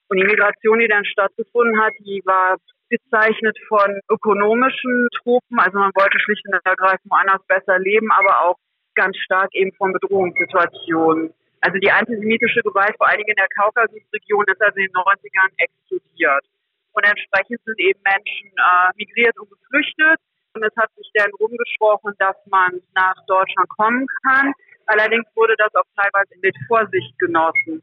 Und 0.08 0.16
die 0.16 0.24
Migration, 0.24 0.80
die 0.80 0.88
dann 0.88 1.04
stattgefunden 1.04 1.80
hat, 1.80 1.92
die 2.00 2.20
war 2.24 2.56
gezeichnet 2.90 3.56
von 3.68 4.00
ökonomischen 4.10 5.08
Tropen. 5.22 5.58
Also 5.58 5.78
man 5.78 5.92
wollte 5.94 6.18
schlicht 6.18 6.44
und 6.46 6.54
ergreifend 6.64 7.10
woanders 7.10 7.40
besser 7.46 7.78
leben, 7.78 8.10
aber 8.10 8.42
auch 8.42 8.56
ganz 8.94 9.16
stark 9.18 9.54
eben 9.54 9.72
von 9.78 9.92
Bedrohungssituationen. 9.92 11.32
Also 11.60 11.78
die 11.78 11.90
antisemitische 11.90 12.60
Gewalt, 12.62 12.96
vor 12.96 13.08
allen 13.08 13.18
Dingen 13.18 13.36
in 13.36 13.42
der 13.42 13.48
Kaukasusregion, 13.54 14.44
ist 14.48 14.60
also 14.60 14.76
in 14.80 14.86
den 14.86 14.94
90ern 14.94 15.50
explodiert. 15.58 16.44
Und 16.92 17.04
entsprechend 17.04 17.60
sind 17.64 17.78
eben 17.78 18.00
Menschen 18.02 18.50
äh, 18.56 18.90
migriert 18.96 19.38
und 19.38 19.48
geflüchtet. 19.50 20.18
Und 20.54 20.64
es 20.64 20.74
hat 20.76 20.90
sich 20.96 21.08
dann 21.14 21.30
rumgesprochen, 21.38 22.12
dass 22.18 22.34
man 22.46 22.80
nach 22.94 23.14
Deutschland 23.26 23.68
kommen 23.68 24.06
kann. 24.26 24.52
Allerdings 24.86 25.24
wurde 25.34 25.54
das 25.58 25.74
auch 25.74 25.86
teilweise 25.96 26.34
mit 26.42 26.56
Vorsicht 26.68 27.18
genossen. 27.18 27.82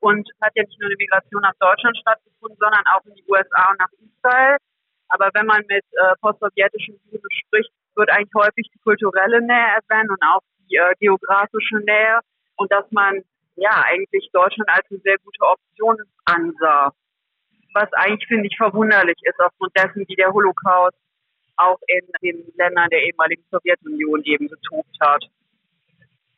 Und 0.00 0.28
hat 0.40 0.52
ja 0.54 0.62
nicht 0.62 0.78
nur 0.78 0.88
eine 0.88 0.96
Migration 0.96 1.42
nach 1.42 1.58
Deutschland 1.58 1.96
stattgefunden, 1.98 2.56
sondern 2.60 2.84
auch 2.94 3.04
in 3.06 3.14
die 3.14 3.24
USA 3.26 3.70
und 3.70 3.80
nach 3.80 3.92
Israel. 3.98 4.56
Aber 5.08 5.30
wenn 5.34 5.46
man 5.46 5.62
mit 5.66 5.84
äh, 5.90 6.14
postsowjetischen 6.20 7.00
Juden 7.10 7.30
spricht, 7.44 7.70
wird 7.96 8.10
eigentlich 8.10 8.34
häufig 8.34 8.70
die 8.72 8.78
kulturelle 8.84 9.40
Nähe 9.42 9.74
erwähnt 9.74 10.10
und 10.10 10.22
auch 10.22 10.42
die 10.68 10.76
äh, 10.76 10.94
geografische 11.00 11.78
Nähe 11.78 12.20
und 12.56 12.70
dass 12.70 12.84
man 12.90 13.22
ja 13.56 13.82
eigentlich 13.86 14.30
Deutschland 14.32 14.68
als 14.70 14.86
eine 14.90 15.00
sehr 15.00 15.18
gute 15.18 15.42
Option 15.42 15.96
ansah. 16.24 16.92
Was 17.74 17.92
eigentlich, 17.94 18.26
finde 18.28 18.46
ich, 18.46 18.56
verwunderlich 18.56 19.18
ist 19.22 19.40
aufgrund 19.40 19.76
dessen, 19.76 20.04
wie 20.06 20.14
der 20.14 20.32
Holocaust 20.32 20.96
auch 21.56 21.78
in 21.88 22.06
den 22.22 22.52
Ländern 22.56 22.88
der 22.90 23.02
ehemaligen 23.02 23.44
Sowjetunion 23.50 24.22
eben 24.24 24.48
getobt 24.48 24.96
hat. 25.00 25.24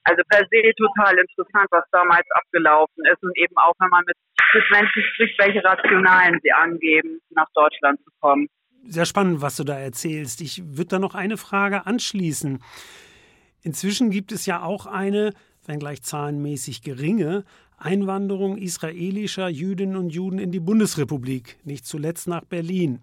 Also 0.05 0.23
per 0.29 0.47
se 0.51 0.73
total 0.77 1.19
interessant, 1.19 1.69
was 1.71 1.85
damals 1.93 2.27
abgelaufen 2.35 3.05
ist 3.13 3.23
und 3.23 3.37
eben 3.37 3.57
auch, 3.57 3.75
wenn 3.79 3.91
man 3.91 4.05
mit, 4.07 4.17
mit 4.55 4.65
Menschen 4.71 5.03
spricht, 5.13 5.39
welche 5.39 5.63
Rationalen 5.63 6.39
sie 6.43 6.53
angeben, 6.53 7.21
nach 7.31 7.49
Deutschland 7.55 8.01
zu 8.01 8.11
kommen. 8.21 8.49
Sehr 8.85 9.05
spannend, 9.05 9.43
was 9.43 9.57
du 9.57 9.65
da 9.65 9.79
erzählst. 9.79 10.41
Ich 10.41 10.63
würde 10.65 10.89
da 10.89 10.99
noch 10.99 11.15
eine 11.15 11.37
Frage 11.37 11.87
anschließen. 11.87 12.63
Inzwischen 13.63 14.11
gibt 14.11 14.33
es 14.33 14.47
ja 14.47 14.63
auch 14.63 14.87
eine 14.87 15.33
wenngleich 15.67 16.03
zahlenmäßig 16.03 16.83
geringe, 16.83 17.45
Einwanderung 17.77 18.59
israelischer 18.59 19.49
Jüdinnen 19.49 19.97
und 19.97 20.11
Juden 20.11 20.39
in 20.39 20.51
die 20.51 20.61
Bundesrepublik, 20.61 21.59
nicht 21.65 21.87
zuletzt 21.87 22.27
nach 22.29 22.45
Berlin. 22.45 23.01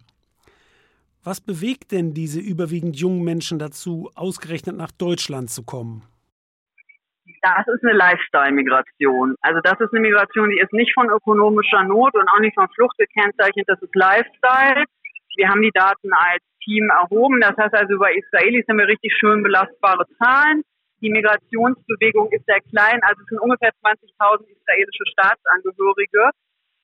Was 1.24 1.42
bewegt 1.42 1.92
denn 1.92 2.14
diese 2.14 2.40
überwiegend 2.40 2.96
jungen 2.96 3.24
Menschen 3.24 3.60
dazu, 3.60 4.12
ausgerechnet 4.16 4.78
nach 4.78 4.92
Deutschland 4.92 5.50
zu 5.50 5.64
kommen? 5.64 6.04
Das 7.42 7.68
ist 7.68 7.84
eine 7.84 7.94
Lifestyle-Migration. 7.94 9.36
Also 9.42 9.60
das 9.64 9.80
ist 9.80 9.94
eine 9.94 10.02
Migration, 10.02 10.50
die 10.50 10.60
ist 10.60 10.74
nicht 10.74 10.94
von 10.94 11.10
ökonomischer 11.10 11.84
Not 11.84 12.16
und 12.16 12.28
auch 12.30 12.40
nicht 12.40 12.56
von 12.56 12.68
Flucht 12.70 12.98
gekennzeichnet, 12.98 13.68
das 13.68 13.82
ist 13.82 13.96
Lifestyle. 13.96 14.84
Wir 15.36 15.50
haben 15.50 15.62
die 15.62 15.72
Daten 15.72 16.12
als 16.14 16.44
Team 16.64 16.90
erhoben. 16.90 17.40
Das 17.42 17.56
heißt 17.58 17.74
also, 17.74 17.94
über 17.94 18.10
Israelis 18.12 18.66
haben 18.68 18.80
wir 18.80 18.88
richtig 18.88 19.14
schön 19.20 19.44
belastbare 19.44 20.06
Zahlen. 20.18 20.64
Die 21.02 21.12
Migrationsbewegung 21.12 22.32
ist 22.32 22.46
sehr 22.48 22.60
klein, 22.74 23.00
also 23.04 23.22
es 23.22 23.28
sind 23.30 23.40
ungefähr 23.40 23.70
20.000 23.86 24.50
israelische 24.50 25.06
Staatsangehörige, 25.14 26.32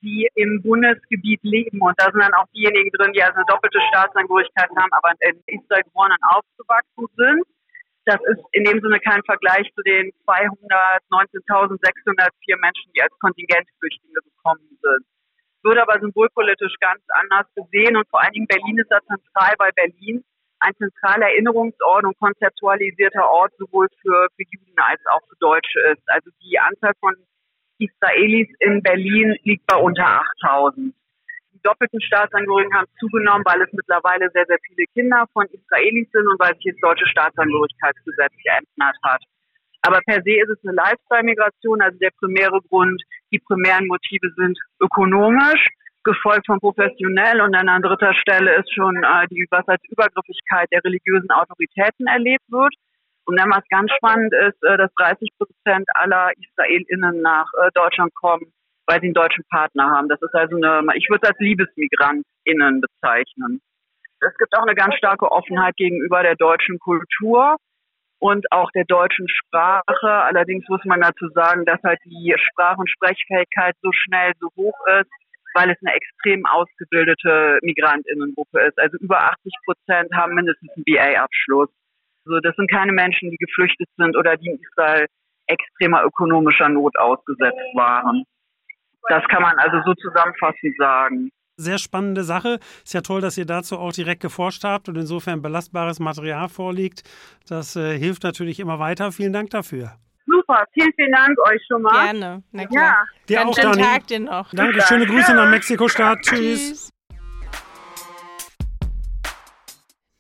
die 0.03 0.29
im 0.35 0.61
Bundesgebiet 0.61 1.41
leben. 1.41 1.81
Und 1.81 1.95
da 1.97 2.11
sind 2.11 2.21
dann 2.21 2.33
auch 2.35 2.45
diejenigen 2.53 2.91
drin, 2.91 3.11
die 3.13 3.23
also 3.23 3.37
eine 3.37 3.45
doppelte 3.47 3.79
Staatsangehörigkeit 3.89 4.69
haben, 4.77 4.91
aber 4.91 5.13
in 5.19 5.41
Israel 5.47 5.81
geboren 5.83 6.11
und 6.11 6.23
aufgewachsen 6.29 7.07
sind. 7.17 7.43
Das 8.05 8.19
ist 8.27 8.43
in 8.51 8.65
dem 8.65 8.81
Sinne 8.81 8.99
kein 8.99 9.23
Vergleich 9.23 9.71
zu 9.75 9.81
den 9.83 10.11
219.604 10.27 12.59
Menschen, 12.59 12.91
die 12.95 13.01
als 13.01 13.17
Kontingentflüchtlinge 13.19 14.19
gekommen 14.23 14.77
sind. 14.81 15.05
Würde 15.63 15.81
aber 15.81 15.99
symbolpolitisch 16.01 16.75
ganz 16.81 17.01
anders 17.07 17.47
gesehen 17.55 17.95
und 17.95 18.05
vor 18.09 18.21
allen 18.21 18.33
Dingen 18.33 18.47
Berlin 18.47 18.79
ist 18.79 18.91
da 18.91 18.99
zentral, 19.07 19.53
weil 19.57 19.71
Berlin 19.71 20.25
ein 20.59 20.75
zentraler 20.75 21.27
Erinnerungsort 21.27 22.03
und 22.05 22.19
konzeptualisierter 22.19 23.29
Ort 23.29 23.53
sowohl 23.57 23.87
für, 24.01 24.27
für 24.35 24.43
Juden 24.51 24.77
als 24.77 24.99
auch 25.07 25.21
für 25.29 25.37
Deutsche 25.39 25.79
ist. 25.91 26.03
Also 26.07 26.29
die 26.41 26.59
Anzahl 26.59 26.91
von 26.99 27.15
Israelis 27.79 28.49
in 28.59 28.81
Berlin 28.81 29.37
liegt 29.43 29.65
bei 29.65 29.75
unter 29.75 30.21
8000. 30.41 30.93
Doppelten 31.63 32.01
Staatsangehörigen 32.01 32.73
haben 32.73 32.87
zugenommen, 32.99 33.43
weil 33.45 33.61
es 33.61 33.71
mittlerweile 33.71 34.29
sehr, 34.31 34.45
sehr 34.45 34.59
viele 34.67 34.85
Kinder 34.93 35.25
von 35.33 35.45
Israelis 35.47 36.11
sind 36.11 36.27
und 36.27 36.39
weil 36.39 36.55
sich 36.55 36.71
das 36.71 36.81
deutsche 36.81 37.07
Staatsangehörigkeitsgesetz 37.07 38.33
geändert 38.43 38.97
hat. 39.03 39.23
Aber 39.81 39.99
per 40.05 40.21
se 40.23 40.39
ist 40.39 40.49
es 40.49 40.59
eine 40.63 40.75
Lifestyle-Migration, 40.75 41.81
also 41.81 41.97
der 41.99 42.11
primäre 42.19 42.59
Grund, 42.69 43.01
die 43.31 43.39
primären 43.39 43.87
Motive 43.87 44.31
sind 44.35 44.57
ökonomisch 44.79 45.67
gefolgt 46.03 46.45
von 46.47 46.59
professionell 46.59 47.41
und 47.41 47.53
dann 47.53 47.69
an 47.69 47.81
dritter 47.81 48.13
Stelle 48.13 48.55
ist 48.59 48.73
schon 48.73 48.95
äh, 49.03 49.27
die 49.29 49.47
was 49.49 49.67
als 49.67 49.81
Übergriffigkeit 49.89 50.67
der 50.71 50.83
religiösen 50.83 51.31
Autoritäten 51.31 52.07
erlebt 52.07 52.43
wird. 52.49 52.73
Und 53.25 53.39
dann 53.39 53.49
was 53.49 53.63
ganz 53.69 53.89
spannend 53.95 54.33
ist, 54.33 54.61
äh, 54.63 54.77
dass 54.77 54.93
30 54.95 55.29
Prozent 55.37 55.87
aller 55.95 56.31
IsraelInnen 56.37 57.21
nach 57.21 57.47
äh, 57.61 57.69
Deutschland 57.73 58.13
kommen, 58.15 58.51
weil 58.85 58.99
sie 58.99 59.07
einen 59.07 59.13
deutschen 59.13 59.43
Partner 59.49 59.89
haben. 59.89 60.09
Das 60.09 60.21
ist 60.21 60.33
also 60.33 60.55
eine, 60.55 60.85
ich 60.95 61.09
würde 61.09 61.21
es 61.23 61.29
als 61.29 61.39
LiebesmigrantInnen 61.39 62.81
bezeichnen. 62.81 63.61
Es 64.19 64.37
gibt 64.37 64.55
auch 64.55 64.63
eine 64.63 64.75
ganz 64.75 64.95
starke 64.95 65.29
Offenheit 65.31 65.75
gegenüber 65.75 66.23
der 66.23 66.35
deutschen 66.35 66.79
Kultur 66.79 67.57
und 68.19 68.49
auch 68.51 68.71
der 68.71 68.85
deutschen 68.85 69.27
Sprache. 69.27 70.09
Allerdings 70.09 70.67
muss 70.69 70.83
man 70.85 71.01
dazu 71.01 71.27
sagen, 71.29 71.65
dass 71.65 71.81
halt 71.83 71.99
die 72.05 72.33
Sprach- 72.37 72.77
und 72.77 72.89
Sprechfähigkeit 72.89 73.75
so 73.81 73.91
schnell 73.91 74.31
so 74.39 74.47
hoch 74.55 74.79
ist, 74.99 75.11
weil 75.53 75.69
es 75.69 75.77
eine 75.85 75.93
extrem 75.95 76.45
ausgebildete 76.45 77.59
Migrantinnengruppe 77.61 78.61
ist. 78.61 78.79
Also 78.79 78.97
über 78.97 79.19
80 79.19 79.53
Prozent 79.65 80.13
haben 80.13 80.35
mindestens 80.35 80.71
einen 80.75 80.85
BA-Abschluss. 80.85 81.69
Also 82.25 82.39
das 82.39 82.55
sind 82.55 82.71
keine 82.71 82.93
Menschen, 82.93 83.29
die 83.29 83.37
geflüchtet 83.37 83.89
sind 83.97 84.15
oder 84.15 84.37
die 84.37 84.51
in 84.51 84.59
Israel 84.59 85.07
extremer 85.47 86.03
ökonomischer 86.05 86.69
Not 86.69 86.97
ausgesetzt 86.97 87.75
waren. 87.75 88.23
Das 89.09 89.23
kann 89.29 89.41
man 89.41 89.57
also 89.59 89.77
so 89.85 89.93
zusammenfassend 89.95 90.75
sagen. 90.77 91.29
Sehr 91.55 91.77
spannende 91.77 92.23
Sache. 92.23 92.59
Ist 92.83 92.93
ja 92.93 93.01
toll, 93.01 93.21
dass 93.21 93.37
ihr 93.37 93.45
dazu 93.45 93.77
auch 93.77 93.93
direkt 93.93 94.21
geforscht 94.21 94.63
habt 94.63 94.89
und 94.89 94.97
insofern 94.97 95.41
belastbares 95.41 95.99
Material 95.99 96.49
vorliegt. 96.49 97.03
Das 97.47 97.75
äh, 97.75 97.97
hilft 97.97 98.23
natürlich 98.23 98.59
immer 98.59 98.79
weiter. 98.79 99.11
Vielen 99.11 99.33
Dank 99.33 99.51
dafür. 99.51 99.93
Super, 100.25 100.63
vielen, 100.73 100.91
vielen 100.95 101.11
Dank 101.11 101.37
euch 101.47 101.61
schon 101.69 101.81
mal. 101.81 102.05
Gerne, 102.05 102.43
na 102.51 102.65
klar. 102.65 102.83
Ja. 102.83 103.05
Dir 103.29 103.37
Dann 103.37 103.47
auch, 103.47 103.55
schönen 103.55 103.71
Dani. 103.73 103.83
Tag 103.83 104.07
dir 104.07 104.19
noch. 104.19 104.49
Danke, 104.51 104.81
schöne 104.81 105.05
Grüße 105.05 105.35
nach 105.35 105.49
Mexiko-Stadt. 105.49 106.19
Tschüss. 106.21 106.69
Tschüss. 106.69 106.89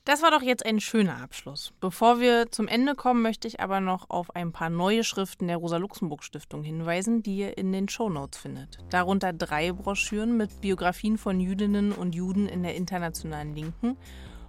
Das 0.05 0.21
war 0.21 0.31
doch 0.31 0.41
jetzt 0.41 0.65
ein 0.65 0.81
schöner 0.81 1.21
Abschluss. 1.21 1.71
Bevor 1.79 2.19
wir 2.19 2.51
zum 2.51 2.67
Ende 2.67 2.93
kommen, 2.93 3.21
möchte 3.21 3.47
ich 3.47 3.61
aber 3.61 3.79
noch 3.79 4.09
auf 4.09 4.35
ein 4.35 4.51
paar 4.51 4.69
neue 4.69 5.05
Schriften 5.05 5.47
der 5.47 5.55
Rosa-Luxemburg-Stiftung 5.55 6.61
hinweisen, 6.61 7.23
die 7.23 7.37
ihr 7.37 7.57
in 7.57 7.71
den 7.71 7.87
Shownotes 7.87 8.37
findet. 8.37 8.79
Darunter 8.89 9.31
drei 9.31 9.71
Broschüren 9.71 10.35
mit 10.35 10.59
Biografien 10.59 11.17
von 11.17 11.39
Jüdinnen 11.39 11.93
und 11.93 12.15
Juden 12.15 12.49
in 12.49 12.63
der 12.63 12.75
internationalen 12.75 13.55
Linken 13.55 13.95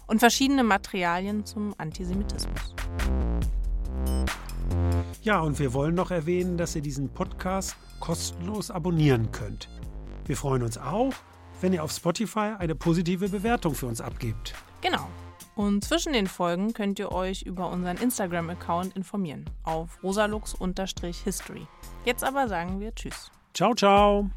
und 0.09 0.19
verschiedene 0.19 0.65
Materialien 0.65 1.47
zum 1.47 1.73
Antisemitismus. 1.79 2.75
Ja, 5.23 5.39
und 5.39 5.61
wir 5.61 5.73
wollen 5.73 5.95
noch 5.95 6.11
erwähnen, 6.11 6.59
dass 6.59 6.75
ihr 6.75 6.83
diesen 6.83 7.11
Podcast 7.11 7.77
kostenlos 8.01 8.73
abonnieren 8.73 9.31
könnt. 9.31 9.69
Wir 10.27 10.37
freuen 10.37 10.65
uns 10.65 10.79
auch, 10.79 11.15
wenn 11.61 11.73
ihr 11.73 11.85
auf 11.85 11.93
Spotify 11.93 12.55
eine 12.59 12.75
positive 12.75 13.29
Bewertung 13.29 13.77
für 13.77 13.87
uns 13.87 14.01
abgebt. 14.01 14.53
Genau. 14.81 15.07
Und 15.57 15.85
zwischen 15.85 16.13
den 16.13 16.27
Folgen 16.27 16.73
könnt 16.73 16.99
ihr 16.99 17.13
euch 17.13 17.43
über 17.43 17.71
unseren 17.71 17.97
Instagram-Account 17.97 18.97
informieren 18.97 19.45
auf 19.63 20.03
rosalux-history. 20.03 21.67
Jetzt 22.05 22.25
aber 22.25 22.49
sagen 22.49 22.81
wir 22.81 22.95
Tschüss. 22.95 23.31
Ciao, 23.53 23.75
ciao. 23.75 24.31